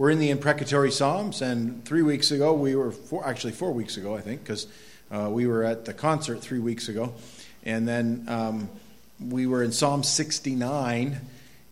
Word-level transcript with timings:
We're 0.00 0.08
in 0.08 0.18
the 0.18 0.30
imprecatory 0.30 0.92
Psalms, 0.92 1.42
and 1.42 1.84
three 1.84 2.00
weeks 2.00 2.30
ago 2.30 2.54
we 2.54 2.74
were, 2.74 2.90
four, 2.90 3.28
actually 3.28 3.52
four 3.52 3.70
weeks 3.70 3.98
ago, 3.98 4.16
I 4.16 4.22
think, 4.22 4.42
because 4.42 4.66
uh, 5.10 5.28
we 5.30 5.46
were 5.46 5.62
at 5.62 5.84
the 5.84 5.92
concert 5.92 6.40
three 6.40 6.58
weeks 6.58 6.88
ago. 6.88 7.12
And 7.64 7.86
then 7.86 8.24
um, 8.26 8.70
we 9.20 9.46
were 9.46 9.62
in 9.62 9.72
Psalm 9.72 10.02
69, 10.02 11.20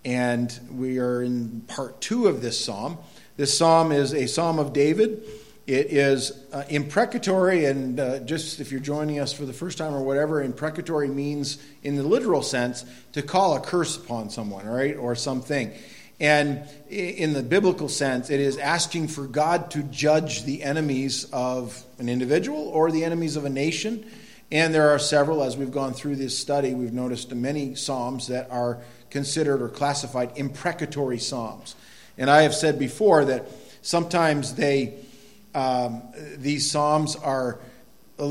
and 0.05 0.61
we 0.71 0.99
are 0.99 1.23
in 1.23 1.63
part 1.69 2.03
two 2.03 2.29
of 2.29 2.43
this 2.43 2.63
psalm. 2.63 2.99
This 3.39 3.57
psalm 3.57 3.93
is 3.93 4.13
a 4.13 4.29
psalm 4.29 4.59
of 4.59 4.75
David. 4.75 5.23
It 5.67 5.87
is 5.87 6.33
uh, 6.53 6.65
imprecatory, 6.69 7.65
and 7.65 7.99
uh, 7.99 8.19
just 8.19 8.61
if 8.61 8.71
you're 8.71 8.79
joining 8.79 9.21
us 9.21 9.33
for 9.33 9.47
the 9.47 9.55
first 9.55 9.79
time 9.79 9.95
or 9.95 10.03
whatever, 10.03 10.43
imprecatory 10.43 11.09
means, 11.09 11.57
in 11.83 11.97
the 11.97 12.03
literal 12.03 12.43
sense, 12.43 12.85
to 13.13 13.23
call 13.23 13.57
a 13.57 13.61
curse 13.61 13.97
upon 13.97 14.29
someone, 14.29 14.67
right, 14.67 14.99
or 14.99 15.15
something. 15.15 15.73
And 16.21 16.69
in 16.89 17.33
the 17.33 17.43
biblical 17.43 17.89
sense, 17.89 18.29
it 18.29 18.41
is 18.41 18.59
asking 18.59 19.09
for 19.09 19.27
God 19.27 19.71
to 19.73 19.85
judge 19.85 20.43
the 20.43 20.65
enemies 20.65 21.29
of 21.33 21.85
an 21.99 22.09
individual 22.09 22.69
or 22.69 22.91
the 22.91 23.05
enemies 23.05 23.37
of 23.37 23.45
a 23.45 23.51
nation. 23.51 24.05
And 24.51 24.75
there 24.75 24.91
are 24.91 24.99
several, 24.99 25.43
as 25.43 25.57
we've 25.57 25.71
gone 25.71 25.93
through 25.93 26.17
this 26.17 26.37
study, 26.37 26.75
we've 26.75 26.93
noticed 26.93 27.33
many 27.33 27.75
Psalms 27.77 28.27
that 28.29 28.51
are 28.51 28.79
considered 29.11 29.63
or 29.63 29.69
classified 29.69 30.33
imprecatory 30.37 31.19
Psalms. 31.19 31.77
And 32.17 32.29
I 32.29 32.43
have 32.43 32.55
said 32.55 32.79
before 32.79 33.25
that 33.27 33.47
sometimes 33.83 34.55
they, 34.55 34.95
um, 35.55 36.03
these 36.37 36.69
Psalms 36.69 37.15
are 37.15 37.61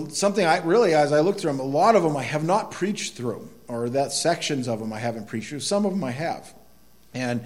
something 0.09 0.45
I 0.45 0.57
really, 0.57 0.93
as 0.93 1.13
I 1.13 1.21
look 1.21 1.39
through 1.39 1.51
them, 1.51 1.61
a 1.61 1.63
lot 1.63 1.95
of 1.95 2.03
them 2.03 2.17
I 2.17 2.23
have 2.23 2.43
not 2.43 2.71
preached 2.71 3.13
through, 3.13 3.47
or 3.69 3.87
that 3.89 4.11
sections 4.11 4.67
of 4.67 4.79
them 4.79 4.91
I 4.91 4.99
haven't 4.99 5.27
preached 5.27 5.49
through. 5.49 5.61
Some 5.61 5.85
of 5.85 5.91
them 5.91 6.03
I 6.03 6.11
have. 6.11 6.53
And 7.13 7.41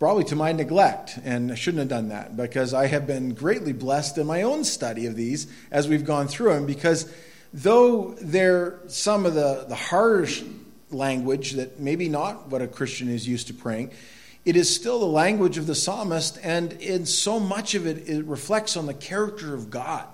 probably 0.00 0.24
to 0.24 0.34
my 0.34 0.50
neglect, 0.50 1.18
and 1.24 1.52
I 1.52 1.54
shouldn't 1.54 1.80
have 1.80 1.88
done 1.88 2.08
that 2.08 2.34
because 2.34 2.72
I 2.72 2.86
have 2.86 3.06
been 3.06 3.34
greatly 3.34 3.74
blessed 3.74 4.16
in 4.16 4.26
my 4.26 4.42
own 4.42 4.64
study 4.64 5.04
of 5.04 5.14
these 5.14 5.46
as 5.70 5.88
we've 5.88 6.06
gone 6.06 6.26
through 6.26 6.54
them. 6.54 6.64
Because 6.64 7.12
though 7.52 8.14
they're 8.14 8.80
some 8.86 9.26
of 9.26 9.34
the, 9.34 9.66
the 9.68 9.74
harsh 9.74 10.42
language 10.90 11.52
that 11.52 11.78
maybe 11.78 12.08
not 12.08 12.48
what 12.48 12.62
a 12.62 12.66
Christian 12.66 13.10
is 13.10 13.28
used 13.28 13.48
to 13.48 13.54
praying, 13.54 13.90
it 14.46 14.56
is 14.56 14.74
still 14.74 15.00
the 15.00 15.06
language 15.06 15.58
of 15.58 15.66
the 15.66 15.74
psalmist, 15.74 16.38
and 16.42 16.72
in 16.72 17.04
so 17.04 17.38
much 17.38 17.74
of 17.74 17.86
it, 17.86 18.08
it 18.08 18.24
reflects 18.24 18.78
on 18.78 18.86
the 18.86 18.94
character 18.94 19.54
of 19.54 19.68
God, 19.68 20.06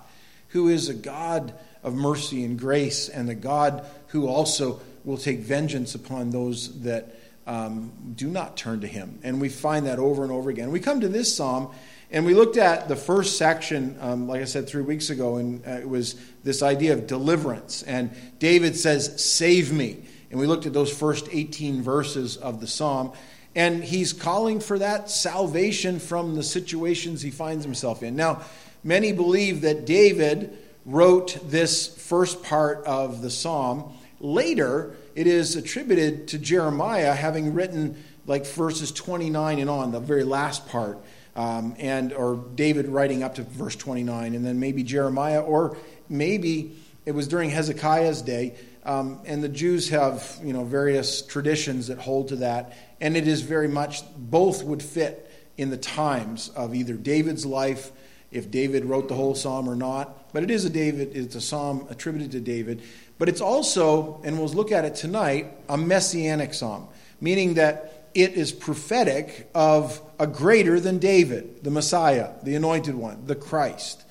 who 0.48 0.68
is 0.68 0.88
a 0.88 0.94
God 0.94 1.54
of 1.84 1.94
mercy 1.94 2.42
and 2.42 2.58
grace, 2.58 3.08
and 3.08 3.30
a 3.30 3.36
God 3.36 3.86
who 4.08 4.26
also 4.26 4.80
will 5.04 5.16
take 5.16 5.38
vengeance 5.38 5.94
upon 5.94 6.30
those 6.30 6.80
that 6.80 7.14
um, 7.46 7.92
do 8.14 8.28
not 8.28 8.56
turn 8.56 8.80
to 8.80 8.86
him. 8.86 9.20
And 9.22 9.40
we 9.40 9.48
find 9.48 9.86
that 9.86 9.98
over 9.98 10.22
and 10.22 10.32
over 10.32 10.50
again. 10.50 10.70
We 10.70 10.80
come 10.80 11.00
to 11.00 11.08
this 11.08 11.34
psalm, 11.34 11.70
and 12.10 12.26
we 12.26 12.34
looked 12.34 12.56
at 12.56 12.88
the 12.88 12.96
first 12.96 13.38
section, 13.38 13.96
um, 14.00 14.28
like 14.28 14.40
I 14.40 14.44
said 14.44 14.68
three 14.68 14.82
weeks 14.82 15.10
ago, 15.10 15.36
and 15.36 15.66
uh, 15.66 15.70
it 15.72 15.88
was 15.88 16.16
this 16.44 16.62
idea 16.62 16.92
of 16.92 17.06
deliverance. 17.06 17.82
And 17.82 18.10
David 18.38 18.76
says, 18.76 19.22
Save 19.22 19.72
me. 19.72 20.02
And 20.30 20.40
we 20.40 20.46
looked 20.46 20.66
at 20.66 20.72
those 20.72 20.92
first 20.92 21.28
18 21.30 21.82
verses 21.82 22.36
of 22.36 22.60
the 22.60 22.66
psalm. 22.66 23.12
And 23.54 23.82
he's 23.82 24.12
calling 24.12 24.60
for 24.60 24.78
that 24.78 25.08
salvation 25.08 25.98
from 25.98 26.34
the 26.34 26.42
situations 26.42 27.22
he 27.22 27.30
finds 27.30 27.64
himself 27.64 28.02
in. 28.02 28.14
Now, 28.14 28.42
many 28.84 29.12
believe 29.12 29.62
that 29.62 29.86
David 29.86 30.58
wrote 30.84 31.38
this 31.44 31.86
first 31.86 32.42
part 32.42 32.84
of 32.84 33.22
the 33.22 33.30
psalm 33.30 33.94
later 34.20 34.96
it 35.16 35.26
is 35.26 35.56
attributed 35.56 36.28
to 36.28 36.38
Jeremiah 36.38 37.14
having 37.14 37.54
written 37.54 38.04
like 38.26 38.46
verses 38.46 38.92
29 38.92 39.58
and 39.58 39.70
on, 39.70 39.90
the 39.90 39.98
very 39.98 40.24
last 40.24 40.68
part, 40.68 41.02
um, 41.34 41.74
and 41.78 42.12
or 42.12 42.44
David 42.54 42.86
writing 42.88 43.22
up 43.22 43.36
to 43.36 43.42
verse 43.42 43.74
29, 43.76 44.34
and 44.34 44.44
then 44.44 44.60
maybe 44.60 44.82
Jeremiah, 44.82 45.40
or 45.40 45.78
maybe 46.10 46.76
it 47.06 47.12
was 47.12 47.28
during 47.28 47.48
Hezekiah's 47.48 48.20
day. 48.20 48.56
Um, 48.84 49.20
and 49.24 49.42
the 49.42 49.48
Jews 49.48 49.88
have 49.88 50.38
you 50.44 50.52
know 50.52 50.64
various 50.64 51.22
traditions 51.22 51.86
that 51.86 51.98
hold 51.98 52.28
to 52.28 52.36
that, 52.36 52.76
and 53.00 53.16
it 53.16 53.26
is 53.26 53.40
very 53.40 53.68
much 53.68 54.02
both 54.16 54.62
would 54.64 54.82
fit 54.82 55.30
in 55.56 55.70
the 55.70 55.78
times 55.78 56.50
of 56.50 56.74
either 56.74 56.94
David's 56.94 57.46
life, 57.46 57.90
if 58.30 58.50
David 58.50 58.84
wrote 58.84 59.08
the 59.08 59.14
whole 59.14 59.34
psalm 59.34 59.68
or 59.68 59.76
not. 59.76 60.32
But 60.32 60.42
it 60.42 60.50
is 60.50 60.66
a 60.66 60.70
David, 60.70 61.16
it's 61.16 61.34
a 61.34 61.40
psalm 61.40 61.86
attributed 61.88 62.32
to 62.32 62.40
David. 62.40 62.82
But 63.18 63.28
it's 63.28 63.40
also, 63.40 64.20
and 64.24 64.38
we'll 64.38 64.48
look 64.48 64.72
at 64.72 64.84
it 64.84 64.94
tonight, 64.94 65.48
a 65.68 65.76
messianic 65.76 66.54
psalm, 66.54 66.88
meaning 67.20 67.54
that 67.54 68.10
it 68.14 68.34
is 68.34 68.52
prophetic 68.52 69.50
of 69.54 70.00
a 70.18 70.26
greater 70.26 70.80
than 70.80 70.98
David, 70.98 71.62
the 71.62 71.70
Messiah, 71.70 72.30
the 72.42 72.54
anointed 72.54 72.94
one, 72.94 73.26
the 73.26 73.34
Christ. 73.34 74.04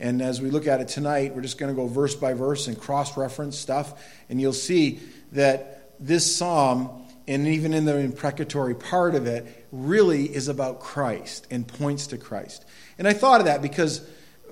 And 0.00 0.20
as 0.20 0.40
we 0.40 0.50
look 0.50 0.66
at 0.66 0.80
it 0.80 0.88
tonight, 0.88 1.34
we're 1.34 1.42
just 1.42 1.58
going 1.58 1.72
to 1.72 1.80
go 1.80 1.86
verse 1.86 2.16
by 2.16 2.34
verse 2.34 2.66
and 2.66 2.78
cross 2.78 3.16
reference 3.16 3.56
stuff. 3.56 4.02
And 4.28 4.40
you'll 4.40 4.52
see 4.52 5.00
that 5.30 5.94
this 6.00 6.34
psalm, 6.36 7.06
and 7.28 7.46
even 7.46 7.72
in 7.72 7.84
the 7.84 7.96
imprecatory 7.96 8.74
part 8.74 9.14
of 9.14 9.26
it, 9.26 9.66
really 9.70 10.24
is 10.24 10.48
about 10.48 10.80
Christ 10.80 11.46
and 11.50 11.66
points 11.66 12.08
to 12.08 12.18
Christ. 12.18 12.64
And 12.98 13.06
I 13.06 13.12
thought 13.12 13.40
of 13.40 13.46
that 13.46 13.62
because 13.62 14.00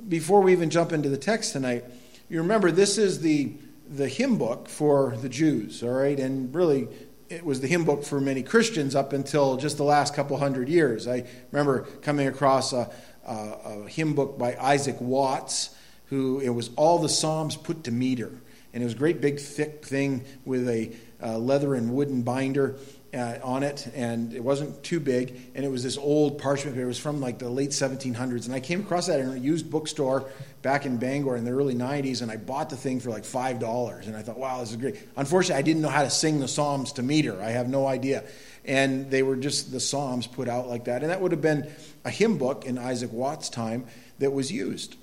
before 0.09 0.41
we 0.41 0.53
even 0.53 0.71
jump 0.71 0.93
into 0.93 1.09
the 1.09 1.19
text 1.19 1.53
tonight, 1.53 1.85
you 2.29 2.41
remember 2.41 2.71
this 2.71 2.97
is 2.97 3.21
the 3.21 3.57
the 3.91 4.09
hymn 4.09 4.39
book 4.39 4.69
for 4.69 5.17
the 5.17 5.29
Jews, 5.29 5.83
all 5.83 5.91
right? 5.91 6.19
And 6.19 6.55
really, 6.55 6.89
it 7.29 7.45
was 7.45 7.61
the 7.61 7.67
hymn 7.67 7.85
book 7.85 8.05
for 8.05 8.21
many 8.21 8.43
Christians 8.43 8.95
up 8.95 9.13
until 9.13 9.57
just 9.57 9.77
the 9.77 9.85
last 9.85 10.15
couple 10.15 10.37
hundred 10.39 10.69
years. 10.69 11.09
I 11.09 11.25
remember 11.51 11.83
coming 12.03 12.29
across 12.29 12.73
a, 12.73 12.91
a, 13.27 13.35
a 13.35 13.89
hymn 13.89 14.15
book 14.15 14.39
by 14.39 14.57
Isaac 14.57 14.97
Watts, 15.01 15.75
who 16.07 16.41
it 16.41 16.51
was 16.51 16.71
all 16.77 16.99
the 16.99 17.09
Psalms 17.09 17.57
put 17.57 17.85
to 17.85 17.91
meter. 17.91 18.33
And 18.73 18.83
it 18.83 18.87
was 18.87 18.95
a 18.95 18.99
great 18.99 19.21
big 19.21 19.41
thick 19.41 19.85
thing 19.85 20.25
with 20.45 20.69
a 20.69 20.93
uh, 21.23 21.39
leather 21.39 21.75
and 21.75 21.93
wooden 21.93 22.23
binder 22.23 22.77
uh, 23.13 23.39
on 23.43 23.63
it, 23.63 23.89
and 23.95 24.33
it 24.33 24.43
wasn't 24.43 24.83
too 24.83 25.01
big. 25.01 25.37
And 25.55 25.65
it 25.65 25.69
was 25.69 25.83
this 25.83 25.99
old 25.99 26.39
parchment. 26.39 26.77
It 26.77 26.85
was 26.85 26.99
from 26.99 27.21
like 27.21 27.39
the 27.39 27.49
late 27.49 27.71
1700s. 27.71 28.47
And 28.47 28.55
I 28.55 28.61
came 28.61 28.81
across 28.81 29.07
that 29.09 29.21
in 29.21 29.29
a 29.29 29.37
used 29.37 29.71
bookstore 29.71 30.31
back 30.63 30.87
in 30.87 30.99
Bangor 30.99 31.37
in 31.37 31.45
the 31.45 31.51
early 31.51 31.75
90s, 31.75 32.23
and 32.23 32.31
I 32.31 32.37
bought 32.37 32.71
the 32.71 32.77
thing 32.77 33.01
for 33.01 33.11
like 33.11 33.25
$5. 33.25 34.07
And 34.07 34.17
I 34.17 34.23
thought, 34.23 34.39
wow, 34.39 34.61
this 34.61 34.71
is 34.71 34.77
great. 34.77 34.97
Unfortunately, 35.17 35.59
I 35.59 35.63
didn't 35.63 35.83
know 35.83 35.89
how 35.89 36.03
to 36.03 36.11
sing 36.11 36.41
the 36.41 36.49
Psalms 36.49 36.93
to 36.95 37.03
meter. 37.03 37.41
I 37.41 37.51
have 37.51 37.69
no 37.69 37.87
idea. 37.87 38.25
And 38.65 39.11
they 39.11 39.23
were 39.23 39.37
just 39.37 39.73
the 39.73 39.81
Psalms 39.81 40.27
put 40.27 40.49
out 40.49 40.69
like 40.69 40.85
that. 40.85 41.03
And 41.03 41.11
that 41.11 41.21
would 41.21 41.33
have 41.33 41.41
been 41.41 41.71
a 42.05 42.11
hymn 42.11 42.39
book 42.39 42.67
in 42.67 42.79
Isaac 42.79 43.13
Watts' 43.13 43.49
time 43.49 43.87
that 44.19 44.33
was 44.33 44.53
used. 44.53 44.97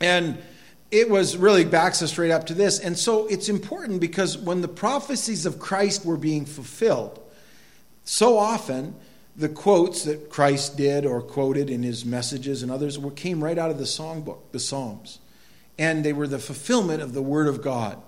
And 0.00 0.38
it 0.90 1.08
was 1.08 1.36
really 1.36 1.64
backs 1.64 2.02
us 2.02 2.10
straight 2.10 2.32
up 2.32 2.46
to 2.46 2.54
this. 2.54 2.80
And 2.80 2.98
so 2.98 3.26
it's 3.28 3.48
important 3.48 4.00
because 4.00 4.36
when 4.36 4.60
the 4.60 4.68
prophecies 4.68 5.46
of 5.46 5.60
Christ 5.60 6.04
were 6.04 6.16
being 6.16 6.46
fulfilled, 6.46 7.20
so 8.10 8.38
often 8.38 8.96
the 9.36 9.48
quotes 9.48 10.02
that 10.02 10.30
Christ 10.30 10.76
did 10.76 11.06
or 11.06 11.22
quoted 11.22 11.70
in 11.70 11.84
his 11.84 12.04
messages 12.04 12.64
and 12.64 12.72
others 12.72 12.98
were, 12.98 13.12
came 13.12 13.42
right 13.42 13.56
out 13.56 13.70
of 13.70 13.78
the 13.78 13.84
songbook, 13.84 14.50
the 14.50 14.58
Psalms. 14.58 15.20
And 15.78 16.04
they 16.04 16.12
were 16.12 16.26
the 16.26 16.40
fulfillment 16.40 17.02
of 17.02 17.14
the 17.14 17.22
Word 17.22 17.46
of 17.46 17.62
God. 17.62 18.02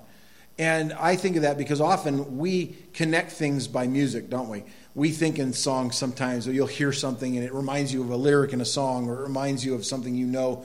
And 0.59 0.93
I 0.95 1.15
think 1.15 1.37
of 1.37 1.43
that 1.43 1.57
because 1.57 1.81
often 1.81 2.37
we 2.37 2.77
connect 2.93 3.31
things 3.31 3.69
by 3.69 3.87
music, 3.87 4.29
don't 4.29 4.49
we? 4.49 4.65
We 4.97 5.11
think 5.11 5.39
in 5.39 5.53
songs 5.53 5.97
sometimes, 5.97 6.49
or 6.49 6.53
you'll 6.53 6.67
hear 6.67 6.93
something 6.93 7.37
and 7.37 7.47
it 7.47 7.55
reminds 7.55 7.95
you 7.95 8.03
of 8.03 8.11
a 8.11 8.17
lyric 8.17 8.53
in 8.53 8.61
a 8.61 8.65
song, 8.65 9.09
or 9.09 9.21
it 9.21 9.23
reminds 9.23 9.65
you 9.65 9.77
of 9.77 9.87
something 9.87 10.17
you 10.17 10.27
know. 10.27 10.65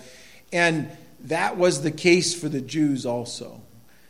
And 0.52 0.90
that 1.20 1.58
was 1.58 1.84
the 1.84 1.92
case 1.92 2.34
for 2.34 2.50
the 2.50 2.60
Jews 2.60 3.06
also. 3.06 3.62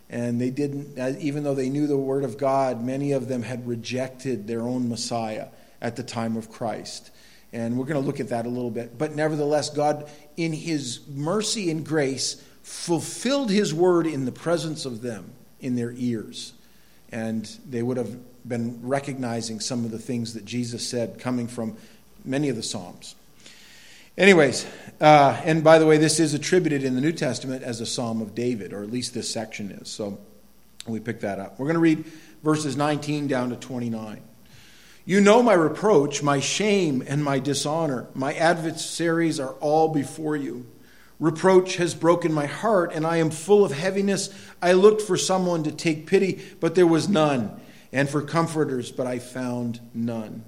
And 0.09 0.39
they 0.39 0.49
didn't, 0.49 0.97
even 1.19 1.43
though 1.43 1.55
they 1.55 1.69
knew 1.69 1.85
the 1.85 1.97
Word 1.97 2.23
of 2.23 2.37
God, 2.37 2.83
many 2.83 3.11
of 3.11 3.27
them 3.27 3.43
had 3.43 3.67
rejected 3.67 4.47
their 4.47 4.61
own 4.61 4.87
Messiah 4.87 5.47
at 5.81 5.95
the 5.95 6.03
time 6.03 6.37
of 6.37 6.49
Christ. 6.49 7.11
And 7.51 7.77
we're 7.77 7.85
going 7.85 8.01
to 8.01 8.05
look 8.05 8.19
at 8.19 8.29
that 8.29 8.45
a 8.45 8.49
little 8.49 8.71
bit. 8.71 8.97
But 8.97 9.15
nevertheless, 9.15 9.69
God, 9.69 10.09
in 10.37 10.53
His 10.53 11.01
mercy 11.07 11.69
and 11.71 11.85
grace, 11.85 12.41
fulfilled 12.63 13.49
His 13.49 13.73
word 13.73 14.07
in 14.07 14.25
the 14.25 14.31
presence 14.31 14.85
of 14.85 15.01
them, 15.01 15.31
in 15.59 15.75
their 15.75 15.93
ears. 15.95 16.53
And 17.11 17.49
they 17.69 17.83
would 17.83 17.97
have 17.97 18.17
been 18.47 18.79
recognizing 18.83 19.59
some 19.59 19.85
of 19.85 19.91
the 19.91 19.99
things 19.99 20.33
that 20.33 20.45
Jesus 20.45 20.87
said 20.87 21.19
coming 21.19 21.47
from 21.47 21.75
many 22.23 22.49
of 22.49 22.55
the 22.55 22.63
Psalms. 22.63 23.15
Anyways, 24.17 24.65
uh, 24.99 25.39
and 25.45 25.63
by 25.63 25.77
the 25.77 25.85
way, 25.85 25.97
this 25.97 26.19
is 26.19 26.33
attributed 26.33 26.83
in 26.83 26.95
the 26.95 27.01
New 27.01 27.11
Testament 27.11 27.63
as 27.63 27.81
a 27.81 27.85
Psalm 27.85 28.19
of 28.19 28.33
David, 28.33 28.73
or 28.73 28.81
at 28.81 28.89
least 28.89 29.13
this 29.13 29.29
section 29.29 29.69
is. 29.69 29.89
So 29.89 30.17
we 30.87 30.99
pick 30.99 31.19
that 31.19 31.39
up. 31.39 31.59
We're 31.59 31.67
going 31.67 31.75
to 31.75 31.79
read 31.79 32.05
verses 32.43 32.75
19 32.75 33.27
down 33.27 33.51
to 33.51 33.55
29. 33.55 34.21
You 35.05 35.21
know 35.21 35.43
my 35.43 35.53
reproach, 35.53 36.23
my 36.23 36.39
shame, 36.39 37.03
and 37.07 37.23
my 37.23 37.37
dishonor. 37.37 38.07
My 38.15 38.33
adversaries 38.33 39.39
are 39.39 39.53
all 39.53 39.89
before 39.89 40.35
you. 40.35 40.65
Reproach 41.19 41.77
has 41.77 41.93
broken 41.93 42.33
my 42.33 42.47
heart, 42.47 42.91
and 42.93 43.05
I 43.05 43.17
am 43.17 43.29
full 43.29 43.63
of 43.63 43.71
heaviness. 43.71 44.29
I 44.61 44.73
looked 44.73 45.01
for 45.01 45.15
someone 45.15 45.63
to 45.63 45.71
take 45.71 46.07
pity, 46.07 46.41
but 46.59 46.73
there 46.73 46.87
was 46.87 47.07
none, 47.07 47.59
and 47.91 48.09
for 48.09 48.21
comforters, 48.23 48.91
but 48.91 49.05
I 49.05 49.19
found 49.19 49.79
none. 49.93 50.43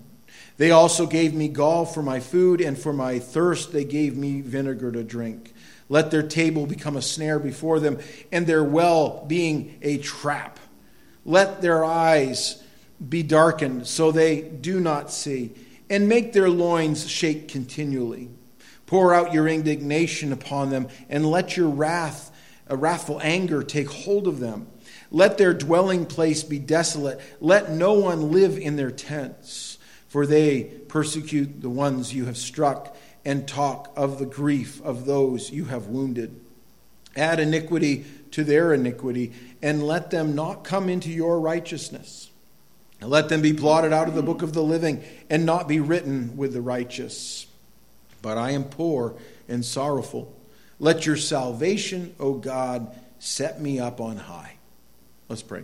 They 0.60 0.72
also 0.72 1.08
gave 1.08 1.34
me 1.34 1.48
gall 1.48 1.86
for 1.86 2.04
my 2.04 2.20
food, 2.20 2.60
and 2.60 2.78
for 2.78 2.92
my 2.92 3.18
thirst 3.18 3.72
they 3.72 3.86
gave 3.86 4.18
me 4.18 4.42
vinegar 4.42 4.92
to 4.92 5.06
drink. 5.06 5.54
Let 5.88 6.12
their 6.12 6.22
table 6.22 6.66
become 6.66 6.98
a 6.98 7.02
snare 7.02 7.40
before 7.40 7.80
them, 7.80 7.98
and 8.30 8.46
their 8.46 8.64
well 8.64 9.24
being 9.26 9.80
a 9.82 10.00
trap. 10.00 10.60
Let 11.24 11.62
their 11.62 11.86
eyes 11.86 12.62
be 13.08 13.24
darkened 13.24 13.88
so 13.88 14.12
they 14.12 14.42
do 14.42 14.82
not 14.82 15.12
see, 15.12 15.54
and 15.90 16.10
make 16.10 16.34
their 16.34 16.50
loins 16.50 17.10
shake 17.10 17.48
continually. 17.48 18.30
Pour 18.86 19.14
out 19.14 19.34
your 19.34 19.48
indignation 19.48 20.34
upon 20.34 20.72
them, 20.72 20.90
and 21.08 21.26
let 21.26 21.56
your 21.56 21.70
wrath, 21.70 22.36
a 22.68 22.76
wrathful 22.76 23.22
anger, 23.24 23.64
take 23.64 23.90
hold 23.90 24.28
of 24.28 24.40
them. 24.40 24.68
Let 25.10 25.38
their 25.38 25.54
dwelling 25.54 26.06
place 26.06 26.44
be 26.44 26.60
desolate. 26.60 27.22
Let 27.40 27.72
no 27.72 27.94
one 27.94 28.34
live 28.34 28.58
in 28.58 28.76
their 28.76 28.92
tents, 28.92 29.78
for 30.10 30.26
they 30.26 30.64
persecute 30.64 31.62
the 31.62 31.70
ones 31.70 32.14
you 32.14 32.26
have 32.26 32.38
struck 32.38 32.96
and 33.24 33.48
talk 33.48 33.92
of 33.96 34.20
the 34.20 34.26
grief 34.26 34.82
of 34.84 35.06
those 35.06 35.52
you 35.52 35.66
have 35.66 35.88
wounded. 35.88 36.40
Add 37.16 37.40
iniquity 37.40 38.06
to 38.32 38.44
their 38.44 38.74
iniquity, 38.74 39.34
and 39.62 39.84
let 39.84 40.12
them 40.12 40.36
not 40.36 40.64
come 40.64 40.90
into 40.90 41.10
your 41.10 41.40
righteousness. 41.40 42.30
And 43.02 43.10
let 43.10 43.30
them 43.30 43.42
be 43.42 43.52
blotted 43.52 43.94
out 43.94 44.08
of 44.08 44.14
the 44.14 44.22
book 44.22 44.42
of 44.42 44.54
the 44.54 44.64
living, 44.64 45.04
and 45.30 45.46
not 45.46 45.68
be 45.68 45.80
written 45.80 46.38
with 46.38 46.54
the 46.54 46.62
righteous. 46.62 47.48
But 48.22 48.38
I 48.38 48.52
am 48.52 48.66
poor 48.66 49.16
and 49.48 49.64
sorrowful. 49.66 50.36
Let 50.80 51.06
your 51.06 51.18
salvation, 51.18 52.16
O 52.20 52.34
God, 52.34 52.96
set 53.20 53.62
me 53.62 53.80
up 53.80 54.00
on 54.00 54.18
high. 54.18 54.58
Let's 55.28 55.44
pray. 55.44 55.64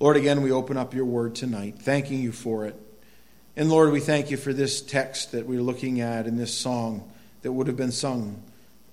Lord, 0.00 0.16
again, 0.16 0.42
we 0.42 0.50
open 0.50 0.76
up 0.76 0.94
your 0.94 1.04
word 1.04 1.34
tonight, 1.34 1.76
thanking 1.80 2.20
you 2.20 2.32
for 2.32 2.66
it. 2.66 2.80
And 3.56 3.70
Lord, 3.70 3.92
we 3.92 4.00
thank 4.00 4.32
you 4.32 4.36
for 4.36 4.52
this 4.52 4.80
text 4.80 5.30
that 5.30 5.46
we're 5.46 5.62
looking 5.62 6.00
at 6.00 6.26
in 6.26 6.36
this 6.36 6.52
song 6.52 7.08
that 7.42 7.52
would 7.52 7.68
have 7.68 7.76
been 7.76 7.92
sung 7.92 8.42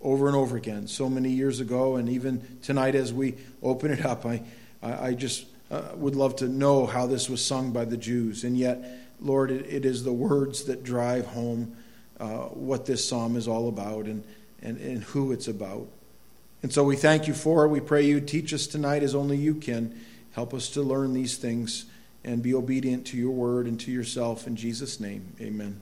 over 0.04 0.28
and 0.28 0.36
over 0.36 0.56
again 0.56 0.86
so 0.86 1.10
many 1.10 1.32
years 1.32 1.60
ago. 1.60 1.96
And 1.96 2.08
even 2.08 2.60
tonight, 2.62 2.94
as 2.94 3.12
we 3.12 3.38
open 3.64 3.90
it 3.90 4.06
up, 4.06 4.24
I, 4.24 4.44
I 4.84 5.14
just 5.16 5.48
uh, 5.72 5.82
would 5.96 6.16
love 6.16 6.36
to 6.38 6.48
know 6.48 6.86
how 6.86 7.08
this 7.08 7.28
was 7.28 7.44
sung 7.44 7.72
by 7.72 7.86
the 7.86 7.98
Jews. 7.98 8.44
And 8.44 8.56
yet, 8.56 8.86
Lord, 9.20 9.50
it, 9.50 9.84
is 9.84 10.04
the 10.04 10.14
words 10.14 10.66
that 10.66 10.84
drive 10.84 11.26
home 11.26 11.76
uh, 12.20 12.50
what 12.50 12.86
this 12.86 13.08
psalm 13.08 13.38
is 13.38 13.48
all 13.48 13.68
about 13.68 14.06
and, 14.06 14.24
and, 14.62 14.78
and 14.78 15.04
who 15.06 15.32
it's 15.32 15.48
about. 15.48 15.88
And 16.62 16.72
so 16.72 16.84
we 16.84 16.96
thank 16.96 17.28
you 17.28 17.34
for 17.34 17.66
it. 17.66 17.70
We 17.70 17.80
pray 17.80 18.04
you 18.04 18.22
teach 18.22 18.54
us 18.54 18.68
tonight 18.68 19.02
as 19.02 19.16
only 19.16 19.38
you 19.38 19.56
can. 19.56 20.00
Help 20.34 20.54
us 20.54 20.70
to 20.70 20.84
learn 20.84 21.14
these 21.14 21.38
things 21.38 21.86
and 22.24 22.44
be 22.44 22.54
obedient 22.54 23.08
to 23.08 23.18
your 23.18 23.32
word 23.32 23.66
and 23.66 23.80
to 23.82 23.92
yourself. 23.92 24.48
In 24.48 24.56
Jesus' 24.56 25.00
name, 25.00 25.36
amen. 25.42 25.80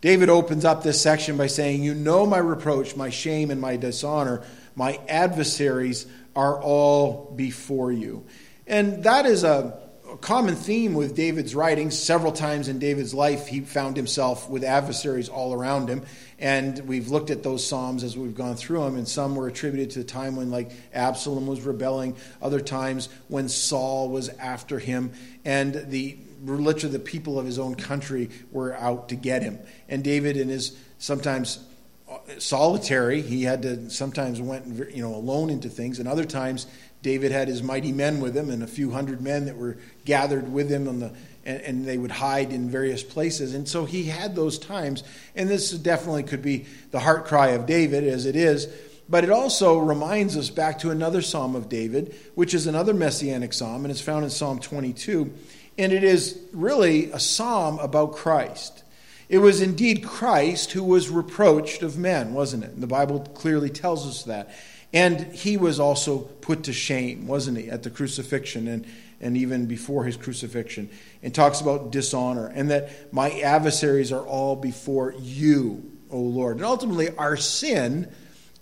David 0.00 0.28
opens 0.28 0.64
up 0.64 0.82
this 0.82 1.00
section 1.00 1.36
by 1.36 1.46
saying, 1.46 1.82
You 1.82 1.94
know 1.94 2.26
my 2.26 2.38
reproach, 2.38 2.96
my 2.96 3.08
shame, 3.08 3.50
and 3.50 3.60
my 3.60 3.76
dishonor. 3.76 4.42
My 4.74 4.98
adversaries 5.08 6.06
are 6.34 6.60
all 6.60 7.32
before 7.36 7.92
you. 7.92 8.24
And 8.66 9.04
that 9.04 9.26
is 9.26 9.44
a 9.44 9.78
common 10.22 10.54
theme 10.54 10.94
with 10.94 11.16
David's 11.16 11.54
writings. 11.54 11.98
Several 11.98 12.32
times 12.32 12.68
in 12.68 12.78
David's 12.78 13.12
life, 13.12 13.48
he 13.48 13.60
found 13.60 13.96
himself 13.96 14.48
with 14.48 14.62
adversaries 14.62 15.28
all 15.28 15.52
around 15.52 15.88
him. 15.88 16.02
And 16.38 16.78
we've 16.86 17.08
looked 17.08 17.30
at 17.30 17.42
those 17.42 17.66
Psalms 17.66 18.04
as 18.04 18.16
we've 18.16 18.34
gone 18.34 18.56
through 18.56 18.84
them, 18.84 18.96
and 18.96 19.06
some 19.06 19.36
were 19.36 19.48
attributed 19.48 19.90
to 19.90 19.98
the 19.98 20.04
time 20.04 20.36
when, 20.36 20.50
like, 20.50 20.70
Absalom 20.94 21.46
was 21.46 21.60
rebelling, 21.60 22.16
other 22.40 22.60
times 22.60 23.08
when 23.28 23.48
Saul 23.48 24.08
was 24.08 24.28
after 24.28 24.78
him, 24.78 25.12
and 25.44 25.74
the 25.90 26.16
literally 26.44 26.92
the 26.92 26.98
people 26.98 27.38
of 27.38 27.46
his 27.46 27.58
own 27.58 27.76
country 27.76 28.28
were 28.50 28.74
out 28.74 29.08
to 29.10 29.14
get 29.14 29.42
him. 29.42 29.58
And 29.88 30.02
David, 30.02 30.36
in 30.36 30.48
his 30.48 30.76
sometimes 30.98 31.64
uh, 32.10 32.18
solitary, 32.38 33.22
he 33.22 33.44
had 33.44 33.62
to 33.62 33.90
sometimes 33.90 34.40
went 34.40 34.66
you 34.92 35.02
know 35.02 35.14
alone 35.14 35.50
into 35.50 35.68
things, 35.68 36.00
and 36.00 36.08
other 36.08 36.24
times 36.24 36.66
David 37.02 37.32
had 37.32 37.48
his 37.48 37.62
mighty 37.62 37.92
men 37.92 38.20
with 38.20 38.36
him 38.36 38.48
and 38.48 38.62
a 38.62 38.66
few 38.66 38.92
hundred 38.92 39.20
men 39.20 39.46
that 39.46 39.56
were 39.56 39.76
gathered 40.04 40.52
with 40.52 40.70
him 40.70 40.88
on 40.88 41.00
the 41.00 41.12
and, 41.44 41.60
and, 41.62 41.84
they 41.84 41.98
would 41.98 42.12
hide 42.12 42.52
in 42.52 42.70
various 42.70 43.02
places. 43.02 43.54
And 43.54 43.68
so 43.68 43.84
he 43.84 44.04
had 44.04 44.36
those 44.36 44.58
times. 44.58 45.02
And 45.34 45.48
this 45.48 45.72
definitely 45.72 46.22
could 46.22 46.40
be 46.40 46.66
the 46.92 47.00
heart 47.00 47.24
cry 47.24 47.48
of 47.48 47.66
David, 47.66 48.04
as 48.04 48.26
it 48.26 48.36
is. 48.36 48.68
But 49.08 49.24
it 49.24 49.30
also 49.30 49.78
reminds 49.78 50.36
us 50.36 50.50
back 50.50 50.78
to 50.80 50.90
another 50.90 51.20
psalm 51.20 51.56
of 51.56 51.68
David, 51.68 52.14
which 52.34 52.54
is 52.54 52.66
another 52.66 52.94
messianic 52.94 53.52
psalm, 53.52 53.84
and 53.84 53.90
it's 53.90 54.00
found 54.00 54.24
in 54.24 54.30
Psalm 54.30 54.60
22. 54.60 55.32
And 55.78 55.92
it 55.92 56.04
is 56.04 56.38
really 56.52 57.10
a 57.10 57.18
psalm 57.18 57.78
about 57.80 58.12
Christ. 58.12 58.84
It 59.28 59.38
was 59.38 59.60
indeed 59.60 60.04
Christ 60.04 60.72
who 60.72 60.84
was 60.84 61.10
reproached 61.10 61.82
of 61.82 61.98
men, 61.98 62.34
wasn't 62.34 62.64
it? 62.64 62.70
And 62.70 62.82
the 62.82 62.86
Bible 62.86 63.20
clearly 63.20 63.70
tells 63.70 64.06
us 64.06 64.24
that. 64.24 64.54
And 64.92 65.20
he 65.32 65.56
was 65.56 65.80
also 65.80 66.18
put 66.18 66.64
to 66.64 66.72
shame, 66.72 67.26
wasn't 67.26 67.58
he, 67.58 67.70
at 67.70 67.82
the 67.82 67.90
crucifixion 67.90 68.68
and, 68.68 68.86
and 69.20 69.36
even 69.36 69.66
before 69.66 70.04
his 70.04 70.16
crucifixion, 70.16 70.90
and 71.22 71.34
talks 71.34 71.60
about 71.60 71.90
dishonor, 71.92 72.48
and 72.48 72.70
that 72.70 73.12
my 73.12 73.30
adversaries 73.40 74.12
are 74.12 74.26
all 74.26 74.56
before 74.56 75.14
you, 75.18 75.90
O 76.10 76.18
Lord. 76.18 76.56
And 76.56 76.64
ultimately, 76.64 77.16
our 77.16 77.36
sin 77.36 78.12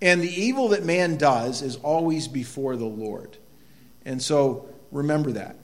and 0.01 0.21
the 0.21 0.31
evil 0.31 0.69
that 0.69 0.85
man 0.85 1.17
does 1.17 1.63
is 1.63 1.77
always 1.77 2.29
before 2.29 2.77
the 2.77 2.87
Lord. 2.87 3.37
And 4.05 4.23
so 4.23 4.69
remember 4.93 5.33
that. 5.33 5.57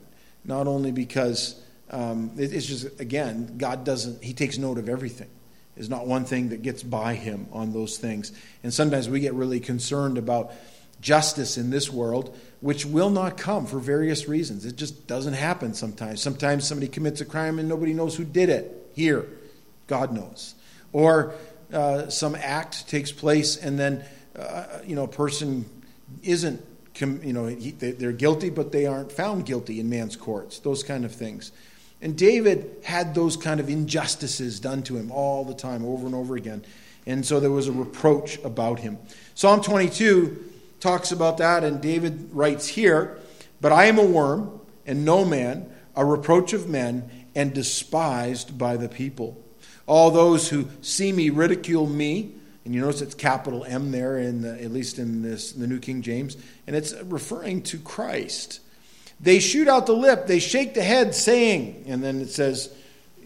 Not 0.44 0.66
only 0.66 0.92
because 0.92 1.60
um, 1.90 2.32
it's 2.36 2.66
just, 2.66 3.00
again, 3.00 3.56
God 3.56 3.84
doesn't, 3.84 4.22
He 4.22 4.32
takes 4.32 4.58
note 4.58 4.78
of 4.78 4.88
everything. 4.88 5.30
There's 5.76 5.90
not 5.90 6.06
one 6.06 6.24
thing 6.24 6.48
that 6.48 6.62
gets 6.62 6.82
by 6.82 7.14
Him 7.14 7.46
on 7.52 7.72
those 7.72 7.98
things. 7.98 8.32
And 8.62 8.72
sometimes 8.72 9.08
we 9.08 9.20
get 9.20 9.34
really 9.34 9.60
concerned 9.60 10.18
about 10.18 10.52
justice 11.00 11.58
in 11.58 11.70
this 11.70 11.92
world, 11.92 12.36
which 12.60 12.86
will 12.86 13.10
not 13.10 13.36
come 13.36 13.66
for 13.66 13.78
various 13.78 14.26
reasons. 14.26 14.64
It 14.64 14.76
just 14.76 15.06
doesn't 15.06 15.34
happen 15.34 15.74
sometimes. 15.74 16.22
Sometimes 16.22 16.66
somebody 16.66 16.88
commits 16.88 17.20
a 17.20 17.24
crime 17.24 17.58
and 17.58 17.68
nobody 17.68 17.92
knows 17.92 18.16
who 18.16 18.24
did 18.24 18.48
it. 18.48 18.90
Here, 18.94 19.26
God 19.86 20.12
knows. 20.12 20.54
Or 20.92 21.34
uh, 21.72 22.08
some 22.08 22.34
act 22.34 22.88
takes 22.88 23.12
place 23.12 23.56
and 23.56 23.78
then 23.78 24.04
uh, 24.38 24.64
you 24.84 24.94
know 24.94 25.04
a 25.04 25.08
person 25.08 25.64
isn't 26.22 26.64
you 27.00 27.32
know 27.32 27.46
he, 27.46 27.72
they're 27.72 28.12
guilty 28.12 28.50
but 28.50 28.72
they 28.72 28.86
aren't 28.86 29.12
found 29.12 29.44
guilty 29.44 29.80
in 29.80 29.90
man's 29.90 30.16
courts. 30.16 30.60
Those 30.60 30.82
kind 30.82 31.04
of 31.04 31.12
things. 31.12 31.52
And 32.06 32.16
David 32.16 32.70
had 32.84 33.16
those 33.16 33.36
kind 33.36 33.58
of 33.58 33.68
injustices 33.68 34.60
done 34.60 34.84
to 34.84 34.96
him 34.96 35.10
all 35.10 35.44
the 35.44 35.54
time, 35.54 35.84
over 35.84 36.06
and 36.06 36.14
over 36.14 36.36
again. 36.36 36.64
And 37.04 37.26
so 37.26 37.40
there 37.40 37.50
was 37.50 37.66
a 37.66 37.72
reproach 37.72 38.38
about 38.44 38.78
him. 38.78 38.98
Psalm 39.34 39.60
22 39.60 40.52
talks 40.78 41.10
about 41.10 41.38
that, 41.38 41.64
and 41.64 41.80
David 41.80 42.28
writes 42.30 42.68
here 42.68 43.18
But 43.60 43.72
I 43.72 43.86
am 43.86 43.98
a 43.98 44.04
worm 44.04 44.60
and 44.86 45.04
no 45.04 45.24
man, 45.24 45.68
a 45.96 46.04
reproach 46.04 46.52
of 46.52 46.68
men, 46.68 47.10
and 47.34 47.52
despised 47.52 48.56
by 48.56 48.76
the 48.76 48.88
people. 48.88 49.44
All 49.88 50.12
those 50.12 50.48
who 50.48 50.68
see 50.82 51.10
me 51.10 51.30
ridicule 51.30 51.88
me. 51.88 52.36
And 52.64 52.72
you 52.72 52.82
notice 52.82 53.00
it's 53.00 53.16
capital 53.16 53.64
M 53.64 53.90
there, 53.90 54.16
in 54.16 54.42
the, 54.42 54.62
at 54.62 54.70
least 54.70 55.00
in 55.00 55.22
this, 55.22 55.50
the 55.50 55.66
New 55.66 55.80
King 55.80 56.02
James, 56.02 56.36
and 56.68 56.76
it's 56.76 56.94
referring 57.02 57.62
to 57.62 57.78
Christ. 57.78 58.60
They 59.20 59.38
shoot 59.38 59.66
out 59.68 59.86
the 59.86 59.94
lip, 59.94 60.26
they 60.26 60.38
shake 60.38 60.74
the 60.74 60.82
head, 60.82 61.14
saying, 61.14 61.84
and 61.86 62.02
then 62.02 62.20
it 62.20 62.30
says, 62.30 62.74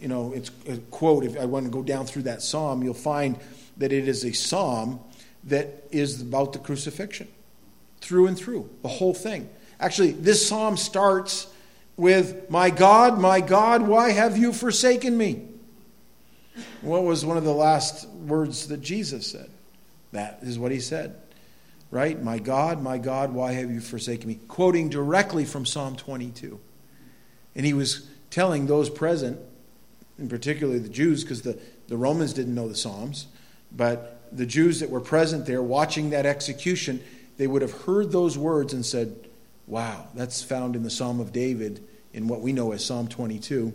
you 0.01 0.09
know, 0.09 0.33
it's 0.33 0.51
a 0.69 0.79
quote. 0.79 1.25
If 1.25 1.39
I 1.39 1.45
want 1.45 1.67
to 1.67 1.71
go 1.71 1.83
down 1.83 2.07
through 2.07 2.23
that 2.23 2.43
psalm, 2.43 2.83
you'll 2.83 2.95
find 2.95 3.39
that 3.77 3.93
it 3.93 4.09
is 4.09 4.25
a 4.25 4.33
psalm 4.33 5.01
that 5.45 5.85
is 5.91 6.23
about 6.23 6.53
the 6.53 6.59
crucifixion 6.59 7.29
through 8.01 8.27
and 8.27 8.39
through, 8.39 8.71
the 8.83 8.89
whole 8.89 9.15
thing. 9.15 9.49
Actually, 9.79 10.13
this 10.13 10.47
psalm 10.47 10.77
starts 10.77 11.47
with, 11.97 12.49
My 12.51 12.71
God, 12.71 13.19
my 13.19 13.41
God, 13.41 13.83
why 13.83 14.11
have 14.11 14.37
you 14.37 14.53
forsaken 14.53 15.17
me? 15.17 15.47
What 16.81 17.05
was 17.05 17.25
one 17.25 17.37
of 17.37 17.45
the 17.45 17.55
last 17.55 18.09
words 18.09 18.69
that 18.69 18.81
Jesus 18.81 19.27
said? 19.27 19.51
That 20.13 20.39
is 20.43 20.59
what 20.59 20.73
he 20.73 20.81
said. 20.81 21.17
Right? 21.91 22.23
My 22.23 22.39
God, 22.39 22.83
my 22.83 22.99
God, 22.99 23.33
why 23.33 23.53
have 23.53 23.71
you 23.71 23.81
forsaken 23.81 24.29
me? 24.29 24.39
Quoting 24.47 24.91
directly 24.91 25.45
from 25.45 25.67
Psalm 25.67 25.97
22. 25.97 26.61
And 27.55 27.67
he 27.67 27.73
was 27.73 28.09
telling 28.31 28.67
those 28.67 28.89
present, 28.89 29.41
and 30.17 30.31
particularly 30.31 30.79
the 30.79 30.89
Jews, 30.89 31.25
because 31.25 31.43
the, 31.43 31.59
the 31.89 31.97
Romans 31.97 32.33
didn't 32.33 32.55
know 32.55 32.69
the 32.69 32.77
Psalms, 32.77 33.27
but 33.73 34.21
the 34.33 34.47
Jews 34.47 34.81
that 34.81 34.91
were 34.91 35.01
present 35.01 35.47
there 35.47 35.63
watching 35.63 36.11
that 36.11 36.27
execution, 36.27 37.03
they 37.37 37.47
would 37.47 37.63
have 37.63 37.73
heard 37.83 38.13
those 38.13 38.39
words 38.39 38.73
and 38.73 38.87
said, 38.87 39.29
Wow, 39.67 40.09
that's 40.15 40.43
found 40.43 40.75
in 40.75 40.83
the 40.83 40.91
Psalm 40.91 41.21
of 41.21 41.33
David 41.33 41.87
in 42.13 42.27
what 42.27 42.41
we 42.41 42.53
know 42.53 42.73
as 42.73 42.85
Psalm 42.85 43.07
22. 43.07 43.73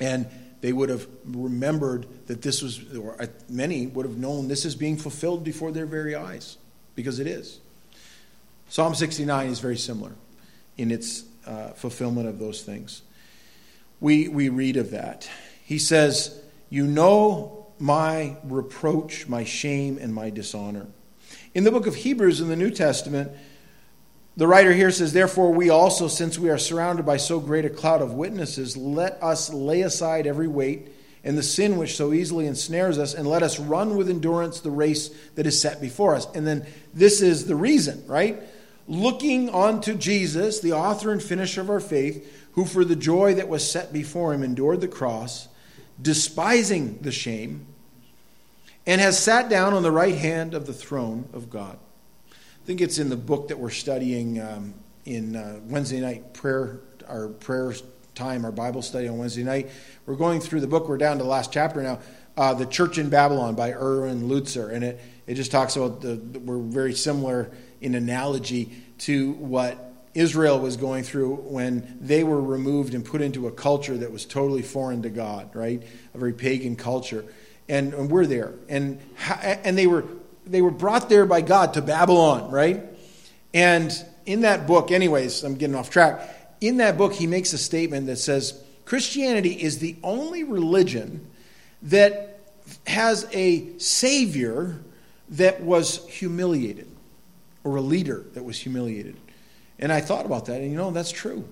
And 0.00 0.26
they 0.60 0.72
would 0.72 0.88
have 0.88 1.06
remembered 1.24 2.06
that 2.26 2.42
this 2.42 2.62
was, 2.62 2.96
or 2.96 3.20
uh, 3.20 3.26
many 3.48 3.86
would 3.86 4.06
have 4.06 4.16
known 4.16 4.48
this 4.48 4.64
is 4.64 4.74
being 4.74 4.96
fulfilled 4.96 5.44
before 5.44 5.70
their 5.70 5.86
very 5.86 6.14
eyes, 6.14 6.56
because 6.98 7.20
it 7.20 7.28
is. 7.28 7.60
Psalm 8.68 8.92
69 8.92 9.50
is 9.50 9.60
very 9.60 9.76
similar 9.76 10.10
in 10.76 10.90
its 10.90 11.22
uh, 11.46 11.68
fulfillment 11.68 12.26
of 12.26 12.40
those 12.40 12.62
things. 12.62 13.02
We, 14.00 14.26
we 14.26 14.48
read 14.48 14.76
of 14.76 14.90
that. 14.90 15.30
He 15.62 15.78
says, 15.78 16.42
You 16.70 16.88
know 16.88 17.68
my 17.78 18.36
reproach, 18.42 19.28
my 19.28 19.44
shame, 19.44 19.96
and 20.00 20.12
my 20.12 20.30
dishonor. 20.30 20.88
In 21.54 21.62
the 21.62 21.70
book 21.70 21.86
of 21.86 21.94
Hebrews 21.94 22.40
in 22.40 22.48
the 22.48 22.56
New 22.56 22.70
Testament, 22.70 23.30
the 24.36 24.48
writer 24.48 24.72
here 24.72 24.90
says, 24.90 25.12
Therefore, 25.12 25.52
we 25.52 25.70
also, 25.70 26.08
since 26.08 26.36
we 26.36 26.50
are 26.50 26.58
surrounded 26.58 27.06
by 27.06 27.18
so 27.18 27.38
great 27.38 27.64
a 27.64 27.70
cloud 27.70 28.02
of 28.02 28.14
witnesses, 28.14 28.76
let 28.76 29.22
us 29.22 29.52
lay 29.52 29.82
aside 29.82 30.26
every 30.26 30.48
weight 30.48 30.88
and 31.28 31.36
the 31.36 31.42
sin 31.42 31.76
which 31.76 31.94
so 31.94 32.14
easily 32.14 32.46
ensnares 32.46 32.98
us, 32.98 33.12
and 33.12 33.28
let 33.28 33.42
us 33.42 33.58
run 33.58 33.98
with 33.98 34.08
endurance 34.08 34.60
the 34.60 34.70
race 34.70 35.08
that 35.34 35.46
is 35.46 35.60
set 35.60 35.78
before 35.78 36.14
us. 36.14 36.26
And 36.34 36.46
then 36.46 36.66
this 36.94 37.20
is 37.20 37.44
the 37.44 37.54
reason, 37.54 38.02
right? 38.06 38.40
Looking 38.86 39.50
unto 39.50 39.94
Jesus, 39.94 40.60
the 40.60 40.72
author 40.72 41.12
and 41.12 41.22
finisher 41.22 41.60
of 41.60 41.68
our 41.68 41.80
faith, 41.80 42.48
who 42.52 42.64
for 42.64 42.82
the 42.82 42.96
joy 42.96 43.34
that 43.34 43.46
was 43.46 43.70
set 43.70 43.92
before 43.92 44.32
him 44.32 44.42
endured 44.42 44.80
the 44.80 44.88
cross, 44.88 45.48
despising 46.00 46.96
the 47.02 47.12
shame, 47.12 47.66
and 48.86 48.98
has 48.98 49.22
sat 49.22 49.50
down 49.50 49.74
on 49.74 49.82
the 49.82 49.92
right 49.92 50.16
hand 50.16 50.54
of 50.54 50.66
the 50.66 50.72
throne 50.72 51.28
of 51.34 51.50
God. 51.50 51.78
I 52.30 52.64
think 52.64 52.80
it's 52.80 52.98
in 52.98 53.10
the 53.10 53.16
book 53.18 53.48
that 53.48 53.58
we're 53.58 53.68
studying 53.68 54.40
um, 54.40 54.72
in 55.04 55.36
uh, 55.36 55.60
Wednesday 55.64 56.00
night 56.00 56.32
prayer, 56.32 56.80
our 57.06 57.28
prayer 57.28 57.74
time, 58.18 58.44
our 58.44 58.52
Bible 58.52 58.82
study 58.82 59.06
on 59.08 59.16
Wednesday 59.16 59.44
night. 59.44 59.70
We're 60.04 60.16
going 60.16 60.40
through 60.40 60.60
the 60.60 60.66
book. 60.66 60.88
We're 60.88 60.98
down 60.98 61.18
to 61.18 61.22
the 61.22 61.30
last 61.30 61.52
chapter 61.52 61.82
now. 61.82 62.00
Uh, 62.36 62.52
the 62.52 62.66
Church 62.66 62.98
in 62.98 63.08
Babylon 63.08 63.54
by 63.54 63.72
Erwin 63.72 64.28
Lutzer, 64.28 64.72
and 64.72 64.84
it 64.84 65.00
it 65.26 65.34
just 65.34 65.50
talks 65.50 65.76
about 65.76 66.00
the 66.00 66.16
we're 66.40 66.58
very 66.58 66.94
similar 66.94 67.50
in 67.80 67.94
analogy 67.94 68.72
to 68.98 69.32
what 69.32 69.92
Israel 70.14 70.58
was 70.58 70.76
going 70.76 71.04
through 71.04 71.36
when 71.36 71.96
they 72.00 72.24
were 72.24 72.40
removed 72.40 72.94
and 72.94 73.04
put 73.04 73.22
into 73.22 73.46
a 73.46 73.52
culture 73.52 73.96
that 73.96 74.10
was 74.10 74.24
totally 74.24 74.62
foreign 74.62 75.02
to 75.02 75.10
God, 75.10 75.54
right? 75.54 75.82
A 76.14 76.18
very 76.18 76.32
pagan 76.32 76.74
culture, 76.76 77.24
and, 77.68 77.94
and 77.94 78.10
we're 78.10 78.26
there, 78.26 78.52
and 78.68 79.00
and 79.38 79.78
they 79.78 79.86
were 79.86 80.04
they 80.44 80.60
were 80.60 80.70
brought 80.72 81.08
there 81.08 81.26
by 81.26 81.40
God 81.40 81.74
to 81.74 81.82
Babylon, 81.82 82.50
right? 82.50 82.82
And 83.54 83.92
in 84.26 84.42
that 84.42 84.66
book, 84.66 84.90
anyways, 84.90 85.44
I'm 85.44 85.54
getting 85.54 85.76
off 85.76 85.90
track. 85.90 86.37
In 86.60 86.78
that 86.78 86.98
book, 86.98 87.14
he 87.14 87.26
makes 87.26 87.52
a 87.52 87.58
statement 87.58 88.06
that 88.06 88.16
says 88.16 88.62
Christianity 88.84 89.52
is 89.52 89.78
the 89.78 89.96
only 90.02 90.44
religion 90.44 91.28
that 91.82 92.40
has 92.86 93.26
a 93.32 93.78
savior 93.78 94.80
that 95.30 95.62
was 95.62 96.06
humiliated 96.08 96.88
or 97.64 97.76
a 97.76 97.80
leader 97.80 98.24
that 98.34 98.44
was 98.44 98.58
humiliated. 98.58 99.16
And 99.78 99.92
I 99.92 100.00
thought 100.00 100.26
about 100.26 100.46
that, 100.46 100.60
and 100.60 100.70
you 100.70 100.76
know, 100.76 100.90
that's 100.90 101.12
true. 101.12 101.48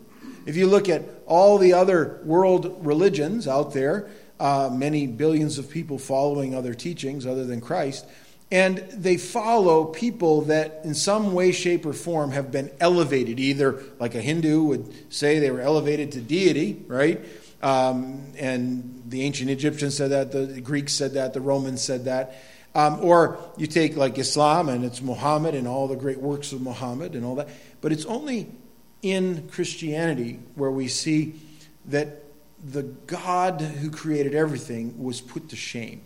If 0.46 0.56
you 0.56 0.66
look 0.66 0.88
at 0.88 1.02
all 1.26 1.58
the 1.58 1.72
other 1.72 2.20
world 2.25 2.78
religions 2.84 3.46
out 3.46 3.72
there, 3.72 4.08
uh, 4.38 4.70
many 4.72 5.06
billions 5.06 5.58
of 5.58 5.70
people 5.70 5.98
following 5.98 6.54
other 6.54 6.75
teachings 6.75 7.26
other 7.26 7.44
than 7.44 7.60
Christ, 7.60 8.06
and 8.50 8.79
they 8.93 9.17
follow 9.17 9.87
people 9.87 10.43
that 10.43 10.81
in 10.85 10.95
some 10.95 11.33
way, 11.33 11.50
shape, 11.50 11.85
or 11.85 11.93
form 11.93 12.31
have 12.31 12.53
been 12.53 12.71
elevated, 12.79 13.41
either 13.41 13.83
like 13.99 14.15
a 14.15 14.21
Hindu 14.21 14.62
would 14.65 15.12
say 15.12 15.38
they 15.38 15.50
were 15.50 15.61
elevated 15.61 16.12
to 16.12 16.21
deity, 16.21 16.85
right? 16.87 17.25
Um, 17.62 18.33
and 18.38 19.03
the 19.07 19.23
ancient 19.23 19.50
Egyptians 19.50 19.97
said 19.97 20.11
that, 20.11 20.31
the 20.31 20.61
Greeks 20.61 20.93
said 20.93 21.15
that, 21.15 21.35
the 21.35 21.41
Romans 21.41 21.83
said 21.83 22.05
that. 22.05 22.41
Um, 22.75 23.03
or 23.03 23.38
you 23.57 23.67
take 23.67 23.97
like 23.97 24.19
Islam 24.19 24.69
and 24.69 24.85
it's 24.85 25.00
Muhammad 25.00 25.55
and 25.55 25.67
all 25.67 25.88
the 25.88 25.97
great 25.97 26.21
works 26.21 26.53
of 26.53 26.61
Muhammad 26.61 27.15
and 27.15 27.25
all 27.25 27.35
that. 27.37 27.49
But 27.81 27.91
it's 27.91 28.05
only 28.05 28.53
in 29.03 29.49
Christianity 29.49 30.41
where 30.55 30.71
we 30.71 30.87
see 30.87 31.41
that 31.87 32.23
the 32.62 32.83
God 32.83 33.61
who 33.61 33.91
created 33.91 34.35
everything 34.35 35.03
was 35.03 35.21
put 35.21 35.49
to 35.49 35.57
shame. 35.57 36.03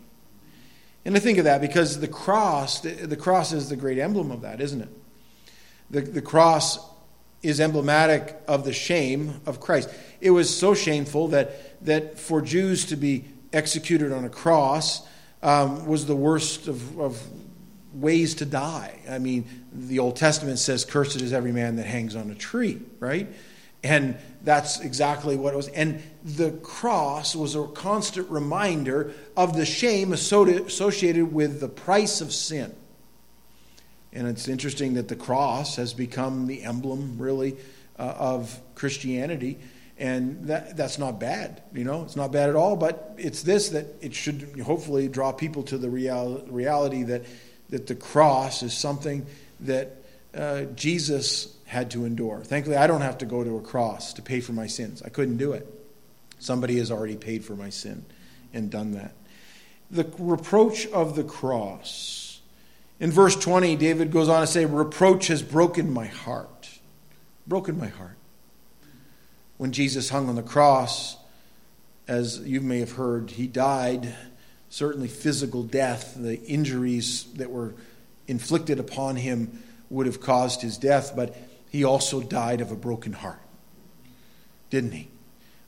And 1.03 1.15
I 1.15 1.19
think 1.19 1.37
of 1.37 1.45
that 1.45 1.61
because 1.61 1.99
the 1.99 2.07
cross, 2.07 2.81
the, 2.81 3.17
cross 3.17 3.51
is 3.53 3.69
the 3.69 3.75
great 3.75 3.97
emblem 3.97 4.31
of 4.31 4.41
that, 4.41 4.61
isn't 4.61 4.81
it? 4.81 4.89
The, 5.89 6.01
the 6.01 6.21
cross 6.21 6.79
is 7.41 7.59
emblematic 7.59 8.37
of 8.47 8.63
the 8.63 8.73
shame 8.73 9.41
of 9.45 9.59
Christ. 9.59 9.89
It 10.19 10.31
was 10.31 10.55
so 10.55 10.73
shameful 10.73 11.29
that, 11.29 11.83
that 11.85 12.19
for 12.19 12.41
Jews 12.41 12.85
to 12.87 12.95
be 12.95 13.25
executed 13.51 14.11
on 14.11 14.25
a 14.25 14.29
cross 14.29 15.05
um, 15.41 15.87
was 15.87 16.05
the 16.05 16.15
worst 16.15 16.67
of, 16.67 16.99
of 16.99 17.21
ways 17.93 18.35
to 18.35 18.45
die. 18.45 18.99
I 19.09 19.17
mean, 19.17 19.45
the 19.73 19.99
Old 19.99 20.15
Testament 20.15 20.59
says, 20.59 20.85
Cursed 20.85 21.21
is 21.21 21.33
every 21.33 21.51
man 21.51 21.77
that 21.77 21.87
hangs 21.87 22.15
on 22.15 22.29
a 22.29 22.35
tree, 22.35 22.79
right? 22.99 23.27
And 23.83 24.17
that's 24.43 24.79
exactly 24.79 25.35
what 25.35 25.53
it 25.53 25.57
was. 25.57 25.67
And 25.69 26.01
the 26.23 26.51
cross 26.51 27.35
was 27.35 27.55
a 27.55 27.67
constant 27.67 28.29
reminder 28.29 29.13
of 29.37 29.55
the 29.55 29.65
shame 29.65 30.13
associated 30.13 31.33
with 31.33 31.59
the 31.59 31.69
price 31.69 32.21
of 32.21 32.33
sin. 32.33 32.75
And 34.13 34.27
it's 34.27 34.47
interesting 34.47 34.95
that 34.95 35.07
the 35.07 35.15
cross 35.15 35.77
has 35.77 35.93
become 35.93 36.47
the 36.47 36.63
emblem, 36.63 37.17
really, 37.17 37.55
uh, 37.97 38.01
of 38.17 38.59
Christianity. 38.75 39.59
And 39.97 40.47
that, 40.47 40.75
that's 40.75 40.97
not 40.97 41.19
bad, 41.19 41.61
you 41.73 41.83
know, 41.83 42.01
it's 42.01 42.15
not 42.15 42.31
bad 42.31 42.49
at 42.49 42.55
all. 42.55 42.75
But 42.75 43.13
it's 43.17 43.43
this 43.43 43.69
that 43.69 43.85
it 44.01 44.15
should 44.15 44.59
hopefully 44.65 45.07
draw 45.07 45.31
people 45.31 45.63
to 45.63 45.77
the 45.77 45.89
real, 45.89 46.43
reality 46.47 47.03
that, 47.03 47.23
that 47.69 47.85
the 47.85 47.95
cross 47.95 48.63
is 48.63 48.73
something 48.73 49.25
that 49.61 49.97
uh, 50.33 50.63
Jesus 50.75 51.55
had 51.71 51.89
to 51.91 52.03
endure. 52.03 52.41
Thankfully, 52.43 52.75
I 52.75 52.85
don't 52.85 52.99
have 52.99 53.19
to 53.19 53.25
go 53.25 53.45
to 53.45 53.55
a 53.55 53.61
cross 53.61 54.11
to 54.15 54.21
pay 54.21 54.41
for 54.41 54.51
my 54.51 54.67
sins. 54.67 55.01
I 55.03 55.07
couldn't 55.07 55.37
do 55.37 55.53
it. 55.53 55.65
Somebody 56.37 56.77
has 56.79 56.91
already 56.91 57.15
paid 57.15 57.45
for 57.45 57.55
my 57.55 57.69
sin 57.69 58.03
and 58.53 58.69
done 58.69 58.91
that. 58.91 59.13
The 59.89 60.05
reproach 60.19 60.85
of 60.87 61.15
the 61.15 61.23
cross 61.23 62.41
in 62.99 63.09
verse 63.09 63.37
20, 63.37 63.77
David 63.77 64.11
goes 64.11 64.27
on 64.27 64.41
to 64.41 64.47
say, 64.47 64.65
Reproach 64.65 65.27
has 65.27 65.41
broken 65.41 65.93
my 65.93 66.07
heart. 66.07 66.69
Broken 67.47 67.79
my 67.79 67.87
heart. 67.87 68.17
When 69.55 69.71
Jesus 69.71 70.09
hung 70.09 70.27
on 70.27 70.35
the 70.35 70.43
cross, 70.43 71.15
as 72.05 72.39
you 72.39 72.59
may 72.59 72.79
have 72.79 72.91
heard, 72.91 73.31
he 73.31 73.47
died, 73.47 74.13
certainly 74.69 75.07
physical 75.07 75.63
death. 75.63 76.15
The 76.17 76.43
injuries 76.43 77.23
that 77.35 77.49
were 77.49 77.75
inflicted 78.27 78.77
upon 78.77 79.15
him 79.15 79.63
would 79.89 80.05
have 80.05 80.19
caused 80.19 80.61
his 80.61 80.77
death, 80.77 81.13
but 81.15 81.33
he 81.71 81.85
also 81.85 82.21
died 82.21 82.59
of 82.59 82.71
a 82.71 82.75
broken 82.75 83.13
heart. 83.13 83.39
Didn't 84.69 84.91
he? 84.91 85.07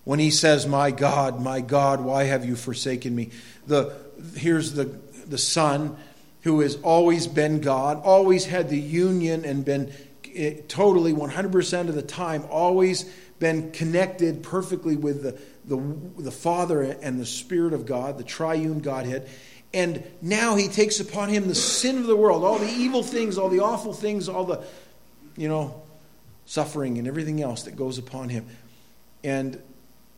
When 0.04 0.20
he 0.20 0.32
says, 0.32 0.68
My 0.68 0.92
God, 0.92 1.42
my 1.42 1.62
God, 1.62 2.02
why 2.02 2.26
have 2.26 2.44
you 2.44 2.58
forsaken 2.58 3.16
me? 3.16 3.30
The, 3.66 3.96
here's 4.36 4.74
the, 4.74 4.86
the 5.28 5.38
Son 5.38 5.96
who 6.42 6.60
has 6.60 6.76
always 6.82 7.26
been 7.26 7.62
God, 7.62 8.02
always 8.04 8.46
had 8.46 8.70
the 8.70 8.80
union 8.80 9.46
and 9.46 9.64
been 9.64 9.94
eh, 10.36 10.56
totally 10.68 11.14
100% 11.14 11.88
of 11.88 11.96
the 11.96 12.02
time, 12.02 12.44
always 12.50 13.04
been 13.40 13.72
connected 13.72 14.44
perfectly 14.44 14.98
with 14.98 15.24
the, 15.24 15.40
the, 15.64 16.22
the 16.22 16.32
Father 16.32 16.82
and 16.82 17.18
the 17.18 17.26
Spirit 17.26 17.72
of 17.72 17.86
God, 17.86 18.18
the 18.18 18.26
triune 18.26 18.82
Godhead. 18.82 19.30
And 19.74 20.04
now 20.22 20.58
he 20.58 20.68
takes 20.68 21.00
upon 21.00 21.30
him 21.30 21.48
the 21.48 21.56
sin 21.56 21.98
of 21.98 22.08
the 22.08 22.16
world, 22.16 22.44
all 22.44 22.60
the 22.60 22.70
evil 22.70 23.04
things, 23.04 23.38
all 23.38 23.48
the 23.48 23.62
awful 23.62 23.94
things, 23.94 24.28
all 24.28 24.44
the, 24.44 24.64
you 25.38 25.48
know, 25.48 25.83
suffering 26.46 26.98
and 26.98 27.08
everything 27.08 27.42
else 27.42 27.64
that 27.64 27.76
goes 27.76 27.98
upon 27.98 28.30
him. 28.30 28.48
And 29.24 29.62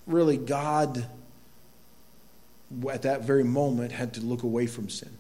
really, 0.08 0.38
God, 0.38 1.06
at 2.92 3.04
that 3.04 3.22
very 3.22 3.44
moment, 3.44 3.92
had 3.92 4.14
to 4.16 4.22
look 4.22 4.44
away 4.44 4.68
from 4.68 4.90
sin. 4.90 5.18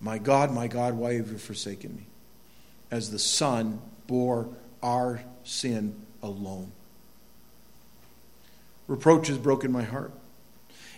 My 0.00 0.18
God, 0.18 0.52
my 0.52 0.66
God, 0.66 0.94
why 0.94 1.14
have 1.14 1.30
you 1.30 1.38
forsaken 1.38 1.94
me? 1.94 2.06
As 2.90 3.10
the 3.10 3.18
Son 3.18 3.80
bore 4.06 4.48
our 4.82 5.22
sin 5.44 5.94
alone. 6.22 6.72
Reproach 8.88 9.28
has 9.28 9.38
broken 9.38 9.70
my 9.70 9.84
heart. 9.84 10.12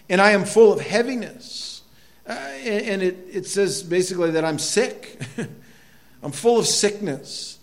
And 0.08 0.20
I 0.20 0.32
am 0.32 0.44
full 0.44 0.72
of 0.72 0.80
heaviness. 0.80 1.82
Uh, 2.26 2.32
and 2.32 3.02
it, 3.02 3.16
it 3.30 3.46
says 3.46 3.82
basically 3.82 4.32
that 4.32 4.44
I'm 4.44 4.58
sick. 4.58 5.20
I'm 6.22 6.32
full 6.32 6.58
of 6.58 6.66
sickness. 6.66 7.58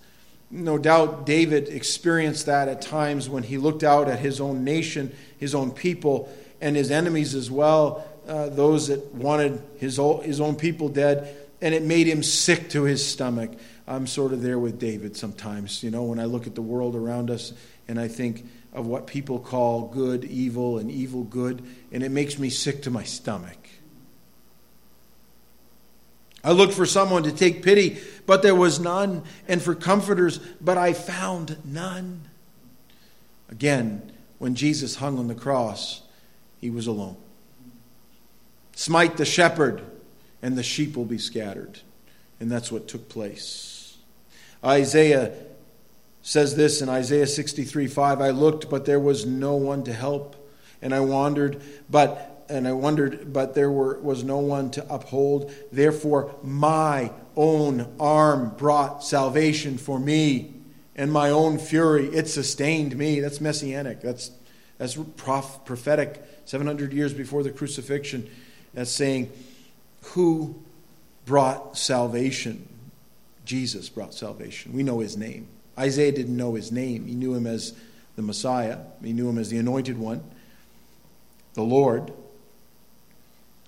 No 0.51 0.77
doubt 0.77 1.25
David 1.25 1.69
experienced 1.69 2.45
that 2.47 2.67
at 2.67 2.81
times 2.81 3.29
when 3.29 3.43
he 3.43 3.57
looked 3.57 3.83
out 3.83 4.09
at 4.09 4.19
his 4.19 4.41
own 4.41 4.63
nation, 4.63 5.15
his 5.37 5.55
own 5.55 5.71
people, 5.71 6.31
and 6.59 6.75
his 6.75 6.91
enemies 6.91 7.33
as 7.33 7.49
well, 7.49 8.05
uh, 8.27 8.49
those 8.49 8.89
that 8.89 9.13
wanted 9.15 9.61
his 9.77 9.99
his 10.23 10.41
own 10.41 10.55
people 10.55 10.89
dead, 10.89 11.35
and 11.61 11.73
it 11.73 11.83
made 11.83 12.07
him 12.07 12.21
sick 12.21 12.69
to 12.69 12.83
his 12.83 13.05
stomach. 13.05 13.51
I'm 13.87 14.07
sort 14.07 14.33
of 14.33 14.41
there 14.41 14.59
with 14.59 14.79
David 14.79 15.17
sometimes, 15.17 15.83
you 15.83 15.91
know, 15.91 16.03
when 16.03 16.19
I 16.19 16.25
look 16.25 16.47
at 16.47 16.55
the 16.55 16.61
world 16.61 16.95
around 16.95 17.29
us 17.29 17.53
and 17.87 17.99
I 17.99 18.07
think 18.07 18.45
of 18.73 18.87
what 18.87 19.07
people 19.07 19.39
call 19.39 19.87
good 19.87 20.23
evil 20.23 20.77
and 20.77 20.89
evil 20.89 21.23
good, 21.23 21.61
and 21.91 22.03
it 22.03 22.11
makes 22.11 22.39
me 22.39 22.49
sick 22.49 22.83
to 22.83 22.91
my 22.91 23.03
stomach. 23.03 23.57
I 26.43 26.51
looked 26.51 26.73
for 26.73 26.85
someone 26.85 27.23
to 27.23 27.31
take 27.31 27.63
pity, 27.63 27.99
but 28.25 28.41
there 28.41 28.55
was 28.55 28.79
none, 28.79 29.23
and 29.47 29.61
for 29.61 29.75
comforters, 29.75 30.39
but 30.59 30.77
I 30.77 30.93
found 30.93 31.57
none. 31.63 32.21
Again, 33.49 34.11
when 34.39 34.55
Jesus 34.55 34.95
hung 34.95 35.19
on 35.19 35.27
the 35.27 35.35
cross, 35.35 36.01
he 36.59 36.69
was 36.69 36.87
alone. 36.87 37.17
Smite 38.73 39.17
the 39.17 39.25
shepherd, 39.25 39.83
and 40.41 40.57
the 40.57 40.63
sheep 40.63 40.97
will 40.97 41.05
be 41.05 41.19
scattered. 41.19 41.79
And 42.39 42.51
that's 42.51 42.71
what 42.71 42.87
took 42.87 43.07
place. 43.07 43.97
Isaiah 44.63 45.33
says 46.23 46.55
this 46.55 46.81
in 46.81 46.89
Isaiah 46.89 47.27
63 47.27 47.87
5 47.87 48.21
I 48.21 48.29
looked, 48.29 48.69
but 48.69 48.85
there 48.85 48.99
was 48.99 49.25
no 49.25 49.55
one 49.55 49.83
to 49.83 49.93
help, 49.93 50.35
and 50.81 50.93
I 50.93 51.01
wandered, 51.01 51.61
but 51.89 52.30
and 52.51 52.67
I 52.67 52.73
wondered, 52.73 53.31
but 53.31 53.55
there 53.55 53.71
were, 53.71 53.99
was 54.01 54.23
no 54.23 54.37
one 54.37 54.69
to 54.71 54.93
uphold. 54.93 55.51
Therefore, 55.71 56.35
my 56.43 57.11
own 57.35 57.95
arm 57.99 58.53
brought 58.57 59.03
salvation 59.03 59.77
for 59.77 59.99
me, 59.99 60.53
and 60.95 61.11
my 61.11 61.29
own 61.29 61.57
fury, 61.57 62.07
it 62.07 62.27
sustained 62.27 62.95
me. 62.97 63.19
That's 63.21 63.39
messianic. 63.39 64.01
That's, 64.01 64.31
that's 64.77 64.97
prophetic, 65.15 66.23
700 66.45 66.93
years 66.93 67.13
before 67.13 67.41
the 67.41 67.51
crucifixion. 67.51 68.29
That's 68.73 68.91
saying, 68.91 69.31
who 70.01 70.61
brought 71.25 71.77
salvation? 71.77 72.67
Jesus 73.45 73.89
brought 73.89 74.13
salvation. 74.13 74.73
We 74.73 74.83
know 74.83 74.99
his 74.99 75.17
name. 75.17 75.47
Isaiah 75.79 76.11
didn't 76.11 76.35
know 76.35 76.55
his 76.55 76.71
name. 76.71 77.05
He 77.05 77.15
knew 77.15 77.33
him 77.33 77.47
as 77.47 77.73
the 78.17 78.21
Messiah, 78.21 78.79
he 79.01 79.13
knew 79.13 79.29
him 79.29 79.37
as 79.37 79.49
the 79.49 79.57
anointed 79.57 79.97
one, 79.97 80.21
the 81.53 81.63
Lord. 81.63 82.11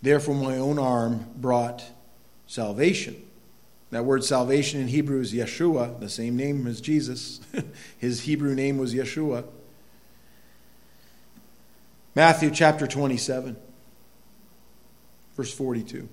Therefore, 0.03 0.35
my 0.35 0.57
own 0.57 0.77
arm 0.77 1.27
brought 1.37 1.81
salvation. 2.45 3.25
That 3.91 4.03
word 4.03 4.25
salvation 4.25 4.81
in 4.81 4.89
Hebrew 4.89 5.21
is 5.21 5.33
Yeshua, 5.33 5.97
the 6.01 6.09
same 6.09 6.35
name 6.35 6.67
as 6.67 6.81
Jesus. 6.81 7.39
His 7.97 8.23
Hebrew 8.23 8.53
name 8.53 8.77
was 8.77 8.93
Yeshua. 8.93 9.45
Matthew 12.15 12.51
chapter 12.51 12.85
27, 12.85 13.55
verse 15.37 15.53
42. 15.53 16.09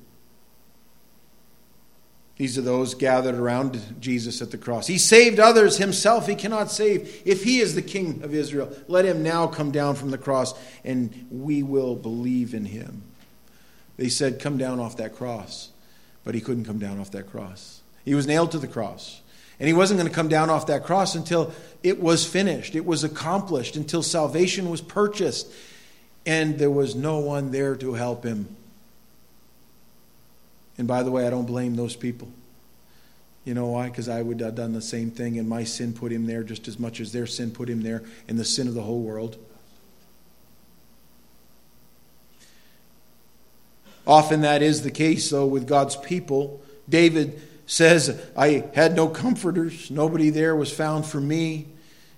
These 2.36 2.58
are 2.58 2.62
those 2.62 2.94
gathered 2.94 3.34
around 3.34 3.96
Jesus 3.98 4.40
at 4.40 4.52
the 4.52 4.56
cross. 4.56 4.86
He 4.86 4.98
saved 4.98 5.40
others, 5.40 5.78
himself 5.78 6.28
he 6.28 6.36
cannot 6.36 6.70
save. 6.70 7.22
If 7.24 7.42
he 7.42 7.58
is 7.58 7.74
the 7.74 7.82
king 7.82 8.22
of 8.22 8.34
Israel, 8.34 8.72
let 8.86 9.04
him 9.04 9.24
now 9.24 9.48
come 9.48 9.72
down 9.72 9.96
from 9.96 10.12
the 10.12 10.16
cross, 10.16 10.54
and 10.84 11.26
we 11.28 11.64
will 11.64 11.96
believe 11.96 12.54
in 12.54 12.66
him. 12.66 13.02
They 14.00 14.08
said, 14.08 14.40
Come 14.40 14.56
down 14.56 14.80
off 14.80 14.96
that 14.96 15.14
cross. 15.14 15.68
But 16.24 16.34
he 16.34 16.40
couldn't 16.40 16.64
come 16.64 16.78
down 16.78 16.98
off 16.98 17.10
that 17.10 17.30
cross. 17.30 17.82
He 18.02 18.14
was 18.14 18.26
nailed 18.26 18.50
to 18.52 18.58
the 18.58 18.66
cross. 18.66 19.20
And 19.58 19.66
he 19.66 19.74
wasn't 19.74 20.00
going 20.00 20.08
to 20.08 20.14
come 20.14 20.28
down 20.28 20.48
off 20.48 20.68
that 20.68 20.84
cross 20.84 21.14
until 21.14 21.52
it 21.82 22.00
was 22.00 22.24
finished, 22.24 22.74
it 22.74 22.86
was 22.86 23.04
accomplished, 23.04 23.76
until 23.76 24.02
salvation 24.02 24.70
was 24.70 24.80
purchased. 24.80 25.52
And 26.24 26.58
there 26.58 26.70
was 26.70 26.94
no 26.94 27.18
one 27.18 27.50
there 27.50 27.76
to 27.76 27.92
help 27.92 28.24
him. 28.24 28.56
And 30.78 30.88
by 30.88 31.02
the 31.02 31.10
way, 31.10 31.26
I 31.26 31.30
don't 31.30 31.46
blame 31.46 31.76
those 31.76 31.94
people. 31.94 32.28
You 33.44 33.52
know 33.52 33.66
why? 33.66 33.90
Because 33.90 34.08
I 34.08 34.22
would 34.22 34.40
have 34.40 34.54
done 34.54 34.72
the 34.72 34.80
same 34.80 35.10
thing, 35.10 35.38
and 35.38 35.46
my 35.46 35.64
sin 35.64 35.92
put 35.92 36.10
him 36.10 36.24
there 36.24 36.42
just 36.42 36.68
as 36.68 36.78
much 36.78 37.00
as 37.00 37.12
their 37.12 37.26
sin 37.26 37.50
put 37.50 37.68
him 37.68 37.82
there, 37.82 38.02
and 38.28 38.38
the 38.38 38.46
sin 38.46 38.66
of 38.66 38.72
the 38.72 38.82
whole 38.82 39.02
world. 39.02 39.36
Often 44.10 44.40
that 44.40 44.60
is 44.60 44.82
the 44.82 44.90
case, 44.90 45.30
though, 45.30 45.46
with 45.46 45.68
God's 45.68 45.94
people. 45.94 46.60
David 46.88 47.40
says, 47.66 48.20
I 48.36 48.68
had 48.74 48.96
no 48.96 49.06
comforters. 49.08 49.88
Nobody 49.88 50.30
there 50.30 50.56
was 50.56 50.72
found 50.72 51.06
for 51.06 51.20
me. 51.20 51.68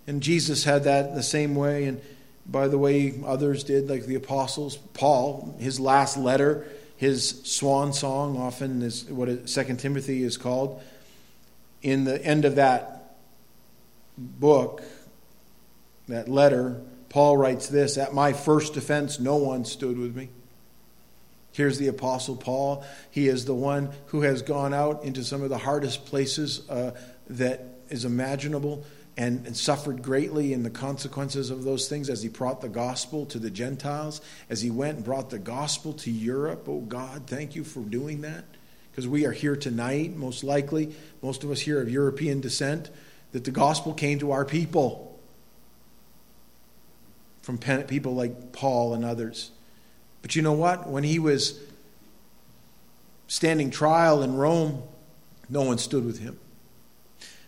And 0.06 0.22
Jesus 0.22 0.64
had 0.64 0.84
that 0.84 1.14
the 1.14 1.22
same 1.22 1.54
way. 1.54 1.84
And 1.84 2.00
by 2.46 2.68
the 2.68 2.78
way, 2.78 3.20
others 3.26 3.62
did, 3.62 3.90
like 3.90 4.06
the 4.06 4.14
apostles. 4.14 4.78
Paul, 4.94 5.54
his 5.58 5.78
last 5.78 6.16
letter, 6.16 6.66
his 6.96 7.42
swan 7.44 7.92
song, 7.92 8.38
often 8.38 8.80
is 8.80 9.04
what 9.04 9.46
Second 9.46 9.78
Timothy 9.78 10.22
is 10.22 10.38
called. 10.38 10.82
In 11.83 12.05
the 12.05 12.24
end 12.24 12.46
of 12.46 12.55
that 12.55 13.18
book, 14.16 14.83
that 16.09 16.26
letter, 16.26 16.81
Paul 17.11 17.37
writes 17.37 17.68
this 17.68 17.98
At 17.98 18.14
my 18.14 18.33
first 18.33 18.72
defense, 18.72 19.20
no 19.20 19.37
one 19.37 19.66
stood 19.66 19.98
with 19.98 20.16
me. 20.16 20.31
Here's 21.53 21.79
the 21.79 21.88
Apostle 21.88 22.37
Paul. 22.37 22.85
He 23.11 23.29
is 23.29 23.45
the 23.45 23.55
one 23.55 23.91
who 24.07 24.23
has 24.23 24.43
gone 24.43 24.73
out 24.73 25.05
into 25.05 25.23
some 25.23 25.43
of 25.43 25.51
the 25.51 25.59
hardest 25.59 26.07
places 26.07 26.69
uh, 26.69 26.93
that 27.29 27.65
is 27.91 28.05
imaginable 28.05 28.85
and, 29.17 29.47
and, 29.47 29.55
suffered 29.55 30.03
greatly 30.03 30.55
in 30.55 30.62
the 30.62 30.71
consequences 30.71 31.51
of 31.51 31.65
those 31.65 31.87
things 31.87 32.09
as 32.09 32.23
he 32.23 32.31
brought 32.31 32.62
the 32.62 32.69
gospel 32.69 33.27
to 33.27 33.38
the 33.38 33.51
Gentiles, 33.51 34.23
as 34.49 34.62
he 34.62 34.71
went 34.71 34.97
and 34.97 35.05
brought 35.05 35.29
the 35.29 35.38
gospel 35.38 35.93
to 35.93 36.11
Europe. 36.11 36.67
Oh, 36.67 36.81
God, 36.81 37.27
thank 37.27 37.55
you 37.55 37.62
for 37.62 37.81
doing 37.81 38.23
that. 38.23 38.45
Because 38.91 39.07
we 39.07 39.27
are 39.27 39.33
here 39.33 39.57
tonight, 39.57 40.17
most 40.17 40.43
likely, 40.43 40.95
most 41.21 41.45
of 41.45 41.51
us 41.51 41.61
here 41.61 41.83
of 41.83 41.91
European 41.91 42.41
descent, 42.41 42.88
that 43.33 43.45
the 43.45 43.51
gospel 43.51 43.93
came 43.93 44.19
to 44.19 44.33
our 44.33 44.47
people 44.47 45.21
from 47.43 47.59
people 47.59 48.15
like 48.15 48.53
Paul 48.53 48.95
and 48.95 49.05
others. 49.05 49.51
But 50.22 50.37
you 50.37 50.42
know 50.42 50.52
what? 50.52 50.88
When 50.88 51.04
he 51.04 51.18
was 51.18 51.61
standing 53.26 53.70
trial 53.70 54.22
in 54.22 54.37
Rome, 54.37 54.82
no 55.48 55.62
one 55.62 55.78
stood 55.78 56.06
with 56.06 56.20
him. 56.20 56.38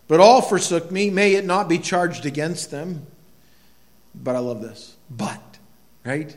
But 0.09 0.21
all 0.21 0.43
forsook 0.43 0.91
me. 0.91 1.09
May 1.09 1.35
it 1.35 1.45
not 1.45 1.69
be 1.69 1.79
charged 1.79 2.27
against 2.27 2.71
them. 2.71 3.07
But 4.15 4.37
I 4.37 4.41
love 4.41 4.61
this. 4.61 4.97
But, 5.11 5.59
right? 6.05 6.37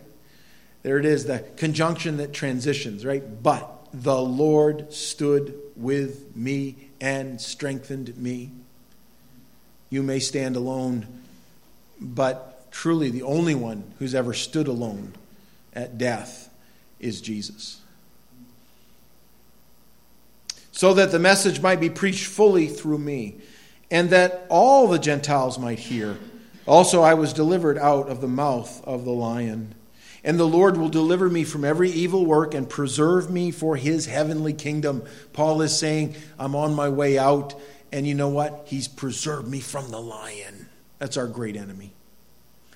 There 0.83 0.97
it 0.97 1.05
is, 1.05 1.25
the 1.25 1.39
conjunction 1.57 2.17
that 2.17 2.33
transitions, 2.33 3.05
right? 3.05 3.43
But 3.43 3.87
the 3.91 4.21
Lord 4.21 4.93
stood 4.93 5.53
with 5.75 6.35
me 6.35 6.75
and 7.01 7.41
strengthened 7.41 8.15
me. 8.17 8.51
You 9.89 10.03
may 10.03 10.19
stand 10.19 10.55
alone, 10.55 11.07
but 11.99 12.71
truly 12.71 13.09
the 13.09 13.23
only 13.23 13.55
one 13.55 13.91
who's 13.99 14.15
ever 14.15 14.33
stood 14.33 14.67
alone 14.67 15.13
at 15.77 15.97
death 15.97 16.49
is 16.99 17.21
Jesus. 17.21 17.79
So 20.71 20.95
that 20.95 21.11
the 21.11 21.19
message 21.19 21.61
might 21.61 21.79
be 21.79 21.89
preached 21.89 22.25
fully 22.25 22.67
through 22.67 22.97
me, 22.97 23.35
and 23.89 24.09
that 24.09 24.47
all 24.49 24.87
the 24.87 24.99
Gentiles 24.99 25.57
might 25.57 25.79
hear. 25.79 26.17
Also, 26.65 27.01
I 27.01 27.13
was 27.13 27.31
delivered 27.31 27.77
out 27.77 28.09
of 28.09 28.21
the 28.21 28.27
mouth 28.27 28.83
of 28.83 29.05
the 29.05 29.11
lion. 29.11 29.75
And 30.23 30.37
the 30.37 30.47
Lord 30.47 30.75
will 30.75 30.89
deliver 30.89 31.29
me 31.29 31.45
from 31.45 31.63
every 31.63 31.89
evil 31.89 32.25
work 32.25 32.53
and 32.53 32.67
preserve 32.67 33.29
me 33.29 33.51
for 33.51 33.77
his 33.77 34.07
heavenly 34.07 34.53
kingdom. 34.53 35.03
Paul 35.31 35.61
is 35.61 35.77
saying, 35.77 36.15
I'm 36.37 36.55
on 36.55 36.73
my 36.73 36.89
way 36.89 37.17
out. 37.17 37.53
And 37.93 38.05
you 38.05 38.13
know 38.13 38.27
what? 38.27 38.63
He's 38.65 38.89
preserved 38.89 39.47
me 39.47 39.61
from 39.61 39.89
the 39.89 40.01
lion. 40.01 40.67
That's 40.99 41.15
our 41.15 41.27
great 41.27 41.55
enemy. 41.55 41.93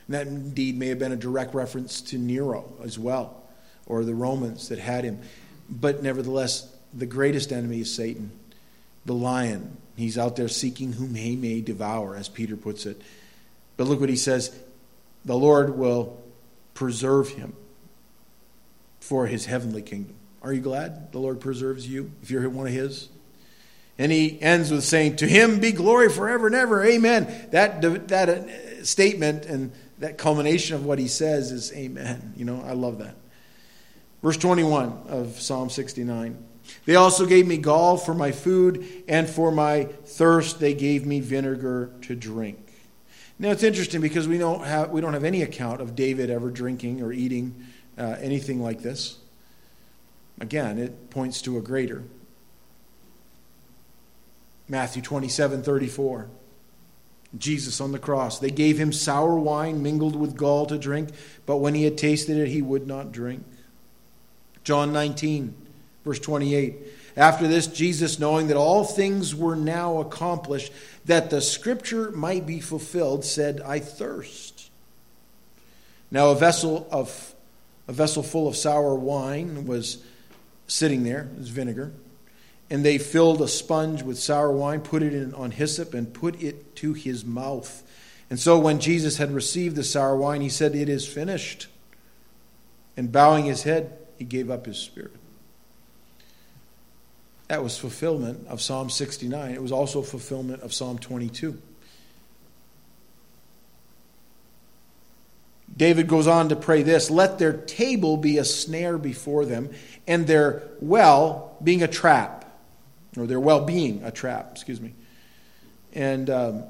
And 0.08 0.16
that 0.16 0.28
indeed 0.28 0.78
may 0.78 0.88
have 0.88 1.00
been 1.00 1.12
a 1.12 1.18
direct 1.18 1.54
reference 1.54 2.02
to 2.02 2.18
Nero 2.18 2.74
as 2.84 2.98
well, 2.98 3.44
or 3.86 4.04
the 4.04 4.16
Romans 4.16 4.70
that 4.70 4.80
had 4.80 5.04
him. 5.04 5.20
But 5.70 6.04
nevertheless, 6.04 6.74
the 6.94 7.06
greatest 7.06 7.52
enemy 7.52 7.82
is 7.82 7.94
Satan, 7.94 8.32
the 9.06 9.14
lion. 9.14 9.78
He's 9.96 10.18
out 10.18 10.36
there 10.36 10.48
seeking 10.48 10.94
whom 10.94 11.16
he 11.16 11.36
may 11.36 11.62
devour, 11.62 12.16
as 12.16 12.28
Peter 12.28 12.58
puts 12.58 12.86
it. 12.86 13.02
But 13.78 13.88
look 13.88 14.00
what 14.00 14.10
he 14.10 14.16
says 14.16 14.56
the 15.24 15.38
Lord 15.38 15.78
will 15.78 16.20
preserve 16.74 17.30
him 17.30 17.54
for 19.00 19.28
his 19.28 19.46
heavenly 19.46 19.82
kingdom. 19.82 20.16
Are 20.42 20.52
you 20.52 20.62
glad 20.62 21.12
the 21.12 21.20
Lord 21.20 21.40
preserves 21.40 21.88
you 21.88 22.12
if 22.24 22.32
you're 22.32 22.50
one 22.50 22.68
of 22.68 22.74
his? 22.74 23.10
And 23.98 24.12
he 24.12 24.42
ends 24.42 24.72
with 24.72 24.84
saying, 24.84 25.18
To 25.18 25.28
him 25.28 25.60
be 25.60 25.72
glory 25.72 26.10
forever 26.10 26.48
and 26.48 26.56
ever. 26.56 26.84
Amen. 26.84 27.50
That, 27.52 27.82
that 28.08 28.86
statement 28.86 29.46
and 29.46 29.72
that 30.02 30.18
culmination 30.18 30.76
of 30.76 30.86
what 30.86 31.00
he 31.00 31.08
says 31.08 31.52
is 31.52 31.72
amen. 31.74 32.34
You 32.36 32.44
know, 32.44 32.62
I 32.66 32.74
love 32.74 33.00
that. 33.00 33.16
Verse 34.22 34.38
21 34.38 35.04
of 35.08 35.40
Psalm 35.40 35.70
69. 35.70 36.44
They 36.86 36.96
also 36.96 37.26
gave 37.26 37.48
me 37.48 37.58
gall 37.58 37.98
for 37.98 38.14
my 38.14 38.32
food, 38.32 39.04
and 39.08 39.30
for 39.30 39.52
my 39.52 39.86
thirst 39.86 40.60
they 40.60 40.74
gave 40.74 41.06
me 41.06 41.20
vinegar 41.20 41.92
to 42.02 42.16
drink. 42.16 42.58
Now 43.40 43.50
it's 43.50 43.64
interesting 43.64 44.02
because 44.02 44.28
we 44.28 44.38
don't 44.38 44.64
have, 44.66 44.90
we 44.90 45.02
don't 45.02 45.14
have 45.14 45.24
any 45.24 45.44
account 45.44 45.82
of 45.82 45.96
David 45.96 46.30
ever 46.30 46.50
drinking 46.50 47.02
or 47.02 47.12
eating 47.12 47.66
uh, 47.98 48.16
anything 48.20 48.62
like 48.62 48.82
this. 48.82 49.18
Again, 50.40 50.80
it 50.80 51.12
points 51.12 51.42
to 51.44 51.58
a 51.58 51.62
greater. 51.62 52.04
Matthew 54.68 55.02
27 55.02 55.62
34. 55.62 56.30
Jesus 57.38 57.80
on 57.80 57.92
the 57.92 58.00
cross. 58.00 58.40
They 58.40 58.52
gave 58.52 58.78
him 58.78 58.92
sour 58.92 59.36
wine 59.36 59.82
mingled 59.82 60.16
with 60.16 60.36
gall 60.36 60.66
to 60.66 60.78
drink, 60.78 61.10
but 61.46 61.58
when 61.58 61.76
he 61.76 61.84
had 61.84 61.98
tasted 61.98 62.38
it, 62.38 62.50
he 62.50 62.62
would 62.62 62.88
not 62.88 63.12
drink. 63.12 63.44
John 64.64 64.92
19, 64.92 65.56
verse 66.04 66.20
28. 66.20 66.76
After 67.18 67.48
this, 67.48 67.68
Jesus, 67.68 68.20
knowing 68.20 68.48
that 68.48 68.58
all 68.58 68.84
things 68.84 69.36
were 69.36 69.56
now 69.56 70.00
accomplished, 70.00 70.72
that 71.06 71.30
the 71.30 71.42
scripture 71.42 72.12
might 72.12 72.46
be 72.46 72.60
fulfilled, 72.60 73.26
said, 73.26 73.62
I 73.62 73.80
thirst. 73.80 74.70
Now, 76.10 76.30
a 76.30 76.36
vessel 76.36 76.88
of 76.92 77.34
a 77.88 77.94
vessel 77.94 78.24
full 78.24 78.48
of 78.48 78.56
sour 78.56 78.96
wine 78.96 79.66
was 79.66 80.04
sitting 80.68 81.04
there, 81.04 81.30
it 81.34 81.40
was 81.40 81.50
vinegar. 81.50 81.92
And 82.72 82.84
they 82.84 82.98
filled 82.98 83.42
a 83.42 83.48
sponge 83.48 84.02
with 84.02 84.18
sour 84.18 84.52
wine, 84.52 84.82
put 84.82 85.04
it 85.04 85.14
in 85.14 85.36
on 85.36 85.52
hyssop, 85.52 85.94
and 85.94 86.12
put 86.12 86.42
it 86.42 86.76
to 86.78 86.94
his 86.94 87.24
mouth. 87.24 87.84
And 88.30 88.40
so 88.40 88.58
when 88.58 88.80
Jesus 88.80 89.18
had 89.18 89.32
received 89.32 89.76
the 89.76 89.84
sour 89.84 90.16
wine, 90.16 90.42
he 90.42 90.50
said, 90.50 90.74
It 90.74 90.88
is 90.90 91.06
finished. 91.06 91.68
And 92.96 93.12
bowing 93.12 93.46
his 93.46 93.64
head, 93.64 93.98
he 94.18 94.24
gave 94.24 94.50
up 94.50 94.66
his 94.66 94.78
spirit. 94.78 95.12
That 97.50 97.62
was 97.62 97.78
fulfillment 97.78 98.48
of 98.48 98.62
Psalm 98.62 98.90
69. 98.90 99.54
It 99.54 99.62
was 99.62 99.74
also 99.74 100.02
fulfillment 100.02 100.62
of 100.62 100.74
Psalm 100.74 100.98
22. 100.98 101.62
David 105.76 106.08
goes 106.08 106.28
on 106.28 106.50
to 106.50 106.56
pray 106.56 106.84
this 106.84 107.10
Let 107.10 107.40
their 107.40 107.54
table 107.54 108.16
be 108.16 108.38
a 108.38 108.46
snare 108.46 108.98
before 108.98 109.46
them, 109.46 109.72
and 110.08 110.28
their 110.28 110.64
well 110.80 111.58
being 111.62 111.84
a 111.84 111.88
trap, 111.88 112.41
or 113.18 113.28
their 113.28 113.40
well 113.40 113.66
being 113.66 114.04
a 114.04 114.12
trap, 114.12 114.50
excuse 114.52 114.80
me. 114.80 114.94
And 115.94 116.30
um, 116.30 116.64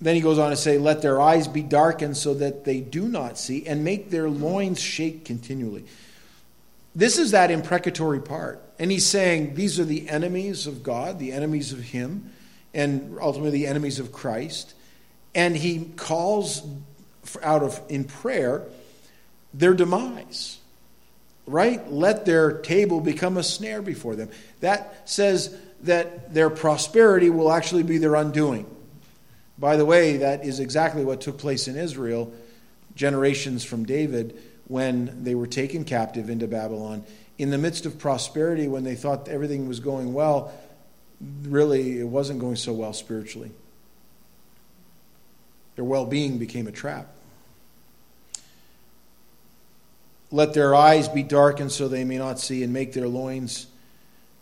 then 0.00 0.14
he 0.14 0.20
goes 0.20 0.38
on 0.38 0.50
to 0.50 0.56
say, 0.56 0.78
Let 0.78 1.02
their 1.02 1.20
eyes 1.20 1.48
be 1.48 1.62
darkened 1.62 2.16
so 2.16 2.34
that 2.34 2.64
they 2.64 2.80
do 2.80 3.08
not 3.08 3.38
see, 3.38 3.66
and 3.66 3.84
make 3.84 4.10
their 4.10 4.28
loins 4.28 4.80
shake 4.80 5.24
continually. 5.24 5.84
This 6.94 7.18
is 7.18 7.32
that 7.32 7.50
imprecatory 7.50 8.20
part. 8.20 8.62
And 8.78 8.90
he's 8.90 9.06
saying 9.06 9.54
these 9.54 9.78
are 9.78 9.84
the 9.84 10.08
enemies 10.08 10.66
of 10.66 10.82
God, 10.82 11.18
the 11.18 11.32
enemies 11.32 11.72
of 11.72 11.80
Him, 11.80 12.32
and 12.74 13.18
ultimately 13.20 13.50
the 13.50 13.66
enemies 13.66 13.98
of 13.98 14.12
Christ. 14.12 14.74
And 15.34 15.56
he 15.56 15.90
calls 15.96 16.62
out 17.42 17.62
of 17.62 17.80
in 17.88 18.04
prayer 18.04 18.62
their 19.52 19.74
demise 19.74 20.58
right 21.46 21.90
let 21.90 22.24
their 22.24 22.58
table 22.60 23.00
become 23.00 23.36
a 23.36 23.42
snare 23.42 23.82
before 23.82 24.16
them 24.16 24.28
that 24.60 25.08
says 25.08 25.56
that 25.82 26.32
their 26.32 26.50
prosperity 26.50 27.30
will 27.30 27.52
actually 27.52 27.82
be 27.82 27.98
their 27.98 28.14
undoing. 28.14 28.66
By 29.58 29.76
the 29.76 29.84
way 29.84 30.18
that 30.18 30.44
is 30.44 30.60
exactly 30.60 31.04
what 31.04 31.20
took 31.20 31.38
place 31.38 31.68
in 31.68 31.76
israel 31.76 32.32
generations 32.94 33.62
from 33.62 33.84
david 33.84 34.36
when 34.68 35.22
they 35.22 35.34
were 35.34 35.46
taken 35.46 35.84
captive 35.84 36.30
into 36.30 36.46
babylon. 36.46 37.04
In 37.38 37.50
the 37.50 37.58
midst 37.58 37.86
of 37.86 37.98
prosperity 37.98 38.68
when 38.68 38.84
they 38.84 38.94
thought 38.94 39.28
everything 39.28 39.68
was 39.68 39.80
going 39.80 40.12
well 40.12 40.52
really 41.42 42.00
it 42.00 42.08
wasn't 42.08 42.40
going 42.40 42.56
so 42.56 42.72
well 42.72 42.92
spiritually. 42.92 43.50
Their 45.76 45.84
well-being 45.84 46.38
became 46.38 46.66
a 46.66 46.72
trap. 46.72 47.06
Let 50.30 50.54
their 50.54 50.74
eyes 50.74 51.08
be 51.08 51.22
darkened 51.22 51.70
so 51.70 51.86
they 51.86 52.02
may 52.02 52.18
not 52.18 52.40
see, 52.40 52.62
and 52.62 52.72
make 52.72 52.92
their 52.92 53.06
loins 53.06 53.66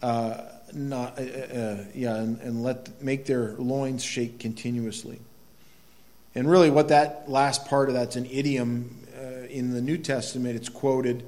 uh, 0.00 0.42
not, 0.74 1.18
uh, 1.18 1.22
uh, 1.22 1.84
yeah, 1.94 2.16
and, 2.16 2.40
and 2.40 2.62
let 2.62 3.02
make 3.02 3.26
their 3.26 3.52
loins 3.54 4.02
shake 4.02 4.38
continuously. 4.38 5.20
And 6.34 6.50
really, 6.50 6.70
what 6.70 6.88
that 6.88 7.30
last 7.30 7.66
part 7.66 7.88
of 7.88 7.94
that's 7.94 8.16
an 8.16 8.26
idiom 8.26 9.04
uh, 9.16 9.46
in 9.48 9.72
the 9.72 9.80
New 9.80 9.98
Testament. 9.98 10.56
It's 10.56 10.68
quoted. 10.68 11.24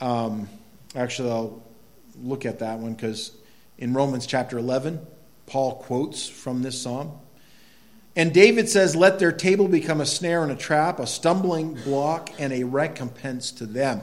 Um, 0.00 0.48
actually, 0.94 1.30
I'll 1.30 1.62
look 2.22 2.44
at 2.44 2.58
that 2.58 2.78
one 2.78 2.94
because 2.94 3.32
in 3.78 3.94
Romans 3.94 4.26
chapter 4.26 4.58
11, 4.58 5.04
Paul 5.46 5.76
quotes 5.76 6.28
from 6.28 6.62
this 6.62 6.80
psalm. 6.80 7.12
And 8.16 8.32
David 8.32 8.68
says, 8.68 8.96
Let 8.96 9.18
their 9.18 9.32
table 9.32 9.68
become 9.68 10.00
a 10.00 10.06
snare 10.06 10.42
and 10.42 10.50
a 10.50 10.56
trap, 10.56 10.98
a 10.98 11.06
stumbling 11.06 11.74
block, 11.74 12.30
and 12.38 12.52
a 12.52 12.64
recompense 12.64 13.52
to 13.52 13.66
them. 13.66 14.00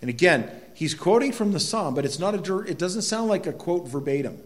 And 0.00 0.08
again, 0.08 0.50
he's 0.76 0.94
quoting 0.94 1.32
from 1.32 1.52
the 1.52 1.58
psalm, 1.60 1.94
but 1.94 2.04
it's 2.04 2.18
not 2.18 2.34
a, 2.34 2.58
it 2.60 2.78
doesn't 2.78 3.02
sound 3.02 3.28
like 3.28 3.46
a 3.46 3.52
quote 3.52 3.88
verbatim. 3.88 4.38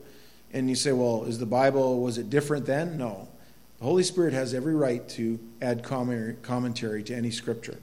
And 0.52 0.68
you 0.68 0.76
say, 0.76 0.92
well, 0.92 1.24
is 1.24 1.40
the 1.40 1.46
Bible, 1.46 2.00
was 2.00 2.18
it 2.18 2.30
different 2.30 2.66
then? 2.66 2.96
No. 2.96 3.28
The 3.78 3.84
Holy 3.84 4.04
Spirit 4.04 4.32
has 4.32 4.54
every 4.54 4.74
right 4.74 5.08
to 5.10 5.40
add 5.60 5.82
commentary 5.82 7.02
to 7.02 7.14
any 7.14 7.32
scripture. 7.32 7.78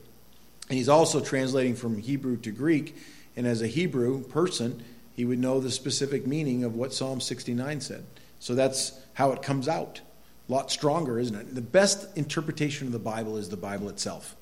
And 0.68 0.78
he's 0.78 0.88
also 0.88 1.20
translating 1.20 1.74
from 1.74 1.98
Hebrew 1.98 2.38
to 2.38 2.50
Greek. 2.50 2.96
And 3.36 3.46
as 3.46 3.60
a 3.60 3.66
Hebrew 3.66 4.22
person, 4.22 4.82
he 5.12 5.26
would 5.26 5.38
know 5.38 5.60
the 5.60 5.70
specific 5.70 6.26
meaning 6.26 6.64
of 6.64 6.74
what 6.74 6.94
Psalm 6.94 7.20
69 7.20 7.82
said. 7.82 8.06
So 8.40 8.54
that's 8.54 8.98
how 9.12 9.32
it 9.32 9.42
comes 9.42 9.68
out. 9.68 10.00
A 10.48 10.52
lot 10.52 10.70
stronger, 10.70 11.18
isn't 11.18 11.36
it? 11.36 11.54
The 11.54 11.60
best 11.60 12.16
interpretation 12.16 12.86
of 12.86 12.94
the 12.94 12.98
Bible 12.98 13.36
is 13.36 13.50
the 13.50 13.56
Bible 13.58 13.90
itself. 13.90 14.36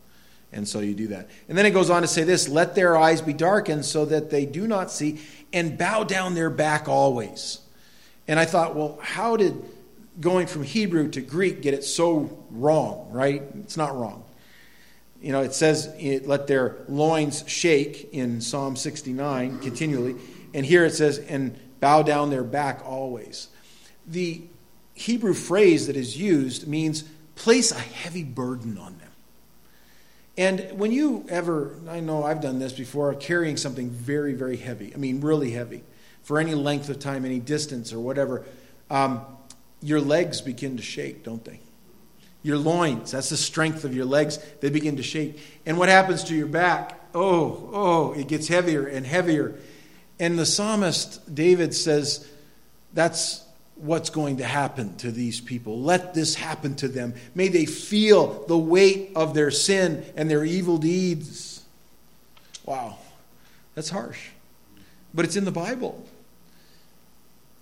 And 0.52 0.66
so 0.66 0.80
you 0.80 0.94
do 0.94 1.09
that. 1.09 1.28
And 1.48 1.59
then 1.59 1.66
it 1.66 1.72
goes 1.72 1.90
on 1.90 2.02
to 2.02 2.09
say 2.09 2.24
this 2.24 2.48
let 2.48 2.74
their 2.74 2.96
eyes 2.96 3.20
be 3.20 3.32
darkened 3.32 3.85
so 3.85 4.04
that 4.06 4.30
they 4.30 4.46
do 4.46 4.66
not 4.66 4.90
see, 4.90 5.20
and 5.52 5.76
bow 5.76 6.04
down 6.04 6.35
their 6.35 6.50
back 6.50 6.88
always. 6.88 7.61
And 8.28 8.38
I 8.38 8.44
thought, 8.44 8.74
well, 8.74 8.98
how 9.02 9.37
did 9.37 9.62
going 10.20 10.46
from 10.46 10.62
Hebrew 10.62 11.11
to 11.11 11.20
Greek 11.20 11.62
get 11.62 11.74
it 11.74 11.85
so 11.85 12.44
wrong, 12.50 13.09
right? 13.11 13.42
It's 13.61 13.76
not 13.76 13.96
wrong. 13.96 14.24
You 15.20 15.32
know, 15.32 15.42
it 15.42 15.54
says, 15.54 15.92
it, 15.98 16.26
let 16.26 16.46
their 16.46 16.76
loins 16.88 17.44
shake 17.46 18.12
in 18.12 18.40
Psalm 18.40 18.76
69 18.76 19.59
continually. 19.61 20.16
And 20.54 20.64
here 20.64 20.85
it 20.85 20.94
says, 20.94 21.18
and 21.18 21.59
bow 21.80 22.02
down 22.02 22.30
their 22.30 22.44
back 22.44 22.82
always. 22.85 23.48
The 24.06 24.42
Hebrew 24.94 25.35
phrase 25.35 25.88
that 25.88 25.96
is 25.96 26.16
used 26.16 26.66
means 26.66 27.04
place 27.35 27.72
a 27.72 27.78
heavy 27.78 28.24
burden 28.24 28.78
on 28.78 28.98
them. 28.98 29.05
And 30.38 30.72
when 30.72 30.92
you 30.92 31.25
ever, 31.29 31.75
I 31.88 32.01
know 32.01 32.25
I've 32.25 32.42
done 32.42 32.59
this 32.59 32.72
before, 32.72 33.14
carrying 33.14 33.57
something 33.57 33.88
very, 33.88 34.35
very 34.35 34.57
heavy, 34.57 34.92
I 34.94 34.99
mean, 34.99 35.20
really 35.20 35.51
heavy, 35.51 35.83
for 36.22 36.38
any 36.38 36.55
length 36.55 36.88
of 36.90 36.99
time, 36.99 37.25
any 37.25 37.38
distance 37.38 37.92
or 37.92 38.01
whatever, 38.01 38.44
um, 38.90 39.22
your 39.81 40.01
legs 40.01 40.40
begin 40.40 40.77
to 40.77 40.83
shake, 40.83 41.25
don't 41.25 41.44
they? 41.44 41.61
Your 42.42 42.59
loins, 42.59 43.12
that's 43.12 43.31
the 43.31 43.37
strength 43.37 43.85
of 43.85 43.94
your 43.94 44.05
legs, 44.05 44.38
they 44.61 44.68
begin 44.68 44.96
to 44.96 45.03
shake. 45.03 45.40
And 45.64 45.79
what 45.79 45.88
happens 45.88 46.25
to 46.25 46.35
your 46.35 46.46
back? 46.46 47.01
Oh, 47.14 47.70
oh, 47.72 48.12
it 48.12 48.29
gets 48.29 48.46
heavier 48.46 48.87
and 48.87 49.07
heavier. 49.07 49.59
And 50.18 50.38
the 50.38 50.46
psalmist, 50.46 51.35
David, 51.35 51.75
says, 51.75 52.29
that's 52.92 53.45
what's 53.76 54.10
going 54.10 54.38
to 54.38 54.44
happen 54.44 54.96
to 54.96 55.10
these 55.10 55.40
people. 55.40 55.80
Let 55.80 56.14
this 56.14 56.34
happen 56.34 56.74
to 56.76 56.88
them. 56.88 57.14
May 57.34 57.48
they 57.48 57.66
feel 57.66 58.44
the 58.46 58.58
weight 58.58 59.12
of 59.14 59.34
their 59.34 59.50
sin 59.50 60.04
and 60.16 60.30
their 60.30 60.44
evil 60.44 60.78
deeds. 60.78 61.62
Wow, 62.64 62.96
that's 63.74 63.90
harsh. 63.90 64.30
But 65.14 65.24
it's 65.24 65.36
in 65.36 65.44
the 65.44 65.52
Bible. 65.52 66.04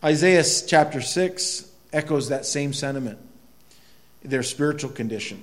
Isaiah 0.03 0.45
chapter 0.67 1.01
6 1.01 1.71
echoes 1.93 2.29
that 2.29 2.47
same 2.47 2.73
sentiment, 2.73 3.19
their 4.23 4.43
spiritual 4.43 4.91
condition. 4.91 5.43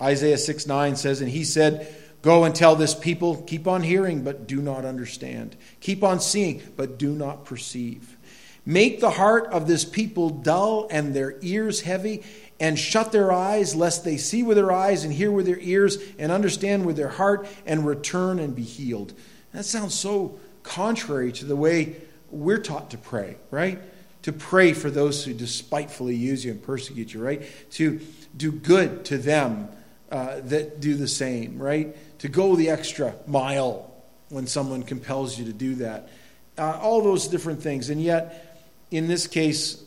Isaiah 0.00 0.38
6 0.38 0.66
9 0.66 0.96
says, 0.96 1.20
And 1.20 1.30
he 1.30 1.44
said, 1.44 1.94
Go 2.22 2.44
and 2.44 2.54
tell 2.54 2.76
this 2.76 2.94
people, 2.94 3.42
keep 3.42 3.66
on 3.66 3.82
hearing, 3.82 4.22
but 4.22 4.46
do 4.46 4.62
not 4.62 4.84
understand. 4.84 5.56
Keep 5.80 6.04
on 6.04 6.20
seeing, 6.20 6.62
but 6.76 6.96
do 6.96 7.10
not 7.12 7.44
perceive. 7.44 8.16
Make 8.64 9.00
the 9.00 9.10
heart 9.10 9.46
of 9.46 9.66
this 9.66 9.84
people 9.84 10.30
dull 10.30 10.86
and 10.90 11.14
their 11.14 11.36
ears 11.40 11.80
heavy, 11.80 12.22
and 12.60 12.78
shut 12.78 13.10
their 13.10 13.32
eyes, 13.32 13.74
lest 13.74 14.04
they 14.04 14.16
see 14.16 14.44
with 14.44 14.56
their 14.56 14.70
eyes 14.70 15.02
and 15.02 15.12
hear 15.12 15.32
with 15.32 15.46
their 15.46 15.58
ears 15.58 15.98
and 16.16 16.30
understand 16.30 16.86
with 16.86 16.96
their 16.96 17.08
heart 17.08 17.48
and 17.66 17.84
return 17.84 18.38
and 18.38 18.54
be 18.54 18.62
healed. 18.62 19.12
That 19.52 19.64
sounds 19.64 19.94
so 19.94 20.38
contrary 20.62 21.32
to 21.32 21.44
the 21.44 21.56
way 21.56 21.96
we're 22.30 22.60
taught 22.60 22.90
to 22.92 22.98
pray, 22.98 23.36
right? 23.50 23.80
To 24.22 24.32
pray 24.32 24.74
for 24.74 24.90
those 24.90 25.24
who 25.24 25.34
despitefully 25.34 26.14
use 26.14 26.44
you 26.44 26.52
and 26.52 26.62
persecute 26.62 27.12
you, 27.12 27.20
right? 27.20 27.42
To 27.72 28.00
do 28.36 28.52
good 28.52 29.04
to 29.06 29.18
them 29.18 29.68
uh, 30.12 30.40
that 30.44 30.78
do 30.78 30.94
the 30.94 31.08
same, 31.08 31.58
right? 31.58 31.96
To 32.20 32.28
go 32.28 32.54
the 32.54 32.70
extra 32.70 33.12
mile 33.26 33.92
when 34.28 34.46
someone 34.46 34.84
compels 34.84 35.36
you 35.36 35.46
to 35.46 35.52
do 35.52 35.74
that. 35.76 36.10
Uh, 36.56 36.78
all 36.80 37.02
those 37.02 37.26
different 37.26 37.60
things. 37.60 37.90
And 37.90 38.00
yet, 38.00 38.51
in 38.92 39.08
this 39.08 39.26
case, 39.26 39.82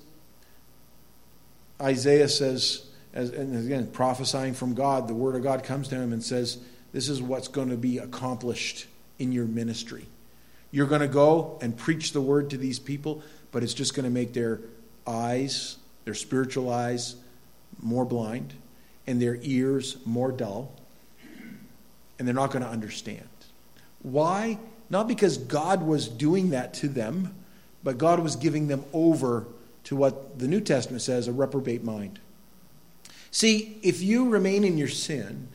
Isaiah 1.80 2.28
says, 2.28 2.88
as, 3.14 3.30
and 3.30 3.56
again, 3.66 3.88
prophesying 3.88 4.56
from 4.56 4.74
God, 4.74 5.08
the 5.08 5.14
word 5.14 5.36
of 5.36 5.44
God 5.44 5.64
comes 5.64 5.88
to 5.90 5.96
him 5.96 6.12
and 6.12 6.22
says, 6.24 6.58
This 6.92 7.08
is 7.08 7.22
what's 7.22 7.48
going 7.48 7.70
to 7.70 7.78
be 7.78 8.00
accomplished 8.00 8.88
in 9.20 9.32
your 9.32 9.46
ministry. 9.46 10.08
You're 10.72 10.88
going 10.88 11.02
to 11.02 11.08
go 11.08 11.58
and 11.62 11.78
preach 11.78 12.12
the 12.12 12.20
word 12.20 12.50
to 12.50 12.58
these 12.58 12.80
people, 12.80 13.22
but 13.52 13.64
it's 13.64 13.76
just 13.76 13.94
going 13.94 14.06
to 14.06 14.10
make 14.10 14.34
their 14.34 14.60
eyes, 15.06 15.78
their 16.04 16.16
spiritual 16.16 16.74
eyes, 16.74 17.16
more 17.80 18.06
blind, 18.06 18.56
and 19.06 19.22
their 19.22 19.38
ears 19.44 19.98
more 20.04 20.32
dull, 20.32 20.74
and 22.18 22.28
they're 22.28 22.34
not 22.34 22.52
going 22.52 22.64
to 22.64 22.70
understand. 22.70 23.30
Why? 24.02 24.58
Not 24.90 25.08
because 25.08 25.38
God 25.38 25.84
was 25.84 26.08
doing 26.08 26.50
that 26.50 26.74
to 26.76 26.88
them 26.88 27.36
but 27.86 27.98
God 27.98 28.20
was 28.20 28.36
giving 28.36 28.68
them 28.68 28.84
over 28.92 29.48
to 29.86 29.96
what 29.96 30.38
the 30.38 30.50
New 30.50 30.60
Testament 30.60 31.02
says 31.02 31.30
a 31.30 31.32
reprobate 31.32 31.86
mind. 31.86 32.20
See, 33.32 33.78
if 33.82 34.02
you 34.02 34.28
remain 34.28 34.66
in 34.66 34.78
your 34.78 34.90
sin 34.90 35.48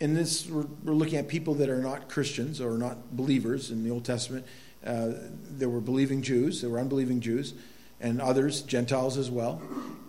and 0.00 0.16
this 0.16 0.46
we're, 0.48 0.64
looking 0.84 1.18
at 1.18 1.28
people 1.28 1.54
that 1.54 1.68
are 1.68 1.82
not 1.82 2.08
Christians 2.08 2.60
or 2.60 2.78
not 2.78 3.16
believers 3.16 3.70
in 3.70 3.84
the 3.84 3.90
Old 3.90 4.04
Testament. 4.04 4.46
Uh, 4.84 5.10
there 5.50 5.68
were 5.68 5.80
believing 5.80 6.22
Jews, 6.22 6.62
there 6.62 6.70
were 6.70 6.78
unbelieving 6.78 7.20
Jews, 7.20 7.52
and 8.00 8.20
others, 8.20 8.62
Gentiles 8.62 9.18
as 9.18 9.30
well. 9.30 9.60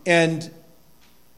And 0.05 0.49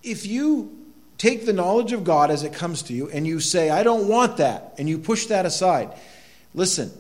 if 0.03 0.27
you 0.27 0.77
take 1.17 1.47
the 1.47 1.53
knowledge 1.53 1.93
of 1.93 2.03
God 2.03 2.29
as 2.29 2.43
it 2.43 2.53
comes 2.53 2.83
to 2.83 2.93
you 2.93 3.09
and 3.09 3.25
you 3.25 3.39
say, 3.39 3.71
I 3.71 3.81
don't 3.81 4.07
want 4.07 4.37
that, 4.37 4.75
and 4.77 4.87
you 4.87 4.99
push 4.99 5.25
that 5.27 5.47
aside, 5.47 5.91
listen, 6.53 6.91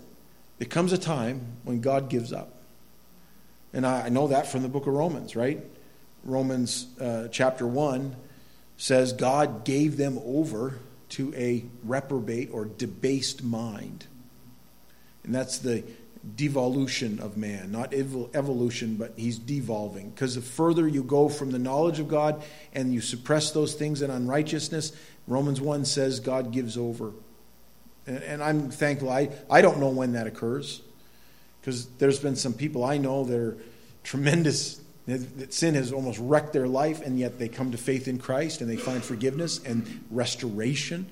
there 0.57 0.67
comes 0.67 0.91
a 0.91 0.97
time 0.97 1.57
when 1.63 1.81
God 1.81 2.09
gives 2.09 2.33
up. 2.33 2.62
And 3.73 3.85
I 3.85 4.09
know 4.09 4.27
that 4.27 4.47
from 4.47 4.61
the 4.61 4.69
book 4.69 4.87
of 4.87 4.93
Romans, 4.93 5.35
right? 5.35 5.63
Romans 6.23 6.87
uh, 7.01 7.27
chapter 7.31 7.67
1 7.67 8.15
says 8.77 9.13
God 9.13 9.65
gave 9.65 9.97
them 9.97 10.19
over 10.23 10.75
to 11.09 11.33
a 11.35 11.65
reprobate 11.83 12.49
or 12.51 12.65
debased 12.65 13.43
mind. 13.43 14.05
And 15.23 15.33
that's 15.33 15.59
the 15.59 15.83
devolution 16.35 17.19
of 17.19 17.35
man, 17.35 17.71
not 17.71 17.93
evolution, 17.93 18.95
but 18.95 19.13
he's 19.17 19.37
devolving. 19.37 20.09
Because 20.09 20.35
the 20.35 20.41
further 20.41 20.87
you 20.87 21.03
go 21.03 21.27
from 21.27 21.51
the 21.51 21.59
knowledge 21.59 21.99
of 21.99 22.07
God 22.07 22.43
and 22.73 22.93
you 22.93 23.01
suppress 23.01 23.51
those 23.51 23.73
things 23.73 24.01
in 24.01 24.09
unrighteousness, 24.09 24.93
Romans 25.27 25.59
1 25.59 25.85
says 25.85 26.19
God 26.19 26.51
gives 26.51 26.77
over. 26.77 27.11
And, 28.05 28.43
I'm 28.43 28.69
thankful. 28.69 29.09
I, 29.09 29.29
I 29.49 29.61
don't 29.61 29.79
know 29.79 29.89
when 29.89 30.13
that 30.13 30.27
occurs. 30.27 30.81
Because 31.63 31.85
there's 31.97 32.19
been 32.19 32.35
some 32.35 32.51
people 32.51 32.83
I 32.83 32.97
know 32.97 33.23
that 33.23 33.39
are 33.39 33.57
tremendous 34.03 34.81
that 35.07 35.53
sin 35.53 35.75
has 35.75 35.93
almost 35.93 36.19
wrecked 36.19 36.51
their 36.51 36.67
life, 36.67 37.01
and 37.01 37.17
yet 37.17 37.39
they 37.39 37.47
come 37.47 37.71
to 37.71 37.77
faith 37.77 38.07
in 38.09 38.17
Christ 38.19 38.59
and 38.59 38.69
they 38.69 38.75
find 38.75 39.01
forgiveness 39.01 39.63
and 39.63 40.05
restoration. 40.11 41.07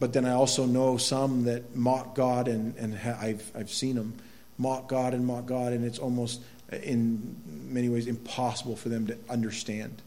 But 0.00 0.12
then 0.12 0.24
I 0.24 0.32
also 0.32 0.66
know 0.66 0.96
some 0.96 1.44
that 1.44 1.76
mock 1.76 2.16
God, 2.16 2.48
and, 2.48 2.76
and 2.76 2.98
I've, 2.98 3.50
I've 3.56 3.70
seen 3.70 3.94
them 3.94 4.14
mock 4.58 4.88
God 4.88 5.14
and 5.14 5.24
mock 5.24 5.46
God, 5.46 5.72
and 5.72 5.84
it's 5.84 5.98
almost, 5.98 6.40
in 6.70 7.36
many 7.46 7.88
ways, 7.88 8.06
impossible 8.08 8.76
for 8.76 8.88
them 8.88 9.06
to 9.06 9.16
understand. 9.30 10.02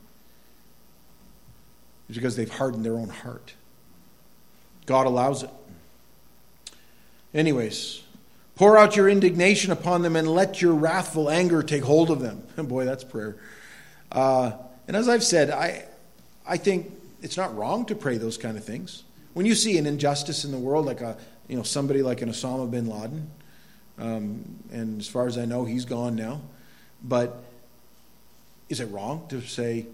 It's 2.10 2.18
because 2.18 2.36
they've 2.36 2.50
hardened 2.50 2.86
their 2.86 2.96
own 2.98 3.10
heart. 3.10 3.54
God 4.86 5.08
allows 5.08 5.44
it. 5.44 5.50
Anyways, 7.34 8.02
Pour 8.58 8.76
out 8.76 8.96
your 8.96 9.08
indignation 9.08 9.72
upon 9.72 10.02
them 10.02 10.16
and 10.16 10.28
let 10.28 10.62
your 10.64 10.74
wrathful 10.74 11.30
anger 11.30 11.62
take 11.62 11.84
hold 11.84 12.10
of 12.10 12.20
them. 12.20 12.42
Boy, 12.68 12.86
that's 12.86 13.04
prayer. 13.04 13.38
Uh, 14.12 14.52
and 14.88 14.98
as 14.98 15.08
I've 15.08 15.24
said, 15.24 15.52
I, 15.52 15.86
I 16.48 16.58
think 16.58 16.92
it's 17.22 17.38
not 17.38 17.56
wrong 17.56 17.86
to 17.86 17.96
pray 17.96 18.18
those 18.18 18.38
kind 18.38 18.58
of 18.58 18.64
things. 18.64 19.04
When 19.34 19.46
you 19.46 19.54
see 19.54 19.78
an 19.78 19.86
injustice 19.86 20.44
in 20.44 20.52
the 20.52 20.58
world, 20.58 20.88
like 20.88 21.02
a, 21.02 21.18
you 21.48 21.56
know, 21.56 21.62
somebody 21.62 22.02
like 22.02 22.24
an 22.24 22.30
Osama 22.30 22.70
bin 22.70 22.88
Laden, 22.88 23.30
um, 24.00 24.44
and 24.72 25.00
as 25.00 25.08
far 25.08 25.28
as 25.28 25.38
I 25.38 25.46
know, 25.46 25.64
he's 25.64 25.86
gone 25.86 26.16
now. 26.16 26.42
But 27.04 27.44
is 28.70 28.80
it 28.80 28.86
wrong 28.86 29.28
to 29.30 29.40
say, 29.42 29.86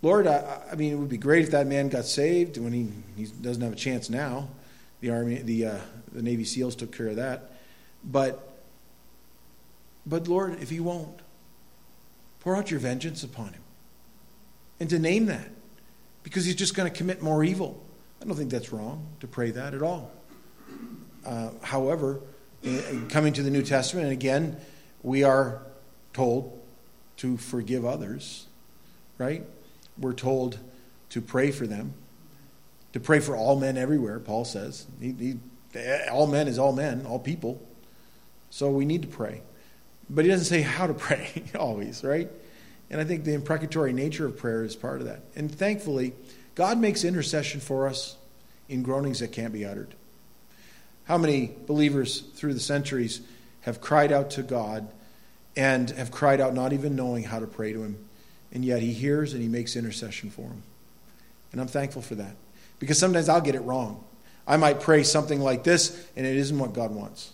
Lord, 0.00 0.26
I, 0.26 0.62
I 0.72 0.76
mean, 0.76 0.92
it 0.92 0.96
would 0.96 1.10
be 1.10 1.18
great 1.18 1.44
if 1.44 1.50
that 1.50 1.66
man 1.66 1.90
got 1.90 2.06
saved 2.06 2.56
when 2.56 2.72
he, 2.72 2.88
he 3.16 3.26
doesn't 3.26 3.62
have 3.62 3.74
a 3.74 3.76
chance 3.76 4.08
now. 4.08 4.48
The 5.00 5.10
army, 5.10 5.42
the 5.42 5.66
uh, 5.66 5.78
the 6.12 6.22
Navy 6.22 6.44
SEALs 6.44 6.74
took 6.74 6.96
care 6.96 7.08
of 7.08 7.16
that. 7.16 7.50
But, 8.04 8.60
but 10.04 10.28
Lord, 10.28 10.62
if 10.62 10.70
you 10.72 10.82
won't, 10.82 11.20
pour 12.40 12.56
out 12.56 12.70
your 12.70 12.80
vengeance 12.80 13.22
upon 13.22 13.52
him. 13.52 13.62
And 14.78 14.88
to 14.90 14.98
name 14.98 15.26
that, 15.26 15.50
because 16.22 16.44
he's 16.44 16.54
just 16.54 16.74
going 16.74 16.90
to 16.90 16.96
commit 16.96 17.22
more 17.22 17.42
evil. 17.42 17.82
I 18.20 18.24
don't 18.24 18.36
think 18.36 18.50
that's 18.50 18.72
wrong 18.72 19.06
to 19.20 19.26
pray 19.26 19.50
that 19.52 19.74
at 19.74 19.82
all. 19.82 20.10
Uh, 21.24 21.50
however, 21.62 22.20
coming 23.08 23.32
to 23.32 23.42
the 23.42 23.50
New 23.50 23.62
Testament, 23.62 24.04
and 24.04 24.12
again, 24.12 24.56
we 25.02 25.22
are 25.22 25.62
told 26.12 26.60
to 27.18 27.36
forgive 27.36 27.84
others, 27.84 28.46
right? 29.18 29.44
We're 29.98 30.12
told 30.12 30.58
to 31.10 31.20
pray 31.20 31.50
for 31.50 31.66
them, 31.66 31.94
to 32.92 33.00
pray 33.00 33.20
for 33.20 33.36
all 33.36 33.58
men 33.58 33.76
everywhere, 33.76 34.18
Paul 34.18 34.44
says. 34.44 34.86
He, 35.00 35.12
he, 35.12 35.38
all 36.10 36.26
men 36.26 36.48
is 36.48 36.58
all 36.58 36.72
men, 36.72 37.06
all 37.06 37.18
people. 37.18 37.65
So 38.50 38.70
we 38.70 38.84
need 38.84 39.02
to 39.02 39.08
pray. 39.08 39.42
But 40.08 40.24
he 40.24 40.30
doesn't 40.30 40.46
say 40.46 40.62
how 40.62 40.86
to 40.86 40.94
pray 40.94 41.44
always, 41.58 42.04
right? 42.04 42.30
And 42.90 43.00
I 43.00 43.04
think 43.04 43.24
the 43.24 43.34
imprecatory 43.34 43.92
nature 43.92 44.26
of 44.26 44.36
prayer 44.36 44.62
is 44.62 44.76
part 44.76 45.00
of 45.00 45.06
that. 45.06 45.22
And 45.34 45.52
thankfully, 45.52 46.12
God 46.54 46.78
makes 46.78 47.04
intercession 47.04 47.60
for 47.60 47.88
us 47.88 48.16
in 48.68 48.82
groanings 48.82 49.20
that 49.20 49.32
can't 49.32 49.52
be 49.52 49.64
uttered. 49.64 49.94
How 51.04 51.18
many 51.18 51.52
believers 51.66 52.20
through 52.20 52.54
the 52.54 52.60
centuries 52.60 53.20
have 53.62 53.80
cried 53.80 54.12
out 54.12 54.30
to 54.30 54.42
God 54.42 54.88
and 55.56 55.90
have 55.90 56.10
cried 56.10 56.40
out 56.40 56.54
not 56.54 56.72
even 56.72 56.96
knowing 56.96 57.24
how 57.24 57.38
to 57.38 57.46
pray 57.46 57.72
to 57.72 57.82
Him, 57.82 57.98
and 58.52 58.64
yet 58.64 58.82
He 58.82 58.92
hears 58.92 59.32
and 59.32 59.42
He 59.42 59.48
makes 59.48 59.76
intercession 59.76 60.30
for 60.30 60.42
them? 60.42 60.62
And 61.52 61.60
I'm 61.60 61.68
thankful 61.68 62.02
for 62.02 62.16
that. 62.16 62.36
Because 62.78 62.98
sometimes 62.98 63.28
I'll 63.28 63.40
get 63.40 63.54
it 63.54 63.60
wrong. 63.60 64.04
I 64.46 64.56
might 64.56 64.80
pray 64.80 65.02
something 65.02 65.40
like 65.40 65.64
this, 65.64 66.06
and 66.16 66.26
it 66.26 66.36
isn't 66.36 66.58
what 66.58 66.72
God 66.72 66.92
wants 66.92 67.32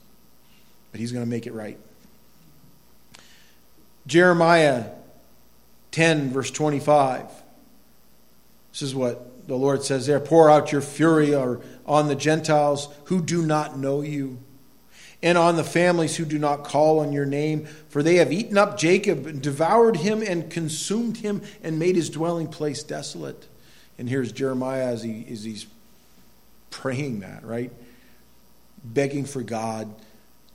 but 0.92 1.00
he's 1.00 1.10
going 1.10 1.24
to 1.24 1.30
make 1.30 1.46
it 1.46 1.54
right. 1.54 1.78
Jeremiah 4.06 4.86
10, 5.90 6.30
verse 6.30 6.50
25. 6.50 7.26
This 8.72 8.82
is 8.82 8.94
what 8.94 9.46
the 9.48 9.56
Lord 9.56 9.82
says 9.82 10.06
there 10.06 10.20
Pour 10.20 10.50
out 10.50 10.70
your 10.70 10.80
fury 10.80 11.34
on 11.34 12.08
the 12.08 12.14
Gentiles 12.14 12.88
who 13.06 13.22
do 13.22 13.44
not 13.44 13.78
know 13.78 14.02
you, 14.02 14.38
and 15.22 15.38
on 15.38 15.56
the 15.56 15.64
families 15.64 16.16
who 16.16 16.24
do 16.24 16.38
not 16.38 16.64
call 16.64 17.00
on 17.00 17.12
your 17.12 17.26
name, 17.26 17.66
for 17.88 18.02
they 18.02 18.16
have 18.16 18.32
eaten 18.32 18.58
up 18.58 18.78
Jacob, 18.78 19.26
and 19.26 19.42
devoured 19.42 19.96
him, 19.96 20.22
and 20.22 20.50
consumed 20.50 21.18
him, 21.18 21.42
and 21.62 21.78
made 21.78 21.96
his 21.96 22.10
dwelling 22.10 22.48
place 22.48 22.82
desolate. 22.82 23.48
And 23.98 24.08
here's 24.08 24.32
Jeremiah 24.32 24.86
as, 24.86 25.02
he, 25.02 25.24
as 25.30 25.44
he's 25.44 25.66
praying 26.70 27.20
that, 27.20 27.44
right? 27.44 27.70
Begging 28.82 29.26
for 29.26 29.42
God 29.42 29.94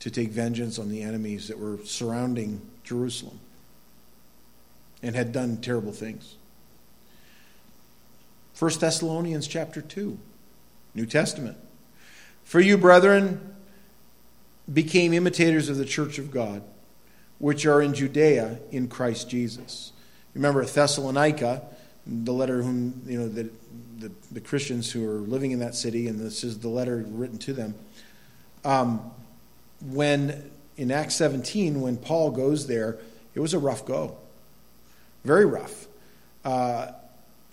to 0.00 0.10
take 0.10 0.30
vengeance 0.30 0.78
on 0.78 0.88
the 0.88 1.02
enemies 1.02 1.48
that 1.48 1.58
were 1.58 1.78
surrounding 1.84 2.60
Jerusalem 2.84 3.40
and 5.02 5.14
had 5.14 5.32
done 5.32 5.58
terrible 5.58 5.92
things. 5.92 6.36
1 8.58 8.72
Thessalonians 8.80 9.46
chapter 9.46 9.80
2, 9.80 10.18
New 10.94 11.06
Testament. 11.06 11.56
For 12.44 12.60
you, 12.60 12.76
brethren, 12.76 13.54
became 14.72 15.12
imitators 15.12 15.68
of 15.68 15.76
the 15.76 15.84
church 15.84 16.18
of 16.18 16.30
God, 16.30 16.62
which 17.38 17.66
are 17.66 17.80
in 17.80 17.94
Judea 17.94 18.58
in 18.70 18.88
Christ 18.88 19.30
Jesus. 19.30 19.92
Remember 20.34 20.64
Thessalonica, 20.64 21.62
the 22.06 22.32
letter 22.32 22.62
whom 22.62 23.02
you 23.06 23.20
know 23.20 23.28
the, 23.28 23.50
the, 23.98 24.10
the 24.32 24.40
Christians 24.40 24.90
who 24.90 25.08
are 25.08 25.20
living 25.20 25.52
in 25.52 25.60
that 25.60 25.74
city, 25.74 26.08
and 26.08 26.18
this 26.18 26.42
is 26.42 26.58
the 26.58 26.68
letter 26.68 27.04
written 27.06 27.38
to 27.38 27.52
them. 27.52 27.74
Um, 28.64 29.12
when 29.80 30.50
in 30.76 30.90
Acts 30.90 31.16
17, 31.16 31.80
when 31.80 31.96
Paul 31.96 32.30
goes 32.30 32.66
there, 32.66 32.98
it 33.34 33.40
was 33.40 33.54
a 33.54 33.58
rough 33.58 33.84
go. 33.84 34.16
Very 35.24 35.44
rough. 35.44 35.86
Uh, 36.44 36.92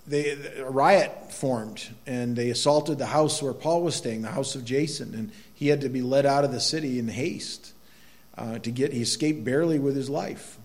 they, 0.07 0.31
a 0.57 0.69
riot 0.69 1.33
formed 1.33 1.87
and 2.05 2.35
they 2.35 2.49
assaulted 2.49 2.97
the 2.99 3.07
house 3.07 3.41
where 3.41 3.53
Paul 3.53 3.81
was 3.81 3.95
staying, 3.95 4.21
the 4.21 4.29
house 4.29 4.55
of 4.55 4.63
Jason, 4.63 5.13
and 5.15 5.31
he 5.53 5.67
had 5.67 5.81
to 5.81 5.89
be 5.89 6.01
led 6.01 6.25
out 6.25 6.43
of 6.43 6.51
the 6.51 6.59
city 6.59 6.99
in 6.99 7.07
haste 7.07 7.73
uh, 8.37 8.59
to 8.59 8.71
get. 8.71 8.93
He 8.93 9.01
escaped 9.01 9.43
barely 9.43 9.79
with 9.79 9.95
his 9.95 10.09
life, 10.09 10.57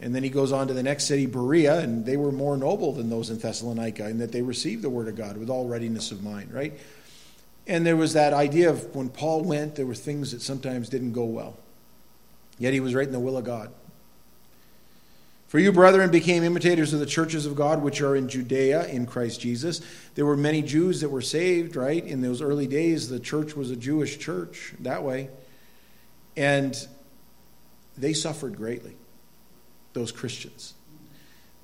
and 0.00 0.14
then 0.14 0.22
he 0.22 0.30
goes 0.30 0.52
on 0.52 0.68
to 0.68 0.74
the 0.74 0.82
next 0.82 1.04
city, 1.04 1.26
Berea, 1.26 1.80
and 1.80 2.06
they 2.06 2.16
were 2.16 2.32
more 2.32 2.56
noble 2.56 2.92
than 2.92 3.10
those 3.10 3.28
in 3.28 3.38
Thessalonica 3.38 4.08
in 4.08 4.18
that 4.18 4.32
they 4.32 4.42
received 4.42 4.82
the 4.82 4.90
word 4.90 5.08
of 5.08 5.16
God 5.16 5.36
with 5.36 5.50
all 5.50 5.68
readiness 5.68 6.10
of 6.10 6.22
mind. 6.22 6.52
Right? 6.52 6.78
And 7.66 7.86
there 7.86 7.96
was 7.96 8.12
that 8.14 8.32
idea 8.32 8.70
of 8.70 8.94
when 8.94 9.08
Paul 9.08 9.42
went, 9.44 9.76
there 9.76 9.86
were 9.86 9.94
things 9.94 10.32
that 10.32 10.42
sometimes 10.42 10.88
didn't 10.88 11.12
go 11.12 11.24
well. 11.24 11.56
Yet 12.58 12.72
he 12.72 12.80
was 12.80 12.94
right 12.94 13.06
in 13.06 13.12
the 13.12 13.20
will 13.20 13.36
of 13.36 13.44
God. 13.44 13.72
For 15.52 15.58
you, 15.58 15.70
brethren, 15.70 16.10
became 16.10 16.44
imitators 16.44 16.94
of 16.94 17.00
the 17.00 17.06
churches 17.06 17.44
of 17.44 17.54
God 17.54 17.82
which 17.82 18.00
are 18.00 18.16
in 18.16 18.26
Judea 18.26 18.86
in 18.86 19.04
Christ 19.04 19.40
Jesus. 19.40 19.82
There 20.14 20.24
were 20.24 20.36
many 20.36 20.62
Jews 20.62 21.02
that 21.02 21.10
were 21.10 21.20
saved, 21.20 21.76
right? 21.76 22.02
In 22.02 22.22
those 22.22 22.40
early 22.40 22.66
days, 22.66 23.10
the 23.10 23.20
church 23.20 23.54
was 23.54 23.70
a 23.70 23.76
Jewish 23.76 24.18
church 24.18 24.72
that 24.80 25.02
way. 25.02 25.28
And 26.38 26.74
they 27.98 28.14
suffered 28.14 28.56
greatly, 28.56 28.96
those 29.92 30.10
Christians, 30.10 30.72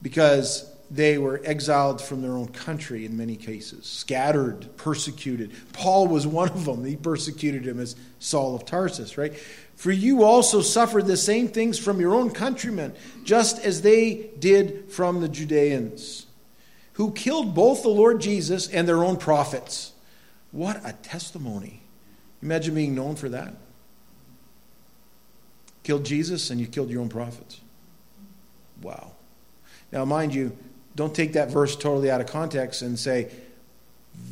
because 0.03 0.71
they 0.91 1.19
were 1.19 1.41
exiled 1.45 2.01
from 2.01 2.23
their 2.23 2.33
own 2.33 2.49
country 2.49 3.05
in 3.05 3.17
many 3.17 3.37
cases, 3.37 3.85
scattered, 3.85 4.69
persecuted. 4.77 5.53
Paul 5.73 6.09
was 6.09 6.27
one 6.27 6.49
of 6.49 6.65
them. 6.65 6.85
He 6.85 6.97
persecuted 6.97 7.67
him 7.67 7.79
as 7.79 7.95
Saul 8.19 8.55
of 8.55 8.65
Tarsus, 8.65 9.19
right? 9.19 9.37
For 9.77 9.93
you 9.93 10.25
also 10.25 10.63
suffered 10.63 11.07
the 11.07 11.17
same 11.17 11.49
things 11.49 11.79
from 11.79 12.01
your 12.01 12.15
own 12.15 12.31
countrymen, 12.31 12.95
just 13.23 13.59
as 13.65 13.83
they 13.83 14.31
did 14.39 14.91
from 14.91 15.21
the 15.21 15.29
Judeans, 15.29 16.27
who 16.95 17.13
killed 17.13 17.55
both 17.55 17.83
the 17.83 17.89
Lord 17.89 18.21
Jesus 18.21 18.69
and 18.69 18.89
their 18.89 19.05
own 19.05 19.19
prophets. 19.19 19.93
What 20.53 20.81
a 20.85 20.95
testimony. 20.95 21.83
Imagine 22.43 22.75
being 22.75 22.95
known 22.95 23.15
for 23.15 23.29
that. 23.29 23.55
Killed 25.83 26.05
Jesus 26.05 26.51
and 26.51 26.61
you 26.61 26.67
killed 26.67 26.91
your 26.91 27.03
own 27.03 27.09
prophets. 27.09 27.61
Wow. 28.83 29.13
Now, 29.93 30.05
mind 30.05 30.35
you, 30.35 30.57
don't 30.99 31.15
take 31.15 31.35
that 31.35 31.49
verse 31.49 31.77
totally 31.77 32.11
out 32.11 32.21
of 32.21 32.27
context 32.27 32.83
and 32.83 32.99
say, 32.99 33.31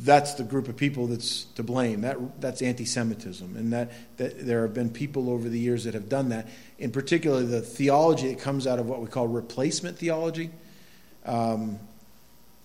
that's 0.03 0.33
the 0.33 0.43
group 0.43 0.67
of 0.67 0.75
people 0.75 1.07
that's 1.07 1.45
to 1.55 1.63
blame. 1.63 2.01
That, 2.01 2.41
that's 2.41 2.61
anti 2.61 2.83
Semitism. 2.83 3.55
And 3.55 3.71
that, 3.71 3.89
that 4.17 4.45
there 4.45 4.63
have 4.63 4.73
been 4.73 4.89
people 4.89 5.29
over 5.29 5.47
the 5.47 5.57
years 5.57 5.85
that 5.85 5.93
have 5.93 6.09
done 6.09 6.27
that. 6.29 6.49
In 6.77 6.91
particular, 6.91 7.41
the 7.43 7.61
theology 7.61 8.27
that 8.33 8.41
comes 8.41 8.67
out 8.67 8.79
of 8.79 8.85
what 8.85 8.99
we 8.99 9.07
call 9.07 9.29
replacement 9.29 9.97
theology. 9.97 10.49
Um, 11.25 11.79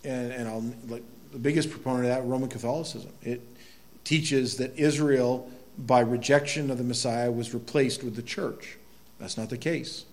and, 0.02 0.32
and 0.32 0.48
I'll, 0.48 0.64
like, 0.88 1.04
the 1.30 1.38
biggest 1.38 1.70
proponent 1.70 2.06
of 2.06 2.10
that, 2.10 2.24
Roman 2.24 2.48
Catholicism. 2.48 3.12
It 3.22 3.40
teaches 4.02 4.56
that 4.56 4.76
Israel, 4.76 5.48
by 5.78 6.00
rejection 6.00 6.72
of 6.72 6.78
the 6.78 6.84
Messiah, 6.84 7.30
was 7.30 7.54
replaced 7.54 8.02
with 8.02 8.16
the 8.16 8.22
church. 8.22 8.78
That's 9.20 9.38
not 9.38 9.48
the 9.48 9.58
case. 9.58 10.06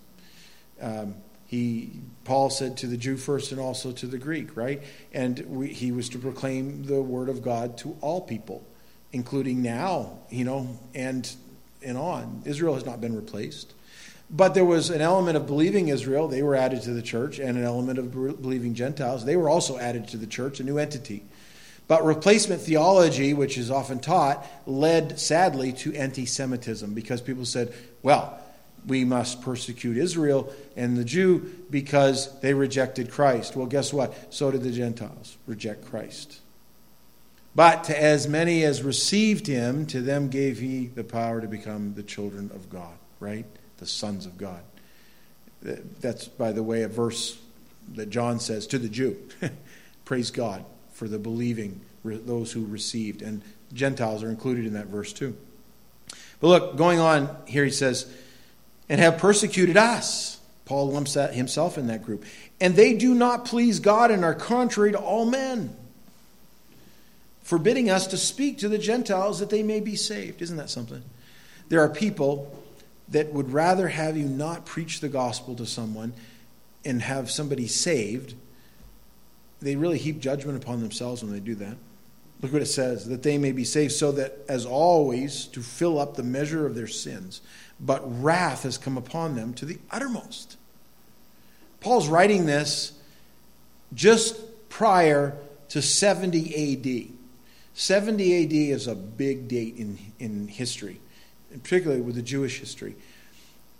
Um, 0.79 1.15
he 1.49 1.89
Paul 2.25 2.51
said 2.51 2.77
to 2.77 2.87
the 2.87 2.95
Jew 2.95 3.17
first 3.17 3.51
and 3.51 3.59
also 3.59 3.91
to 3.91 4.05
the 4.05 4.19
Greek, 4.19 4.55
right? 4.55 4.83
And 5.11 5.39
we, 5.47 5.69
he 5.69 5.91
was 5.91 6.07
to 6.09 6.19
proclaim 6.19 6.83
the 6.83 7.01
word 7.01 7.27
of 7.27 7.41
God 7.41 7.75
to 7.79 7.97
all 8.01 8.21
people, 8.21 8.63
including 9.11 9.63
now, 9.63 10.19
you 10.29 10.45
know, 10.45 10.77
and 10.93 11.27
and 11.81 11.97
on. 11.97 12.43
Israel 12.45 12.75
has 12.75 12.85
not 12.85 13.01
been 13.01 13.15
replaced. 13.15 13.73
But 14.29 14.53
there 14.53 14.65
was 14.65 14.91
an 14.91 15.01
element 15.01 15.37
of 15.37 15.47
believing 15.47 15.87
Israel, 15.87 16.27
they 16.27 16.43
were 16.43 16.55
added 16.55 16.83
to 16.83 16.93
the 16.93 17.01
church, 17.01 17.39
and 17.39 17.57
an 17.57 17.63
element 17.63 17.97
of 17.97 18.11
believing 18.11 18.75
Gentiles, 18.75 19.25
they 19.25 19.35
were 19.35 19.49
also 19.49 19.79
added 19.79 20.07
to 20.09 20.17
the 20.17 20.27
church, 20.27 20.59
a 20.59 20.63
new 20.63 20.77
entity. 20.77 21.23
But 21.87 22.05
replacement 22.05 22.61
theology, 22.61 23.33
which 23.33 23.57
is 23.57 23.71
often 23.71 23.97
taught, 23.97 24.45
led 24.67 25.19
sadly 25.19 25.73
to 25.73 25.95
anti 25.95 26.27
Semitism 26.27 26.93
because 26.93 27.21
people 27.21 27.45
said, 27.45 27.73
well, 28.03 28.38
we 28.87 29.05
must 29.05 29.41
persecute 29.41 29.97
Israel 29.97 30.51
and 30.75 30.97
the 30.97 31.03
Jew 31.03 31.51
because 31.69 32.39
they 32.39 32.53
rejected 32.53 33.11
Christ. 33.11 33.55
Well, 33.55 33.67
guess 33.67 33.93
what? 33.93 34.33
So 34.33 34.51
did 34.51 34.63
the 34.63 34.71
Gentiles 34.71 35.37
reject 35.45 35.85
Christ. 35.85 36.39
But 37.55 37.85
to 37.85 38.01
as 38.01 38.27
many 38.27 38.63
as 38.63 38.83
received 38.83 39.47
him, 39.47 39.85
to 39.87 40.01
them 40.01 40.29
gave 40.29 40.59
he 40.59 40.87
the 40.87 41.03
power 41.03 41.41
to 41.41 41.47
become 41.47 41.93
the 41.93 42.03
children 42.03 42.51
of 42.53 42.69
God, 42.69 42.93
right? 43.19 43.45
The 43.77 43.85
sons 43.85 44.25
of 44.25 44.37
God. 44.37 44.61
That's, 45.61 46.27
by 46.27 46.51
the 46.51 46.63
way, 46.63 46.83
a 46.83 46.87
verse 46.87 47.37
that 47.95 48.09
John 48.09 48.39
says 48.39 48.67
to 48.67 48.79
the 48.79 48.87
Jew. 48.87 49.17
Praise 50.05 50.31
God 50.31 50.63
for 50.93 51.07
the 51.07 51.19
believing, 51.19 51.81
those 52.03 52.51
who 52.51 52.65
received. 52.65 53.21
And 53.21 53.41
Gentiles 53.73 54.23
are 54.23 54.29
included 54.29 54.65
in 54.65 54.73
that 54.73 54.87
verse 54.87 55.11
too. 55.11 55.35
But 56.39 56.47
look, 56.47 56.77
going 56.77 56.99
on 56.99 57.35
here, 57.45 57.65
he 57.65 57.71
says, 57.71 58.11
and 58.89 58.99
have 58.99 59.17
persecuted 59.17 59.77
us. 59.77 60.39
Paul 60.65 60.91
lumps 60.91 61.13
that 61.13 61.33
himself 61.33 61.77
in 61.77 61.87
that 61.87 62.03
group. 62.03 62.25
And 62.59 62.75
they 62.75 62.93
do 62.93 63.15
not 63.15 63.45
please 63.45 63.79
God 63.79 64.11
and 64.11 64.23
are 64.23 64.35
contrary 64.35 64.91
to 64.91 64.99
all 64.99 65.25
men, 65.25 65.75
forbidding 67.43 67.89
us 67.89 68.07
to 68.07 68.17
speak 68.17 68.59
to 68.59 68.69
the 68.69 68.77
Gentiles 68.77 69.39
that 69.39 69.49
they 69.49 69.63
may 69.63 69.79
be 69.79 69.95
saved. 69.95 70.41
Isn't 70.41 70.57
that 70.57 70.69
something? 70.69 71.01
There 71.69 71.81
are 71.81 71.89
people 71.89 72.55
that 73.09 73.33
would 73.33 73.51
rather 73.51 73.87
have 73.87 74.17
you 74.17 74.25
not 74.25 74.65
preach 74.65 74.99
the 74.99 75.09
gospel 75.09 75.55
to 75.55 75.65
someone 75.65 76.13
and 76.85 77.01
have 77.01 77.31
somebody 77.31 77.67
saved. 77.67 78.35
They 79.61 79.75
really 79.75 79.97
heap 79.97 80.19
judgment 80.19 80.61
upon 80.61 80.81
themselves 80.81 81.23
when 81.23 81.31
they 81.31 81.39
do 81.39 81.55
that. 81.55 81.75
Look 82.41 82.53
what 82.53 82.61
it 82.61 82.67
says 82.67 83.07
that 83.07 83.23
they 83.23 83.37
may 83.37 83.51
be 83.51 83.65
saved, 83.65 83.91
so 83.91 84.11
that 84.13 84.39
as 84.47 84.65
always, 84.65 85.45
to 85.47 85.61
fill 85.61 85.99
up 85.99 86.15
the 86.15 86.23
measure 86.23 86.65
of 86.65 86.75
their 86.75 86.87
sins 86.87 87.41
but 87.79 88.01
wrath 88.21 88.63
has 88.63 88.77
come 88.77 88.97
upon 88.97 89.35
them 89.35 89.53
to 89.53 89.65
the 89.65 89.77
uttermost. 89.89 90.57
Paul's 91.79 92.09
writing 92.09 92.45
this 92.45 92.93
just 93.93 94.69
prior 94.69 95.37
to 95.69 95.81
70 95.81 96.73
AD. 96.73 97.15
70 97.73 98.43
AD 98.43 98.51
is 98.51 98.87
a 98.87 98.95
big 98.95 99.47
date 99.47 99.75
in, 99.77 99.97
in 100.19 100.47
history, 100.47 100.99
particularly 101.63 102.01
with 102.01 102.15
the 102.15 102.21
Jewish 102.21 102.59
history. 102.59 102.95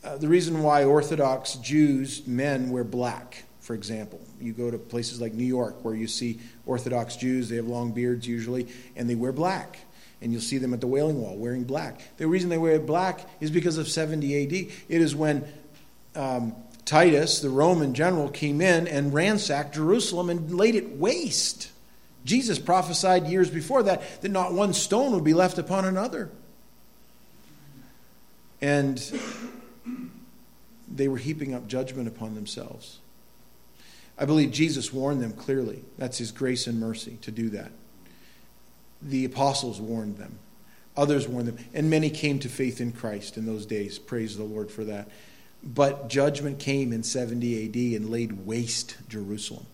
Uh, 0.01 0.15
the 0.15 0.29
reason 0.29 0.63
why 0.63 0.85
Orthodox 0.85 1.55
Jews, 1.55 2.25
men, 2.25 2.69
wear 2.69 2.85
black, 2.85 3.43
for 3.69 3.75
example. 3.75 4.19
You 4.41 4.51
go 4.53 4.71
to 4.71 4.79
places 4.79 5.21
like 5.21 5.35
New 5.35 5.45
York 5.45 5.85
where 5.85 5.93
you 5.93 6.07
see 6.07 6.39
Orthodox 6.65 7.15
Jews, 7.15 7.49
they 7.49 7.57
have 7.57 7.67
long 7.67 7.91
beards 7.91 8.27
usually, 8.27 8.67
and 8.95 9.07
they 9.07 9.13
wear 9.13 9.31
black 9.31 9.77
and 10.23 10.31
you'll 10.31 10.41
see 10.41 10.57
them 10.57 10.73
at 10.73 10.81
the 10.81 10.87
Wailing 10.87 11.21
Wall 11.21 11.35
wearing 11.35 11.65
black. 11.65 12.01
The 12.17 12.25
reason 12.25 12.49
they 12.49 12.57
wear 12.57 12.79
black 12.79 13.29
is 13.39 13.51
because 13.51 13.77
of 13.77 13.87
70 13.87 14.43
AD. 14.43 14.53
It 14.89 15.01
is 15.01 15.15
when 15.15 15.47
um, 16.15 16.55
Titus, 16.83 17.41
the 17.41 17.51
Roman 17.51 17.93
general, 17.93 18.27
came 18.29 18.59
in 18.59 18.87
and 18.87 19.13
ransacked 19.13 19.75
Jerusalem 19.75 20.31
and 20.31 20.51
laid 20.51 20.73
it 20.73 20.97
waste. 20.97 21.69
Jesus 22.25 22.57
prophesied 22.57 23.27
years 23.27 23.51
before 23.51 23.83
that 23.83 24.23
that 24.23 24.29
not 24.29 24.51
one 24.51 24.73
stone 24.73 25.11
would 25.11 25.23
be 25.23 25.35
left 25.35 25.59
upon 25.59 25.85
another. 25.85 26.31
And 28.61 28.99
they 30.91 31.07
were 31.07 31.17
heaping 31.17 31.53
up 31.53 31.67
judgment 31.67 32.07
upon 32.07 32.33
themselves. 32.33 32.97
I 34.19 34.25
believe 34.25 34.51
Jesus 34.51 34.93
warned 34.93 35.21
them 35.21 35.33
clearly. 35.33 35.83
That's 35.97 36.17
his 36.17 36.31
grace 36.31 36.67
and 36.67 36.79
mercy 36.79 37.17
to 37.21 37.31
do 37.31 37.49
that 37.51 37.71
the 39.01 39.25
apostles 39.25 39.79
warned 39.79 40.17
them. 40.17 40.39
Others 40.97 41.27
warned 41.27 41.47
them. 41.47 41.57
And 41.73 41.89
many 41.89 42.09
came 42.09 42.39
to 42.39 42.49
faith 42.49 42.81
in 42.81 42.91
Christ 42.91 43.37
in 43.37 43.45
those 43.45 43.65
days. 43.65 43.97
Praise 43.97 44.35
the 44.35 44.43
Lord 44.43 44.69
for 44.69 44.83
that. 44.85 45.07
But 45.63 46.09
judgment 46.09 46.59
came 46.59 46.93
in 46.93 47.03
70 47.03 47.65
AD 47.65 48.01
and 48.01 48.09
laid 48.09 48.45
waste 48.45 48.97
Jerusalem. 49.07 49.65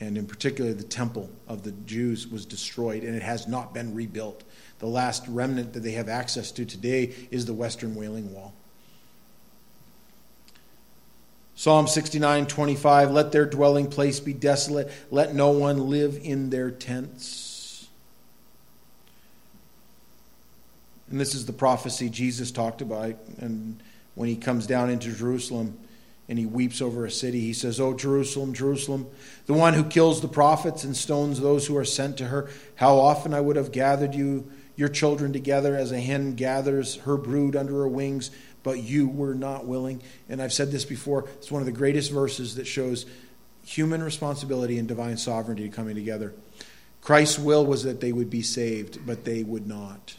And 0.00 0.16
in 0.16 0.26
particular, 0.26 0.72
the 0.72 0.82
temple 0.82 1.28
of 1.46 1.62
the 1.62 1.72
Jews 1.72 2.26
was 2.26 2.46
destroyed 2.46 3.02
and 3.02 3.14
it 3.14 3.22
has 3.22 3.46
not 3.46 3.74
been 3.74 3.94
rebuilt. 3.94 4.42
The 4.78 4.86
last 4.86 5.24
remnant 5.28 5.74
that 5.74 5.80
they 5.80 5.92
have 5.92 6.08
access 6.08 6.50
to 6.52 6.64
today 6.64 7.14
is 7.30 7.44
the 7.44 7.52
Western 7.52 7.94
Wailing 7.94 8.32
Wall. 8.32 8.54
Psalm 11.60 11.86
69 11.86 12.46
25 12.46 13.10
Let 13.10 13.32
their 13.32 13.44
dwelling 13.44 13.88
place 13.88 14.18
be 14.18 14.32
desolate, 14.32 14.90
let 15.10 15.34
no 15.34 15.50
one 15.50 15.90
live 15.90 16.18
in 16.22 16.48
their 16.48 16.70
tents. 16.70 17.86
And 21.10 21.20
this 21.20 21.34
is 21.34 21.44
the 21.44 21.52
prophecy 21.52 22.08
Jesus 22.08 22.50
talked 22.50 22.80
about. 22.80 23.14
And 23.40 23.82
when 24.14 24.30
he 24.30 24.36
comes 24.36 24.66
down 24.66 24.88
into 24.88 25.12
Jerusalem 25.12 25.78
and 26.30 26.38
he 26.38 26.46
weeps 26.46 26.80
over 26.80 27.04
a 27.04 27.10
city, 27.10 27.40
he 27.40 27.52
says, 27.52 27.78
Oh, 27.78 27.92
Jerusalem, 27.92 28.54
Jerusalem, 28.54 29.06
the 29.44 29.52
one 29.52 29.74
who 29.74 29.84
kills 29.84 30.22
the 30.22 30.28
prophets 30.28 30.82
and 30.82 30.96
stones 30.96 31.40
those 31.40 31.66
who 31.66 31.76
are 31.76 31.84
sent 31.84 32.16
to 32.16 32.28
her, 32.28 32.48
how 32.76 32.96
often 32.96 33.34
I 33.34 33.42
would 33.42 33.56
have 33.56 33.70
gathered 33.70 34.14
you, 34.14 34.50
your 34.76 34.88
children, 34.88 35.30
together 35.30 35.76
as 35.76 35.92
a 35.92 36.00
hen 36.00 36.36
gathers 36.36 36.96
her 37.00 37.18
brood 37.18 37.54
under 37.54 37.74
her 37.74 37.88
wings, 37.88 38.30
but 38.62 38.78
you 38.78 39.08
were 39.08 39.34
not 39.34 39.66
willing. 39.66 40.02
And 40.28 40.40
I've 40.40 40.52
said 40.52 40.70
this 40.70 40.84
before, 40.84 41.28
it's 41.38 41.50
one 41.50 41.62
of 41.62 41.66
the 41.66 41.72
greatest 41.72 42.10
verses 42.10 42.56
that 42.56 42.66
shows 42.66 43.06
human 43.64 44.02
responsibility 44.02 44.78
and 44.78 44.88
divine 44.88 45.16
sovereignty 45.16 45.68
coming 45.68 45.94
together. 45.94 46.34
Christ's 47.00 47.38
will 47.38 47.64
was 47.64 47.84
that 47.84 48.00
they 48.00 48.12
would 48.12 48.30
be 48.30 48.42
saved, 48.42 49.06
but 49.06 49.24
they 49.24 49.42
would 49.42 49.66
not. 49.66 50.16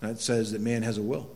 That 0.00 0.18
says 0.18 0.52
that 0.52 0.60
man 0.60 0.82
has 0.82 0.98
a 0.98 1.02
will. 1.02 1.30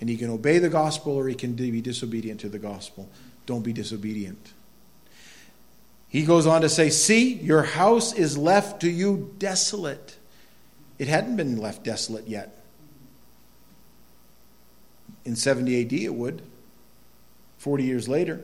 And 0.00 0.08
he 0.08 0.16
can 0.16 0.30
obey 0.30 0.58
the 0.58 0.68
gospel 0.68 1.14
or 1.14 1.28
he 1.28 1.34
can 1.34 1.54
be 1.54 1.80
disobedient 1.80 2.40
to 2.40 2.48
the 2.48 2.58
gospel. 2.58 3.08
Don't 3.46 3.62
be 3.62 3.72
disobedient. 3.72 4.52
He 6.08 6.24
goes 6.24 6.46
on 6.46 6.62
to 6.62 6.68
say, 6.68 6.90
See, 6.90 7.34
your 7.34 7.62
house 7.62 8.12
is 8.12 8.38
left 8.38 8.80
to 8.80 8.90
you 8.90 9.34
desolate. 9.38 10.16
It 10.98 11.08
hadn't 11.08 11.36
been 11.36 11.58
left 11.58 11.84
desolate 11.84 12.26
yet. 12.26 12.57
In 15.28 15.36
70 15.36 15.82
AD, 15.82 15.92
it 15.92 16.14
would. 16.14 16.40
40 17.58 17.84
years 17.84 18.08
later. 18.08 18.40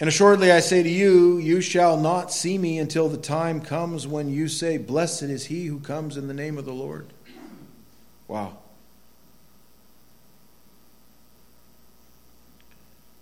And 0.00 0.08
assuredly 0.08 0.50
I 0.50 0.60
say 0.60 0.82
to 0.82 0.88
you, 0.88 1.36
you 1.36 1.60
shall 1.60 1.98
not 1.98 2.32
see 2.32 2.56
me 2.56 2.78
until 2.78 3.10
the 3.10 3.18
time 3.18 3.60
comes 3.60 4.06
when 4.06 4.30
you 4.30 4.48
say, 4.48 4.78
Blessed 4.78 5.24
is 5.24 5.44
he 5.44 5.66
who 5.66 5.80
comes 5.80 6.16
in 6.16 6.28
the 6.28 6.34
name 6.34 6.56
of 6.56 6.64
the 6.64 6.72
Lord. 6.72 7.08
Wow. 8.26 8.56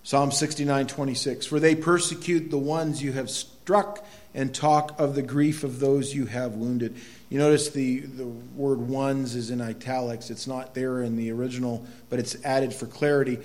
Psalm 0.05 0.31
69, 0.31 0.87
26. 0.87 1.45
For 1.45 1.59
they 1.59 1.75
persecute 1.75 2.53
the 2.53 2.59
ones 2.59 3.03
you 3.03 3.11
have 3.13 3.31
struck 3.31 4.07
and 4.33 4.55
talk 4.55 4.95
of 5.01 5.17
the 5.17 5.23
grief 5.23 5.65
of 5.65 5.81
those 5.81 6.15
you 6.15 6.27
have 6.27 6.55
wounded. 6.55 6.95
You 7.31 7.39
notice 7.39 7.71
the, 7.71 8.01
the 8.01 8.27
word 8.27 8.81
ones 8.81 9.37
is 9.37 9.51
in 9.51 9.61
italics. 9.61 10.31
It's 10.31 10.49
not 10.49 10.75
there 10.75 11.03
in 11.03 11.17
the 11.17 11.31
original, 11.31 11.87
but 12.11 12.19
it's 12.19 12.37
added 12.45 12.75
for 12.75 12.87
clarity. 12.87 13.39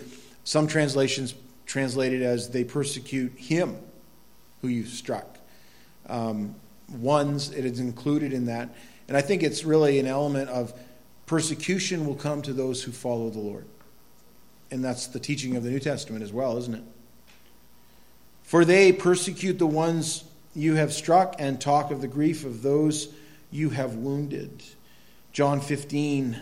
Some 0.44 0.68
translations 0.68 1.36
translate 1.68 2.12
it 2.12 2.24
as 2.24 2.50
they 2.50 2.64
persecute 2.64 3.34
him 3.38 3.78
who 4.62 4.68
you 4.68 4.86
struck. 4.86 5.38
Um, 6.08 6.56
ones, 6.90 7.52
it 7.52 7.64
is 7.64 7.80
included 7.80 8.34
in 8.34 8.48
that. 8.48 8.70
And 9.08 9.16
I 9.16 9.22
think 9.22 9.44
it's 9.44 9.64
really 9.64 10.00
an 10.00 10.08
element 10.08 10.50
of 10.50 10.74
persecution 11.28 12.08
will 12.08 12.16
come 12.16 12.42
to 12.42 12.54
those 12.54 12.82
who 12.84 12.92
follow 12.92 13.30
the 13.30 13.40
Lord. 13.40 13.66
And 14.72 14.84
that's 14.84 15.08
the 15.08 15.20
teaching 15.20 15.56
of 15.56 15.64
the 15.64 15.70
New 15.70 15.80
Testament 15.80 16.24
as 16.24 16.34
well, 16.34 16.58
isn't 16.58 16.74
it? 16.74 16.84
For 18.42 18.66
they 18.66 18.92
persecute 18.92 19.60
the 19.60 19.68
ones 19.68 20.24
you 20.56 20.74
have 20.76 20.92
struck 20.92 21.36
and 21.38 21.62
talk 21.62 21.92
of 21.92 22.02
the 22.02 22.08
grief 22.08 22.46
of 22.46 22.64
those 22.64 23.14
you 23.56 23.70
have 23.70 23.96
wounded. 23.96 24.64
John 25.32 25.62
15, 25.62 26.40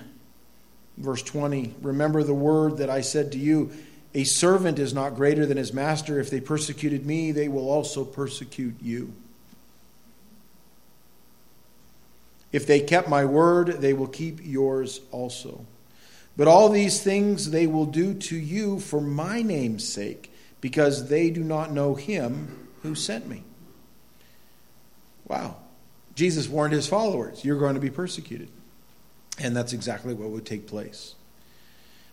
verse 0.98 1.22
20. 1.22 1.76
Remember 1.82 2.24
the 2.24 2.34
word 2.34 2.78
that 2.78 2.90
I 2.90 3.02
said 3.02 3.32
to 3.34 3.38
you 3.38 3.72
A 4.14 4.24
servant 4.24 4.80
is 4.80 4.94
not 4.94 5.16
greater 5.16 5.46
than 5.46 5.58
his 5.58 5.74
master. 5.74 6.20
If 6.20 6.30
they 6.30 6.42
persecuted 6.42 7.06
me, 7.06 7.32
they 7.32 7.48
will 7.48 7.70
also 7.70 8.04
persecute 8.04 8.76
you. 8.82 9.14
If 12.52 12.68
they 12.68 12.82
kept 12.82 13.10
my 13.10 13.26
word, 13.26 13.82
they 13.82 13.94
will 13.94 14.08
keep 14.08 14.40
yours 14.44 15.02
also. 15.12 15.66
But 16.38 16.48
all 16.48 16.70
these 16.70 17.02
things 17.02 17.50
they 17.50 17.68
will 17.68 17.86
do 17.86 18.14
to 18.14 18.36
you 18.36 18.80
for 18.80 19.02
my 19.02 19.42
name's 19.42 19.88
sake, 19.88 20.32
because 20.62 21.10
they 21.10 21.30
do 21.32 21.44
not 21.44 21.72
know 21.72 21.96
him 21.96 22.70
who 22.84 22.94
sent 22.94 23.28
me. 23.28 23.44
Wow. 25.28 25.58
Jesus 26.16 26.48
warned 26.48 26.74
his 26.74 26.88
followers, 26.88 27.44
you're 27.44 27.60
going 27.60 27.76
to 27.76 27.82
be 27.82 27.90
persecuted. 27.90 28.50
And 29.40 29.56
that's 29.56 29.74
exactly 29.74 30.14
what 30.14 30.30
would 30.30 30.46
take 30.46 30.68
place. 30.68 31.16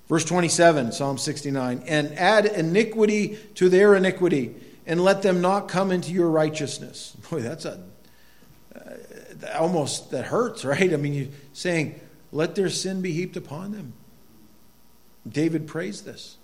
Verse 0.09 0.25
27, 0.25 0.93
Psalm 0.93 1.19
69 1.19 1.85
And 1.87 2.19
add 2.19 2.47
iniquity 2.47 3.39
to 3.55 3.69
their 3.69 3.95
iniquity, 3.95 4.55
and 4.87 5.03
let 5.03 5.23
them 5.23 5.41
not 5.41 5.69
come 5.69 5.93
into 5.93 6.13
your 6.13 6.29
righteousness. 6.31 7.17
Boy, 7.31 7.43
that's 7.43 7.65
a 7.65 7.85
uh, 8.75 8.97
almost 9.55 10.11
that 10.11 10.27
hurts, 10.27 10.65
right? 10.65 10.93
I 10.93 10.97
mean, 10.97 11.15
you 11.15 11.29
saying, 11.53 12.01
let 12.33 12.55
their 12.55 12.71
sin 12.71 13.03
be 13.03 13.13
heaped 13.13 13.37
upon 13.37 13.73
them. 13.73 13.93
David 15.29 15.67
prays 15.67 16.03
this. 16.03 16.39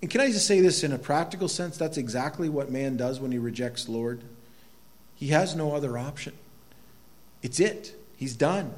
And 0.00 0.10
can 0.10 0.20
I 0.20 0.30
just 0.30 0.46
say 0.46 0.60
this 0.60 0.84
in 0.84 0.92
a 0.92 0.98
practical 0.98 1.48
sense? 1.48 1.76
That's 1.76 1.96
exactly 1.96 2.48
what 2.48 2.70
man 2.70 2.96
does 2.96 3.18
when 3.18 3.32
he 3.32 3.38
rejects 3.38 3.88
Lord. 3.88 4.22
He 5.14 5.28
has 5.28 5.56
no 5.56 5.74
other 5.74 5.96
option. 5.96 6.34
It's 7.46 7.60
it. 7.60 7.94
He's 8.16 8.34
done. 8.34 8.74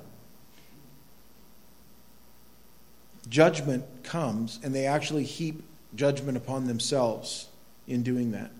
Judgment 3.26 3.86
comes, 4.02 4.60
and 4.62 4.74
they 4.74 4.84
actually 4.84 5.24
heap 5.24 5.62
judgment 5.94 6.36
upon 6.36 6.66
themselves 6.66 7.48
in 7.86 8.02
doing 8.02 8.32
that. 8.32 8.50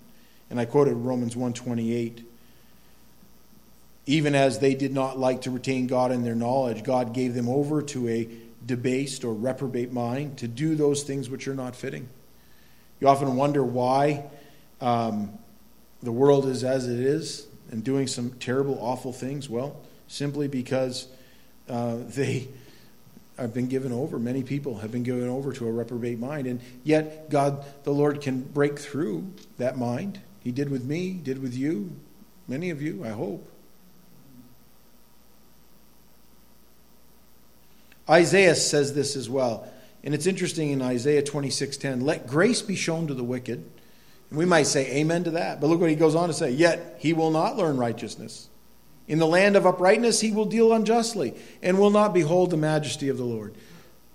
And 0.49 0.59
I 0.59 0.65
quoted 0.65 0.95
Romans 0.95 1.37
128 1.37 2.25
even 4.07 4.35
as 4.35 4.61
they 4.61 4.75
did 4.75 4.95
not 4.95 5.19
like 5.19 5.43
to 5.43 5.51
retain 5.51 5.87
God 5.87 6.11
in 6.11 6.25
their 6.25 6.35
knowledge, 6.35 6.83
God 6.83 7.13
gave 7.13 7.35
them 7.35 7.47
over 7.47 7.83
to 7.83 8.09
a 8.09 8.27
debased 8.65 9.23
or 9.23 9.35
reprobate 9.35 9.93
mind 9.93 10.39
to 10.39 10.49
do 10.49 10.75
those 10.75 11.03
things 11.03 11.29
which 11.29 11.47
are 11.47 11.55
not 11.55 11.77
fitting. 11.77 12.09
You 13.01 13.09
often 13.09 13.37
wonder 13.37 13.63
why 13.63 14.25
um, 14.81 15.39
the 16.03 16.11
world 16.11 16.47
is 16.47 16.65
as 16.65 16.89
it 16.89 16.99
is 16.99 17.47
and 17.71 17.85
doing 17.85 18.07
some 18.07 18.31
terrible, 18.41 18.79
awful 18.81 19.13
things. 19.13 19.51
Well, 19.51 19.77
simply 20.09 20.49
because 20.49 21.07
uh, 21.69 21.97
they 22.09 22.49
have 23.39 23.55
been 23.55 23.69
given 23.69 23.93
over. 23.93 24.19
Many 24.19 24.43
people 24.43 24.79
have 24.79 24.91
been 24.91 25.05
given 25.05 25.29
over 25.29 25.53
to 25.53 25.69
a 25.69 25.71
reprobate 25.71 26.19
mind. 26.19 26.47
And 26.47 26.61
yet, 26.83 27.31
God, 27.31 27.65
the 27.85 27.93
Lord, 27.93 28.21
can 28.21 28.41
break 28.41 28.79
through 28.79 29.31
that 29.59 29.79
mind. 29.79 30.21
He 30.43 30.51
did 30.51 30.71
with 30.71 30.85
me, 30.85 31.13
did 31.13 31.41
with 31.41 31.55
you, 31.55 31.93
many 32.49 32.71
of 32.71 32.83
you, 32.83 33.05
I 33.05 33.11
hope. 33.11 33.49
Isaiah 38.09 38.55
says 38.55 38.95
this 38.95 39.17
as 39.17 39.29
well. 39.29 39.69
And 40.03 40.15
it's 40.15 40.27
interesting 40.27 40.71
in 40.71 40.81
Isaiah 40.81 41.23
26:10, 41.23 42.03
let 42.03 42.27
grace 42.27 42.63
be 42.63 42.77
shown 42.77 43.09
to 43.09 43.15
the 43.15 43.25
wicked. 43.25 43.65
And 44.31 44.39
we 44.39 44.45
might 44.45 44.67
say 44.67 44.97
amen 44.97 45.25
to 45.25 45.33
that. 45.33 45.61
But 45.61 45.69
look 45.69 45.81
what 45.81 45.91
he 45.91 45.97
goes 45.97 46.15
on 46.15 46.29
to 46.29 46.35
say, 46.35 46.51
yet 46.51 46.97
he 46.99 47.13
will 47.13 47.31
not 47.31 47.57
learn 47.57 47.77
righteousness. 47.77 48.48
In 49.09 49.19
the 49.19 49.27
land 49.27 49.57
of 49.57 49.67
uprightness 49.67 50.21
he 50.21 50.31
will 50.31 50.45
deal 50.45 50.73
unjustly 50.73 51.35
and 51.63 51.79
will 51.79 51.91
not 51.91 52.15
behold 52.15 52.51
the 52.51 52.57
majesty 52.57 53.09
of 53.09 53.17
the 53.17 53.25
Lord. 53.25 53.55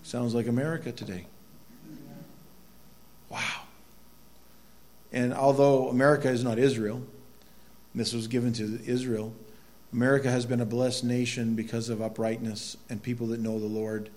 Sounds 0.03 0.35
like 0.35 0.47
America 0.47 0.91
today. 0.91 1.25
Wow. 3.29 3.63
And 5.11 5.33
although 5.33 5.89
America 5.89 6.29
is 6.29 6.43
not 6.43 6.59
Israel, 6.59 7.01
this 7.95 8.13
was 8.13 8.27
given 8.27 8.53
to 8.53 8.79
Israel, 8.85 9.33
America 9.91 10.29
has 10.29 10.45
been 10.45 10.61
a 10.61 10.65
blessed 10.65 11.03
nation 11.03 11.55
because 11.55 11.89
of 11.89 12.01
uprightness 12.01 12.77
and 12.89 13.01
people 13.01 13.27
that 13.27 13.39
know 13.39 13.59
the 13.59 13.65
Lord. 13.65 14.09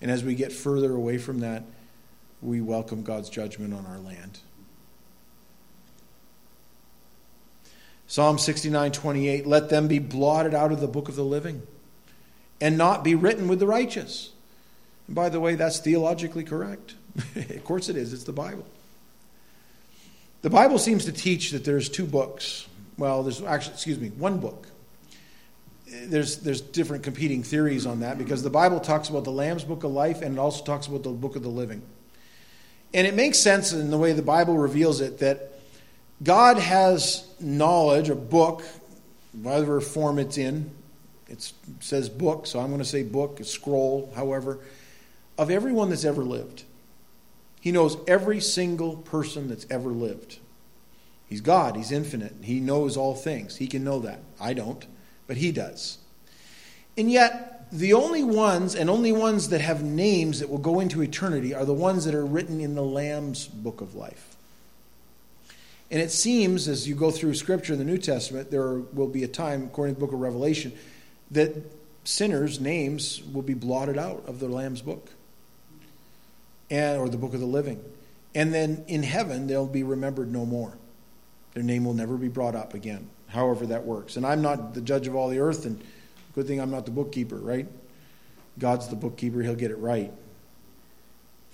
And 0.00 0.10
as 0.10 0.24
we 0.24 0.34
get 0.34 0.52
further 0.52 0.94
away 0.94 1.18
from 1.18 1.40
that, 1.40 1.64
we 2.40 2.60
welcome 2.60 3.02
God's 3.02 3.28
judgment 3.28 3.74
on 3.74 3.84
our 3.86 3.98
land. 3.98 4.38
Psalm 8.08 8.38
69 8.38 8.90
28, 8.90 9.46
let 9.46 9.68
them 9.68 9.86
be 9.86 10.00
blotted 10.00 10.54
out 10.54 10.72
of 10.72 10.80
the 10.80 10.88
book 10.88 11.08
of 11.08 11.14
the 11.14 11.24
living 11.24 11.62
and 12.60 12.76
not 12.76 13.04
be 13.04 13.14
written 13.14 13.46
with 13.46 13.60
the 13.60 13.66
righteous. 13.66 14.32
And 15.06 15.14
by 15.14 15.28
the 15.28 15.38
way, 15.38 15.54
that's 15.54 15.78
theologically 15.78 16.42
correct. 16.42 16.94
of 17.36 17.64
course 17.64 17.88
it 17.88 17.96
is, 17.96 18.12
it's 18.12 18.24
the 18.24 18.32
Bible. 18.32 18.66
The 20.42 20.50
Bible 20.50 20.78
seems 20.78 21.04
to 21.04 21.12
teach 21.12 21.52
that 21.52 21.64
there's 21.64 21.88
two 21.88 22.06
books. 22.06 22.66
Well, 22.96 23.22
there's 23.22 23.42
actually, 23.42 23.74
excuse 23.74 24.00
me, 24.00 24.08
one 24.08 24.40
book 24.40 24.66
there's 25.90 26.38
there's 26.38 26.60
different 26.60 27.02
competing 27.02 27.42
theories 27.42 27.86
on 27.86 28.00
that 28.00 28.18
because 28.18 28.42
the 28.42 28.50
Bible 28.50 28.80
talks 28.80 29.08
about 29.08 29.24
the 29.24 29.32
Lamb's 29.32 29.64
Book 29.64 29.84
of 29.84 29.90
Life 29.90 30.22
and 30.22 30.36
it 30.36 30.38
also 30.38 30.64
talks 30.64 30.86
about 30.86 31.02
the 31.02 31.10
Book 31.10 31.36
of 31.36 31.42
the 31.42 31.48
Living. 31.48 31.82
And 32.94 33.06
it 33.06 33.14
makes 33.14 33.38
sense 33.38 33.72
in 33.72 33.90
the 33.90 33.98
way 33.98 34.12
the 34.12 34.22
Bible 34.22 34.56
reveals 34.56 35.00
it 35.00 35.18
that 35.18 35.60
God 36.22 36.58
has 36.58 37.27
knowledge, 37.40 38.08
a 38.08 38.14
book, 38.14 38.62
whatever 39.32 39.80
form 39.80 40.18
it's 40.18 40.38
in. 40.38 40.70
it 41.28 41.52
says 41.80 42.08
book, 42.08 42.46
so 42.46 42.58
I'm 42.58 42.68
going 42.68 42.78
to 42.78 42.84
say 42.84 43.02
book, 43.02 43.40
a 43.40 43.44
scroll, 43.44 44.12
however, 44.14 44.58
of 45.36 45.50
everyone 45.50 45.90
that's 45.90 46.04
ever 46.04 46.22
lived. 46.22 46.64
He 47.60 47.72
knows 47.72 47.96
every 48.06 48.40
single 48.40 48.96
person 48.96 49.48
that's 49.48 49.66
ever 49.70 49.90
lived. 49.90 50.38
He's 51.28 51.40
God, 51.40 51.76
He's 51.76 51.92
infinite, 51.92 52.34
He 52.42 52.60
knows 52.60 52.96
all 52.96 53.14
things. 53.14 53.56
He 53.56 53.66
can 53.66 53.84
know 53.84 53.98
that. 54.00 54.20
I 54.40 54.54
don't 54.54 54.86
but 55.28 55.36
he 55.36 55.52
does. 55.52 55.98
And 56.96 57.08
yet, 57.08 57.68
the 57.70 57.92
only 57.92 58.24
ones, 58.24 58.74
and 58.74 58.90
only 58.90 59.12
ones 59.12 59.50
that 59.50 59.60
have 59.60 59.84
names 59.84 60.40
that 60.40 60.48
will 60.48 60.58
go 60.58 60.80
into 60.80 61.00
eternity, 61.00 61.54
are 61.54 61.64
the 61.64 61.74
ones 61.74 62.06
that 62.06 62.14
are 62.14 62.26
written 62.26 62.60
in 62.60 62.74
the 62.74 62.82
Lamb's 62.82 63.46
book 63.46 63.80
of 63.80 63.94
life. 63.94 64.27
And 65.90 66.00
it 66.00 66.10
seems, 66.10 66.68
as 66.68 66.86
you 66.86 66.94
go 66.94 67.10
through 67.10 67.34
Scripture 67.34 67.72
in 67.72 67.78
the 67.78 67.84
New 67.84 67.98
Testament, 67.98 68.50
there 68.50 68.74
will 68.74 69.08
be 69.08 69.24
a 69.24 69.28
time, 69.28 69.64
according 69.64 69.94
to 69.94 70.00
the 70.00 70.06
book 70.06 70.14
of 70.14 70.20
Revelation, 70.20 70.72
that 71.30 71.54
sinners' 72.04 72.60
names 72.60 73.22
will 73.32 73.42
be 73.42 73.54
blotted 73.54 73.96
out 73.96 74.24
of 74.26 74.38
the 74.38 74.48
Lamb's 74.48 74.82
book 74.82 75.10
and, 76.70 76.98
or 76.98 77.08
the 77.08 77.16
book 77.16 77.32
of 77.32 77.40
the 77.40 77.46
living. 77.46 77.82
And 78.34 78.52
then 78.52 78.84
in 78.86 79.02
heaven, 79.02 79.46
they'll 79.46 79.66
be 79.66 79.82
remembered 79.82 80.30
no 80.30 80.44
more. 80.44 80.76
Their 81.54 81.62
name 81.62 81.84
will 81.84 81.94
never 81.94 82.16
be 82.16 82.28
brought 82.28 82.54
up 82.54 82.74
again 82.74 83.08
however 83.28 83.66
that 83.66 83.84
works. 83.84 84.16
And 84.16 84.26
I'm 84.26 84.42
not 84.42 84.74
the 84.74 84.80
judge 84.80 85.06
of 85.06 85.14
all 85.14 85.28
the 85.28 85.38
earth, 85.38 85.66
and 85.66 85.82
good 86.34 86.46
thing 86.46 86.60
I'm 86.60 86.70
not 86.70 86.84
the 86.84 86.90
bookkeeper, 86.90 87.36
right? 87.36 87.66
God's 88.58 88.88
the 88.88 88.96
bookkeeper, 88.96 89.42
he'll 89.42 89.54
get 89.54 89.70
it 89.70 89.78
right. 89.78 90.12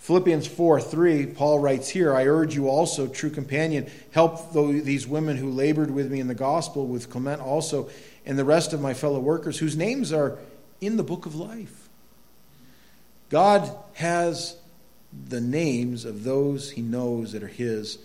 Philippians 0.05 0.47
4 0.47 0.83
3, 0.83 1.27
Paul 1.29 1.61
writes 1.61 1.89
here, 1.89 2.15
I 2.15 2.27
urge 2.27 2.55
you 2.55 2.69
also, 2.69 3.07
true 3.07 3.31
companion, 3.31 3.91
help 4.11 4.53
these 4.53 5.07
women 5.07 5.39
who 5.39 5.49
labored 5.49 5.91
with 5.91 6.13
me 6.13 6.21
in 6.21 6.29
the 6.29 6.35
gospel, 6.35 6.87
with 6.87 7.09
Clement 7.09 7.41
also, 7.41 7.89
and 8.27 8.39
the 8.39 8.45
rest 8.45 8.75
of 8.75 8.83
my 8.83 8.93
fellow 8.93 9.19
workers, 9.19 9.59
whose 9.59 9.79
names 9.79 10.13
are 10.13 10.37
in 10.83 10.99
the 10.99 11.03
book 11.03 11.25
of 11.25 11.35
life. 11.35 11.89
God 13.31 13.75
has 13.95 14.59
the 15.27 15.41
names 15.41 16.05
of 16.05 16.23
those 16.23 16.73
he 16.73 16.83
knows 16.83 17.33
that 17.33 17.43
are 17.43 17.49
his, 17.49 17.97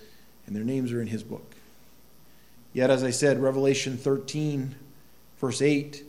and 0.48 0.56
their 0.56 0.64
names 0.64 0.94
are 0.94 1.02
in 1.02 1.08
his 1.08 1.24
book. 1.24 1.54
Yet, 2.72 2.90
as 2.90 3.04
I 3.04 3.10
said, 3.10 3.42
Revelation 3.42 3.98
13, 3.98 4.74
verse 5.42 5.62
8, 5.62 6.02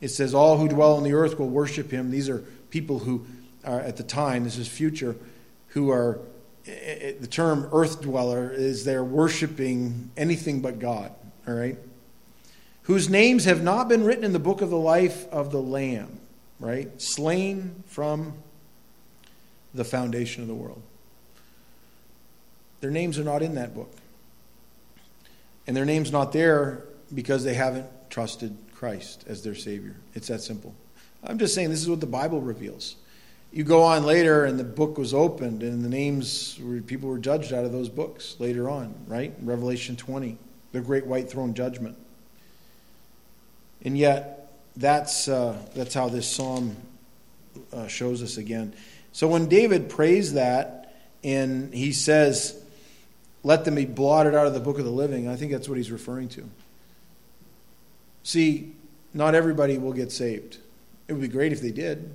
it 0.00 0.08
says, 0.08 0.34
All 0.34 0.58
who 0.58 0.66
dwell 0.66 0.96
on 0.96 1.04
the 1.04 1.14
earth 1.14 1.38
will 1.38 1.48
worship 1.48 1.92
him. 1.92 2.10
These 2.10 2.28
are 2.28 2.42
people 2.70 2.98
who 2.98 3.24
are 3.64 3.80
at 3.80 3.96
the 3.96 4.02
time, 4.02 4.44
this 4.44 4.58
is 4.58 4.68
future, 4.68 5.16
who 5.68 5.90
are, 5.90 6.20
eh, 6.66 6.72
eh, 6.72 7.12
the 7.20 7.26
term 7.26 7.68
earth 7.72 8.00
dweller 8.00 8.50
is 8.50 8.84
they're 8.84 9.04
worshiping 9.04 10.10
anything 10.16 10.60
but 10.60 10.78
God, 10.78 11.12
all 11.46 11.54
right? 11.54 11.78
Whose 12.82 13.08
names 13.08 13.44
have 13.44 13.62
not 13.62 13.88
been 13.88 14.04
written 14.04 14.24
in 14.24 14.32
the 14.32 14.38
book 14.38 14.60
of 14.60 14.70
the 14.70 14.76
life 14.76 15.26
of 15.28 15.50
the 15.50 15.60
Lamb, 15.60 16.20
right? 16.60 17.00
Slain 17.00 17.82
from 17.86 18.34
the 19.72 19.84
foundation 19.84 20.42
of 20.42 20.48
the 20.48 20.54
world. 20.54 20.82
Their 22.80 22.90
names 22.90 23.18
are 23.18 23.24
not 23.24 23.42
in 23.42 23.54
that 23.54 23.74
book. 23.74 23.90
And 25.66 25.76
their 25.76 25.86
name's 25.86 26.12
not 26.12 26.32
there 26.32 26.84
because 27.14 27.44
they 27.44 27.54
haven't 27.54 27.86
trusted 28.10 28.56
Christ 28.74 29.24
as 29.26 29.42
their 29.42 29.54
Savior. 29.54 29.96
It's 30.14 30.28
that 30.28 30.42
simple. 30.42 30.74
I'm 31.22 31.38
just 31.38 31.54
saying 31.54 31.70
this 31.70 31.80
is 31.80 31.88
what 31.88 32.00
the 32.00 32.06
Bible 32.06 32.40
reveals. 32.40 32.96
You 33.54 33.62
go 33.62 33.84
on 33.84 34.02
later, 34.02 34.44
and 34.46 34.58
the 34.58 34.64
book 34.64 34.98
was 34.98 35.14
opened, 35.14 35.62
and 35.62 35.84
the 35.84 35.88
names, 35.88 36.58
people 36.86 37.08
were 37.08 37.20
judged 37.20 37.52
out 37.52 37.64
of 37.64 37.70
those 37.70 37.88
books 37.88 38.34
later 38.40 38.68
on, 38.68 38.92
right? 39.06 39.32
Revelation 39.40 39.94
20, 39.94 40.36
the 40.72 40.80
great 40.80 41.06
white 41.06 41.30
throne 41.30 41.54
judgment. 41.54 41.96
And 43.82 43.96
yet, 43.96 44.52
that's, 44.74 45.28
uh, 45.28 45.56
that's 45.72 45.94
how 45.94 46.08
this 46.08 46.26
psalm 46.28 46.74
uh, 47.72 47.86
shows 47.86 48.24
us 48.24 48.38
again. 48.38 48.74
So 49.12 49.28
when 49.28 49.48
David 49.48 49.88
prays 49.88 50.32
that, 50.32 50.92
and 51.22 51.72
he 51.72 51.92
says, 51.92 52.60
Let 53.44 53.64
them 53.64 53.76
be 53.76 53.86
blotted 53.86 54.34
out 54.34 54.48
of 54.48 54.54
the 54.54 54.58
book 54.58 54.80
of 54.80 54.84
the 54.84 54.90
living, 54.90 55.28
I 55.28 55.36
think 55.36 55.52
that's 55.52 55.68
what 55.68 55.78
he's 55.78 55.92
referring 55.92 56.28
to. 56.30 56.50
See, 58.24 58.72
not 59.12 59.36
everybody 59.36 59.78
will 59.78 59.92
get 59.92 60.10
saved. 60.10 60.58
It 61.06 61.12
would 61.12 61.22
be 61.22 61.28
great 61.28 61.52
if 61.52 61.60
they 61.60 61.70
did, 61.70 62.14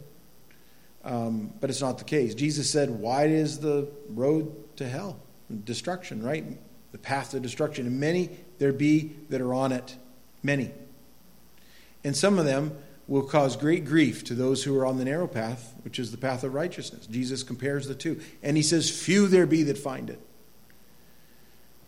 um, 1.04 1.54
but 1.60 1.70
it's 1.70 1.82
not 1.82 1.98
the 1.98 2.04
case. 2.04 2.36
Jesus 2.36 2.70
said, 2.70 2.90
Wide 2.90 3.32
is 3.32 3.60
the 3.60 3.88
road 4.10 4.76
to 4.78 4.88
hell, 4.88 5.20
destruction, 5.64 6.24
right? 6.24 6.46
The 6.92 6.98
path 6.98 7.32
to 7.32 7.40
destruction. 7.40 7.88
And 7.88 8.00
many 8.00 8.30
there 8.58 8.74
be 8.74 9.16
that 9.30 9.42
are 9.42 9.54
on 9.54 9.72
it. 9.72 9.96
Many. 10.44 10.72
And 12.04 12.16
some 12.16 12.40
of 12.40 12.46
them 12.46 12.78
will 13.08 13.24
cause 13.24 13.56
great 13.56 13.86
grief 13.86 14.24
to 14.26 14.36
those 14.36 14.64
who 14.64 14.78
are 14.78 14.86
on 14.86 14.98
the 14.98 15.06
narrow 15.06 15.28
path, 15.28 15.74
which 15.84 16.00
is 16.00 16.12
the 16.12 16.18
path 16.18 16.44
of 16.44 16.54
righteousness. 16.54 17.08
Jesus 17.08 17.44
compares 17.44 17.88
the 17.88 17.96
two. 17.96 18.22
And 18.44 18.56
he 18.56 18.64
says, 18.64 18.90
Few 18.90 19.28
there 19.28 19.46
be 19.46 19.64
that 19.64 19.78
find 19.78 20.10
it. 20.10 20.20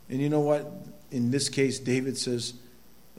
And 0.09 0.19
you 0.19 0.29
know 0.29 0.41
what? 0.41 0.71
In 1.11 1.31
this 1.31 1.47
case, 1.49 1.79
David 1.79 2.17
says, 2.17 2.53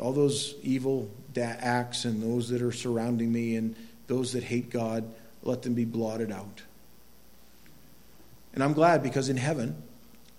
all 0.03 0.13
those 0.13 0.55
evil 0.63 1.09
acts 1.37 2.05
and 2.05 2.23
those 2.23 2.49
that 2.49 2.61
are 2.61 2.73
surrounding 2.73 3.33
me 3.33 3.57
and 3.57 3.77
those 4.07 4.33
that 4.33 4.43
hate 4.43 4.71
God, 4.71 5.05
let 5.43 5.63
them 5.63 5.75
be 5.75 5.85
blotted 5.85 6.31
out. 6.31 6.63
And 8.55 8.63
I'm 8.63 8.73
glad 8.73 9.03
because 9.03 9.29
in 9.29 9.37
heaven, 9.37 9.83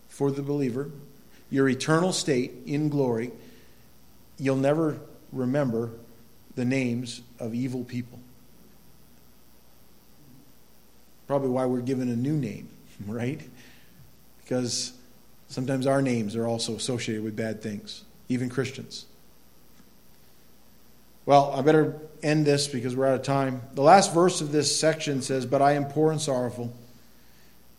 for 0.08 0.32
the 0.32 0.42
believer, 0.42 0.92
your 1.50 1.68
eternal 1.68 2.14
state 2.14 2.52
in 2.66 2.90
glory, 2.90 3.32
you'll 4.38 4.56
never 4.56 5.00
remember 5.32 5.92
the 6.56 6.66
names 6.66 7.22
of 7.40 7.54
evil 7.54 7.84
people. 7.84 8.20
Probably 11.28 11.50
why 11.50 11.66
we're 11.66 11.82
given 11.82 12.10
a 12.10 12.16
new 12.16 12.38
name, 12.38 12.70
right? 13.08 13.42
Because 14.44 14.94
sometimes 15.48 15.88
our 15.88 16.02
names 16.02 16.36
are 16.36 16.48
also 16.48 16.76
associated 16.76 17.24
with 17.24 17.36
bad 17.36 17.62
things, 17.62 18.04
even 18.30 18.50
Christians. 18.50 19.06
Well, 21.26 21.52
I 21.52 21.62
better 21.62 22.00
end 22.22 22.46
this 22.46 22.68
because 22.68 22.96
we're 22.96 23.08
out 23.08 23.16
of 23.16 23.24
time. 23.24 23.62
The 23.74 23.82
last 23.82 24.14
verse 24.14 24.42
of 24.42 24.52
this 24.52 24.78
section 24.78 25.22
says, 25.22 25.46
But 25.46 25.62
I 25.62 25.74
am 25.74 25.86
poor 25.86 26.12
and 26.12 26.22
sorrowful. 26.22 26.74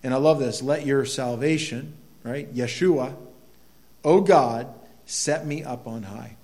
And 0.02 0.12
I 0.12 0.18
love 0.18 0.38
this. 0.38 0.62
Let 0.62 0.86
your 0.86 1.04
salvation, 1.04 1.94
right? 2.22 2.52
Yeshua, 2.54 3.14
O 4.04 4.20
God, 4.20 4.68
set 5.06 5.46
me 5.46 5.62
up 5.64 5.86
on 5.86 6.02
high. 6.02 6.36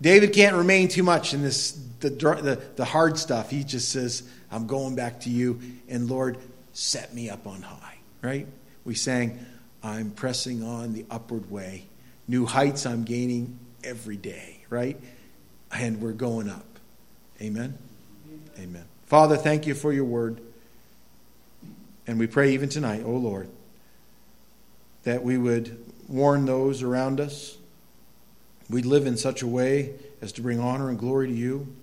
David 0.00 0.32
can't 0.32 0.56
remain 0.56 0.88
too 0.88 1.02
much 1.02 1.34
in 1.34 1.42
this 1.42 1.72
the, 2.00 2.10
the, 2.10 2.60
the 2.76 2.84
hard 2.84 3.18
stuff. 3.18 3.50
He 3.50 3.64
just 3.64 3.90
says, 3.90 4.22
I'm 4.50 4.66
going 4.66 4.94
back 4.94 5.20
to 5.22 5.30
you, 5.30 5.60
and 5.88 6.08
Lord, 6.08 6.38
set 6.72 7.12
me 7.12 7.28
up 7.28 7.46
on 7.46 7.62
high. 7.62 7.98
Right? 8.22 8.46
We 8.84 8.94
sang, 8.94 9.44
I'm 9.82 10.10
pressing 10.10 10.62
on 10.62 10.92
the 10.92 11.04
upward 11.10 11.50
way. 11.50 11.86
New 12.26 12.46
heights 12.46 12.86
I'm 12.86 13.04
gaining 13.04 13.58
every 13.82 14.16
day, 14.16 14.64
right? 14.70 14.98
And 15.72 16.00
we're 16.00 16.12
going 16.12 16.48
up. 16.48 16.64
Amen? 17.40 17.76
Amen. 18.58 18.84
Father, 19.06 19.36
thank 19.36 19.66
you 19.66 19.74
for 19.74 19.92
your 19.92 20.04
word. 20.04 20.40
And 22.06 22.18
we 22.18 22.26
pray 22.26 22.52
even 22.54 22.68
tonight, 22.68 23.02
O 23.04 23.12
oh 23.12 23.16
Lord, 23.16 23.48
that 25.04 25.22
we 25.22 25.38
would 25.38 25.84
warn 26.08 26.46
those 26.46 26.82
around 26.82 27.20
us. 27.20 27.56
We'd 28.70 28.86
live 28.86 29.06
in 29.06 29.16
such 29.16 29.42
a 29.42 29.46
way 29.46 29.94
as 30.20 30.32
to 30.32 30.42
bring 30.42 30.58
honor 30.58 30.88
and 30.88 30.98
glory 30.98 31.28
to 31.28 31.34
you. 31.34 31.74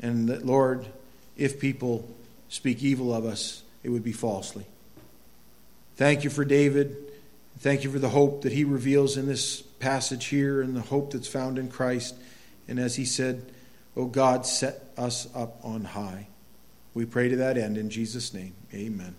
And 0.00 0.28
that, 0.28 0.46
Lord, 0.46 0.86
if 1.36 1.58
people 1.60 2.08
speak 2.48 2.82
evil 2.82 3.14
of 3.14 3.24
us, 3.24 3.62
it 3.82 3.90
would 3.90 4.04
be 4.04 4.12
falsely. 4.12 4.66
Thank 5.96 6.24
you 6.24 6.30
for 6.30 6.44
David. 6.44 6.96
Thank 7.58 7.84
you 7.84 7.90
for 7.90 7.98
the 7.98 8.08
hope 8.08 8.42
that 8.42 8.52
he 8.52 8.64
reveals 8.64 9.16
in 9.16 9.26
this 9.26 9.60
passage 9.60 10.26
here 10.26 10.62
and 10.62 10.74
the 10.74 10.80
hope 10.80 11.12
that's 11.12 11.28
found 11.28 11.58
in 11.58 11.68
Christ. 11.68 12.14
And 12.70 12.78
as 12.78 12.94
he 12.94 13.04
said, 13.04 13.52
O 13.96 14.06
God, 14.06 14.46
set 14.46 14.84
us 14.96 15.28
up 15.34 15.58
on 15.62 15.84
high. 15.84 16.28
We 16.94 17.04
pray 17.04 17.28
to 17.28 17.36
that 17.36 17.58
end 17.58 17.76
in 17.76 17.90
Jesus' 17.90 18.32
name. 18.32 18.54
Amen. 18.72 19.16